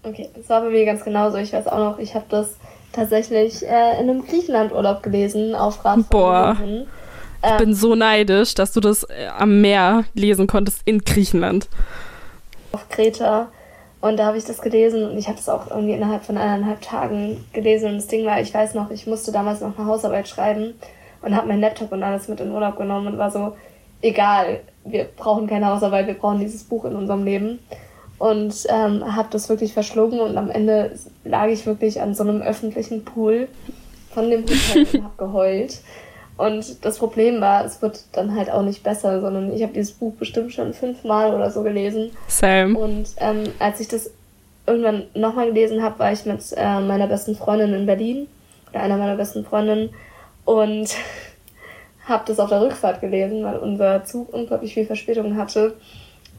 Okay, 0.02 0.30
das 0.34 0.48
war 0.48 0.62
bei 0.62 0.70
mir 0.70 0.84
ganz 0.84 1.04
genauso. 1.04 1.36
Ich 1.38 1.52
weiß 1.52 1.66
auch 1.66 1.78
noch, 1.78 1.98
ich 1.98 2.14
habe 2.14 2.26
das 2.28 2.56
tatsächlich 2.92 3.62
äh, 3.64 4.00
in 4.00 4.08
einem 4.08 4.26
Griechenland-Urlaub 4.26 5.02
gelesen, 5.02 5.54
auf 5.54 5.84
Rat 5.84 6.08
Boah. 6.08 6.56
jemandem. 6.58 6.86
Ich 7.44 7.56
bin 7.56 7.74
so 7.74 7.94
neidisch, 7.94 8.54
dass 8.54 8.72
du 8.72 8.80
das 8.80 9.04
äh, 9.04 9.28
am 9.36 9.60
Meer 9.60 10.04
lesen 10.14 10.46
konntest 10.46 10.82
in 10.84 11.04
Griechenland. 11.04 11.68
auf 12.72 12.88
Kreta. 12.88 13.48
Und 14.00 14.16
da 14.16 14.26
habe 14.26 14.38
ich 14.38 14.44
das 14.44 14.60
gelesen 14.60 15.10
und 15.10 15.18
ich 15.18 15.26
habe 15.26 15.36
das 15.36 15.48
auch 15.48 15.70
irgendwie 15.70 15.94
innerhalb 15.94 16.24
von 16.24 16.38
eineinhalb 16.38 16.80
Tagen 16.82 17.44
gelesen. 17.52 17.90
Und 17.90 17.96
das 17.96 18.06
Ding 18.06 18.24
war, 18.24 18.40
ich 18.40 18.54
weiß 18.54 18.74
noch, 18.74 18.90
ich 18.90 19.06
musste 19.06 19.32
damals 19.32 19.60
noch 19.60 19.76
eine 19.76 19.88
Hausarbeit 19.88 20.28
schreiben 20.28 20.74
und 21.22 21.34
habe 21.34 21.48
meinen 21.48 21.60
Laptop 21.60 21.90
und 21.90 22.04
alles 22.04 22.28
mit 22.28 22.40
in 22.40 22.52
Urlaub 22.52 22.76
genommen 22.76 23.08
und 23.08 23.18
war 23.18 23.30
so, 23.30 23.56
egal, 24.00 24.60
wir 24.84 25.04
brauchen 25.04 25.48
keine 25.48 25.66
Hausarbeit, 25.66 26.06
wir 26.06 26.14
brauchen 26.14 26.38
dieses 26.38 26.62
Buch 26.62 26.84
in 26.84 26.94
unserem 26.94 27.24
Leben. 27.24 27.58
Und 28.18 28.54
ähm, 28.68 29.14
habe 29.16 29.28
das 29.30 29.48
wirklich 29.48 29.72
verschlungen 29.72 30.18
und 30.20 30.36
am 30.36 30.50
Ende 30.50 30.92
lag 31.24 31.46
ich 31.48 31.66
wirklich 31.66 32.00
an 32.00 32.14
so 32.14 32.24
einem 32.24 32.42
öffentlichen 32.42 33.04
Pool 33.04 33.48
von 34.10 34.28
dem 34.28 34.42
Hotel 34.42 34.86
und 34.92 35.04
habe 35.04 35.16
geheult. 35.16 35.80
Und 36.36 36.84
das 36.84 36.98
Problem 36.98 37.40
war, 37.40 37.64
es 37.64 37.82
wird 37.82 38.04
dann 38.12 38.34
halt 38.34 38.50
auch 38.50 38.62
nicht 38.62 38.84
besser, 38.84 39.20
sondern 39.20 39.52
ich 39.52 39.62
habe 39.62 39.72
dieses 39.72 39.92
Buch 39.92 40.14
bestimmt 40.14 40.52
schon 40.52 40.72
fünfmal 40.72 41.34
oder 41.34 41.50
so 41.50 41.64
gelesen. 41.64 42.10
Sam. 42.28 42.76
Und 42.76 43.08
ähm, 43.18 43.44
als 43.58 43.80
ich 43.80 43.88
das 43.88 44.10
irgendwann 44.64 45.04
nochmal 45.14 45.46
gelesen 45.46 45.82
habe, 45.82 45.98
war 45.98 46.12
ich 46.12 46.24
mit 46.26 46.40
äh, 46.56 46.80
meiner 46.80 47.08
besten 47.08 47.34
Freundin 47.34 47.74
in 47.74 47.86
Berlin, 47.86 48.28
oder 48.70 48.82
einer 48.82 48.96
meiner 48.96 49.16
besten 49.16 49.44
Freundinnen, 49.44 49.90
und 50.44 50.94
habe 52.04 52.24
das 52.26 52.38
auf 52.38 52.50
der 52.50 52.60
Rückfahrt 52.60 53.00
gelesen, 53.00 53.42
weil 53.42 53.56
unser 53.58 54.04
Zug 54.04 54.32
unglaublich 54.32 54.74
viel 54.74 54.86
Verspätung 54.86 55.36
hatte. 55.36 55.74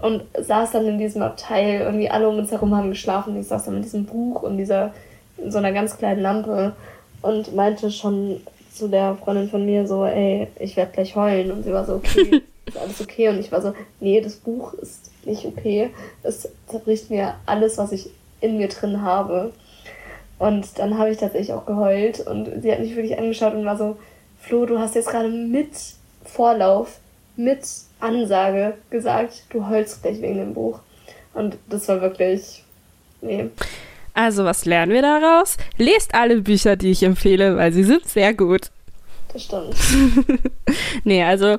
Und 0.02 0.24
saß 0.38 0.72
dann 0.72 0.88
in 0.88 0.98
diesem 0.98 1.22
Abteil, 1.22 1.82
irgendwie 1.82 2.10
alle 2.10 2.30
um 2.30 2.38
uns 2.38 2.52
herum 2.52 2.76
haben 2.76 2.90
geschlafen. 2.90 3.40
Ich 3.40 3.48
saß 3.48 3.66
dann 3.66 3.76
mit 3.76 3.86
diesem 3.86 4.06
Buch 4.06 4.44
und 4.44 4.58
dieser, 4.58 4.94
in 5.38 5.52
so 5.52 5.58
einer 5.58 5.74
ganz 5.74 5.98
kleinen 5.98 6.22
Lampe 6.22 6.74
und 7.22 7.54
meinte 7.54 7.92
schon 7.92 8.40
zu 8.74 8.88
der 8.88 9.16
Freundin 9.16 9.50
von 9.50 9.66
mir 9.66 9.88
so, 9.88 10.06
ey, 10.06 10.48
ich 10.58 10.78
werde 10.78 10.94
gleich 10.94 11.16
heulen. 11.16 11.52
Und 11.52 11.64
sie 11.64 11.74
war 11.74 11.86
so, 11.86 11.96
okay, 11.96 12.42
ist 12.66 12.78
alles 12.78 13.02
okay? 13.02 13.30
Und 13.30 13.40
ich 13.40 13.52
war 13.52 13.62
so, 13.62 13.74
nee, 14.00 14.22
das 14.22 14.36
Buch 14.36 14.74
ist 14.76 15.12
nicht 15.26 15.46
okay. 15.46 15.90
Es 16.24 16.48
zerbricht 16.68 17.10
mir 17.10 17.36
alles, 17.46 17.78
was 17.78 17.92
ich 17.92 18.10
in 18.40 18.58
mir 18.58 18.70
drin 18.70 19.02
habe. 19.02 19.52
Und 20.38 20.80
dann 20.80 20.98
habe 20.98 21.10
ich 21.10 21.18
tatsächlich 21.18 21.54
auch 21.54 21.66
geheult 21.66 22.26
und 22.26 22.62
sie 22.62 22.72
hat 22.72 22.80
mich 22.80 22.96
wirklich 22.96 23.20
angeschaut 23.20 23.54
und 23.54 23.66
war 23.66 23.78
so, 23.78 23.98
Flo, 24.40 24.66
du 24.66 24.80
hast 24.80 24.96
jetzt 24.96 25.10
gerade 25.10 25.28
mit 25.28 25.72
Vorlauf, 26.24 27.00
mit 27.36 27.66
Ansage 28.00 28.76
gesagt, 28.90 29.44
du 29.50 29.68
heulst 29.68 30.02
gleich 30.02 30.22
wegen 30.22 30.38
dem 30.38 30.54
Buch. 30.54 30.80
Und 31.34 31.58
das 31.70 31.88
war 31.88 32.02
wirklich, 32.02 32.64
nee. 33.22 33.50
Also, 34.14 34.44
was 34.44 34.66
lernen 34.66 34.92
wir 34.92 35.02
daraus? 35.02 35.58
Lest 35.78 36.14
alle 36.14 36.42
Bücher, 36.42 36.76
die 36.76 36.92
ich 36.92 37.04
empfehle, 37.04 37.56
weil 37.58 37.72
sie 37.72 37.84
sind 37.84 38.06
sehr 38.06 38.34
gut. 38.34 38.72
Das 39.32 39.44
stimmt. 39.44 39.76
nee, 41.04 41.24
also, 41.24 41.58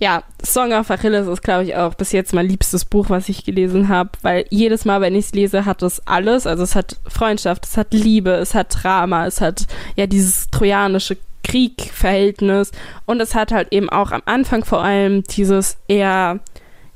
ja, 0.00 0.24
Song 0.42 0.72
of 0.72 0.90
Achilles 0.90 1.28
ist, 1.28 1.42
glaube 1.42 1.64
ich, 1.64 1.76
auch 1.76 1.94
bis 1.94 2.12
jetzt 2.12 2.32
mein 2.32 2.46
liebstes 2.46 2.84
Buch, 2.84 3.10
was 3.10 3.28
ich 3.28 3.44
gelesen 3.44 3.88
habe, 3.88 4.10
weil 4.22 4.46
jedes 4.50 4.84
Mal, 4.84 5.00
wenn 5.00 5.14
ich 5.14 5.26
es 5.26 5.32
lese, 5.34 5.66
hat 5.66 5.82
es 5.82 6.04
alles. 6.06 6.46
Also, 6.46 6.62
es 6.62 6.74
hat 6.74 6.96
Freundschaft, 7.06 7.66
es 7.66 7.76
hat 7.76 7.92
Liebe, 7.92 8.30
es 8.30 8.54
hat 8.54 8.74
Drama, 8.82 9.26
es 9.26 9.40
hat 9.40 9.66
ja 9.96 10.06
dieses 10.06 10.50
trojanische 10.50 11.18
Kriegverhältnis 11.54 12.72
und 13.06 13.20
es 13.20 13.36
hat 13.36 13.52
halt 13.52 13.68
eben 13.70 13.88
auch 13.88 14.10
am 14.10 14.22
Anfang 14.24 14.64
vor 14.64 14.82
allem 14.82 15.22
dieses 15.22 15.76
eher, 15.86 16.40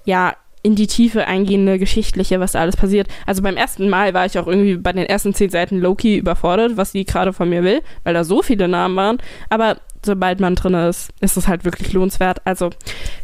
ja, 0.04 0.34
in 0.64 0.74
die 0.74 0.88
Tiefe 0.88 1.28
eingehende 1.28 1.78
Geschichtliche, 1.78 2.40
was 2.40 2.52
da 2.52 2.60
alles 2.60 2.76
passiert. 2.76 3.06
Also 3.24 3.40
beim 3.42 3.56
ersten 3.56 3.88
Mal 3.88 4.14
war 4.14 4.26
ich 4.26 4.36
auch 4.36 4.48
irgendwie 4.48 4.76
bei 4.76 4.92
den 4.92 5.06
ersten 5.06 5.32
zehn 5.32 5.50
Seiten 5.50 5.78
Loki 5.78 6.16
überfordert, 6.16 6.76
was 6.76 6.90
sie 6.90 7.04
gerade 7.04 7.32
von 7.32 7.48
mir 7.48 7.62
will, 7.62 7.82
weil 8.02 8.14
da 8.14 8.24
so 8.24 8.42
viele 8.42 8.66
Namen 8.66 8.96
waren. 8.96 9.18
Aber 9.48 9.76
sobald 10.04 10.40
man 10.40 10.56
drin 10.56 10.74
ist, 10.74 11.10
ist 11.20 11.36
es 11.36 11.46
halt 11.46 11.64
wirklich 11.64 11.92
lohnenswert. 11.92 12.44
Also 12.44 12.70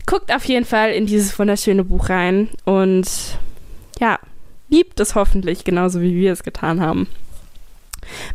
guckt 0.07 0.33
auf 0.33 0.45
jeden 0.45 0.65
Fall 0.65 0.93
in 0.93 1.07
dieses 1.07 1.37
wunderschöne 1.37 1.83
Buch 1.83 2.11
rein 2.11 2.49
und 2.65 3.09
ja, 3.99 4.21
liebt 4.69 5.01
es 5.01 5.17
hoffentlich 5.17 5.65
genauso 5.65 6.01
wie 6.01 6.15
wir 6.15 6.33
es 6.33 6.45
getan 6.45 6.81
haben. 6.81 7.09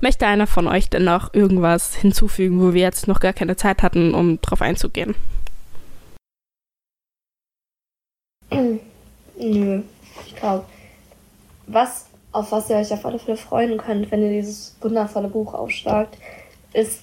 Möchte 0.01 0.27
einer 0.27 0.47
von 0.47 0.67
euch 0.67 0.89
denn 0.89 1.03
noch 1.05 1.33
irgendwas 1.33 1.95
hinzufügen, 1.95 2.61
wo 2.61 2.73
wir 2.73 2.81
jetzt 2.81 3.07
noch 3.07 3.19
gar 3.19 3.33
keine 3.33 3.55
Zeit 3.55 3.83
hatten, 3.83 4.13
um 4.13 4.41
drauf 4.41 4.61
einzugehen? 4.61 5.15
Nö, 9.39 9.81
ich 10.25 10.35
glaube, 10.35 10.65
was, 11.67 12.07
auf 12.31 12.51
was 12.51 12.69
ihr 12.69 12.77
euch 12.77 12.91
auf 12.91 13.05
alle 13.05 13.19
Fälle 13.19 13.37
freuen 13.37 13.77
könnt, 13.77 14.11
wenn 14.11 14.23
ihr 14.23 14.31
dieses 14.31 14.75
wundervolle 14.81 15.27
Buch 15.27 15.53
aufschlagt, 15.53 16.17
ist 16.73 17.01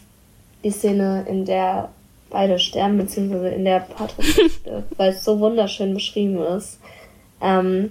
die 0.63 0.71
Szene, 0.71 1.25
in 1.29 1.45
der 1.45 1.91
beide 2.31 2.59
sterben, 2.59 2.99
beziehungsweise 2.99 3.49
in 3.49 3.65
der 3.65 3.81
Patrick 3.81 4.27
stirbt, 4.51 4.99
weil 4.99 5.11
es 5.11 5.25
so 5.25 5.39
wunderschön 5.39 5.95
beschrieben 5.95 6.39
ist. 6.43 6.79
Ähm, 7.41 7.91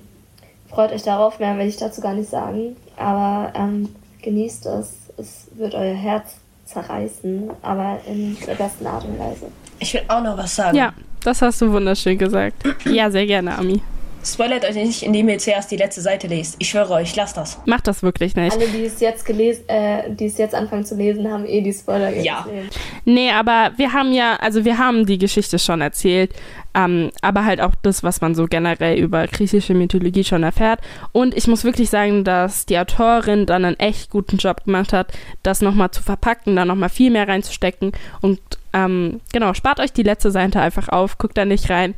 freut 0.69 0.91
euch 0.91 1.03
darauf, 1.03 1.39
mehr 1.39 1.57
will 1.57 1.67
ich 1.67 1.77
dazu 1.77 2.01
gar 2.01 2.13
nicht 2.13 2.29
sagen, 2.29 2.75
aber 2.97 3.53
ähm, 3.55 3.95
genießt 4.25 4.65
es. 4.65 4.97
Es 5.17 5.47
wird 5.55 5.73
euer 5.73 5.95
Herz 5.95 6.35
zerreißen, 6.65 7.49
aber 7.61 7.99
in 8.05 8.35
der 8.45 8.55
besten 8.55 8.85
Art 8.85 9.05
und 9.05 9.17
Weise. 9.17 9.47
Ich 9.79 9.93
will 9.93 10.01
auch 10.07 10.21
noch 10.21 10.37
was 10.37 10.55
sagen. 10.55 10.75
Ja, 10.75 10.93
das 11.23 11.41
hast 11.41 11.61
du 11.61 11.71
wunderschön 11.71 12.17
gesagt. 12.17 12.63
ja, 12.85 13.09
sehr 13.09 13.25
gerne, 13.25 13.57
Ami. 13.57 13.81
Spoilert 14.25 14.65
euch 14.65 14.75
nicht, 14.75 15.03
indem 15.03 15.29
ihr 15.29 15.37
zuerst 15.37 15.69
die 15.69 15.77
letzte 15.77 16.01
Seite 16.01 16.25
lest. 16.27 16.55
Ich 16.59 16.69
schwöre 16.69 16.93
euch, 16.95 17.15
lasst 17.15 17.37
das. 17.37 17.59
Macht 17.65 17.85
das 17.87 18.01
wirklich 18.01 18.35
nicht. 18.35 18.51
Alle, 18.53 18.67
die 18.67 18.85
es 18.85 18.99
jetzt 18.99 19.23
gelesen, 19.23 19.69
äh, 19.69 20.09
die 20.09 20.25
es 20.25 20.37
jetzt 20.39 20.55
anfangen 20.55 20.83
zu 20.83 20.95
lesen, 20.95 21.31
haben 21.31 21.45
eh 21.45 21.61
die 21.61 21.73
Spoiler 21.73 22.09
Ja. 22.09 22.41
gesehen. 22.41 22.69
Nee, 23.05 23.29
aber 23.31 23.71
wir 23.77 23.93
haben 23.93 24.13
ja, 24.13 24.35
also 24.37 24.65
wir 24.65 24.79
haben 24.79 25.05
die 25.05 25.19
Geschichte 25.19 25.59
schon 25.59 25.81
erzählt, 25.81 26.33
ähm, 26.73 27.11
aber 27.21 27.45
halt 27.45 27.61
auch 27.61 27.73
das, 27.83 28.01
was 28.03 28.19
man 28.19 28.33
so 28.33 28.45
generell 28.47 28.97
über 28.97 29.27
griechische 29.27 29.75
Mythologie 29.75 30.23
schon 30.23 30.41
erfährt. 30.41 30.79
Und 31.11 31.37
ich 31.37 31.47
muss 31.47 31.63
wirklich 31.63 31.91
sagen, 31.91 32.23
dass 32.23 32.65
die 32.65 32.79
Autorin 32.79 33.45
dann 33.45 33.63
einen 33.63 33.79
echt 33.79 34.09
guten 34.09 34.37
Job 34.37 34.65
gemacht 34.65 34.91
hat, 34.91 35.13
das 35.43 35.61
nochmal 35.61 35.91
zu 35.91 36.01
verpacken, 36.01 36.55
da 36.55 36.65
nochmal 36.65 36.89
viel 36.89 37.11
mehr 37.11 37.27
reinzustecken. 37.27 37.91
Und 38.21 38.39
ähm, 38.73 39.21
genau, 39.31 39.53
spart 39.53 39.79
euch 39.79 39.93
die 39.93 40.03
letzte 40.03 40.31
Seite 40.31 40.59
einfach 40.59 40.89
auf, 40.89 41.17
guckt 41.19 41.37
da 41.37 41.45
nicht 41.45 41.69
rein. 41.69 41.93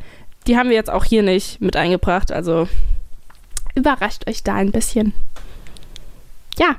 Die 0.48 0.58
haben 0.58 0.70
wir 0.70 0.76
jetzt 0.76 0.89
auch 0.89 1.04
hier 1.04 1.24
nicht 1.24 1.62
mit 1.62 1.76
eingebracht, 1.76 2.32
also 2.32 2.68
überrascht 3.76 4.28
euch 4.28 4.43
da 4.43 4.56
ein 4.56 4.72
bisschen. 4.72 5.14
Ja, 6.58 6.78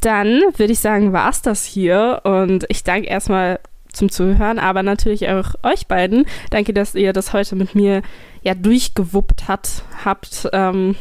dann 0.00 0.40
würde 0.56 0.72
ich 0.72 0.78
sagen, 0.78 1.12
war 1.12 1.28
es 1.30 1.42
das 1.42 1.64
hier. 1.64 2.20
Und 2.24 2.64
ich 2.68 2.84
danke 2.84 3.08
erstmal 3.08 3.58
zum 3.92 4.10
Zuhören, 4.10 4.58
aber 4.58 4.82
natürlich 4.82 5.28
auch 5.28 5.54
euch 5.62 5.86
beiden. 5.86 6.26
Danke, 6.50 6.72
dass 6.72 6.94
ihr 6.94 7.12
das 7.12 7.32
heute 7.32 7.56
mit 7.56 7.74
mir 7.74 8.02
ja 8.42 8.54
durchgewuppt 8.54 9.48
hat, 9.48 9.82
habt. 10.04 10.48
Ähm, 10.52 10.94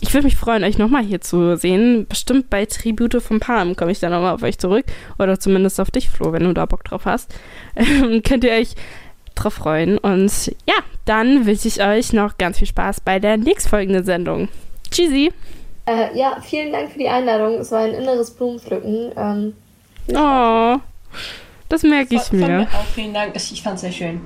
ich 0.00 0.12
würde 0.12 0.26
mich 0.26 0.36
freuen, 0.36 0.64
euch 0.64 0.76
nochmal 0.76 1.04
hier 1.04 1.20
zu 1.20 1.56
sehen. 1.56 2.06
Bestimmt 2.08 2.50
bei 2.50 2.66
Tribute 2.66 3.22
von 3.22 3.40
Palm 3.40 3.76
komme 3.76 3.92
ich 3.92 4.00
dann 4.00 4.12
nochmal 4.12 4.34
auf 4.34 4.42
euch 4.42 4.58
zurück. 4.58 4.84
Oder 5.18 5.38
zumindest 5.40 5.80
auf 5.80 5.90
dich, 5.90 6.10
Flo, 6.10 6.32
wenn 6.32 6.44
du 6.44 6.52
da 6.52 6.66
Bock 6.66 6.84
drauf 6.84 7.06
hast. 7.06 7.34
Ähm, 7.74 8.22
könnt 8.22 8.44
ihr 8.44 8.52
euch 8.52 8.74
drauf 9.34 9.54
freuen. 9.54 9.98
Und 9.98 10.48
ja, 10.66 10.74
dann 11.04 11.46
wünsche 11.46 11.68
ich 11.68 11.82
euch 11.82 12.12
noch 12.12 12.38
ganz 12.38 12.58
viel 12.58 12.68
Spaß 12.68 13.00
bei 13.00 13.18
der 13.18 13.36
nächstfolgenden 13.36 14.04
Sendung. 14.04 14.48
Tschüssi! 14.90 15.32
Äh, 15.86 16.16
ja, 16.16 16.38
vielen 16.40 16.72
Dank 16.72 16.92
für 16.92 16.98
die 16.98 17.08
Einladung. 17.08 17.54
Es 17.54 17.72
war 17.72 17.80
ein 17.80 17.94
inneres 17.94 18.30
Blumenpflücken. 18.30 19.12
Ähm, 19.16 19.54
Oh, 20.14 20.78
das 21.68 21.82
merke 21.84 22.16
ich 22.16 22.22
Von 22.22 22.40
mir. 22.40 22.48
mir 22.48 22.62
auch 22.62 22.84
vielen 22.94 23.14
Dank. 23.14 23.34
Ich 23.36 23.62
fand's 23.62 23.82
sehr 23.82 23.92
schön. 23.92 24.20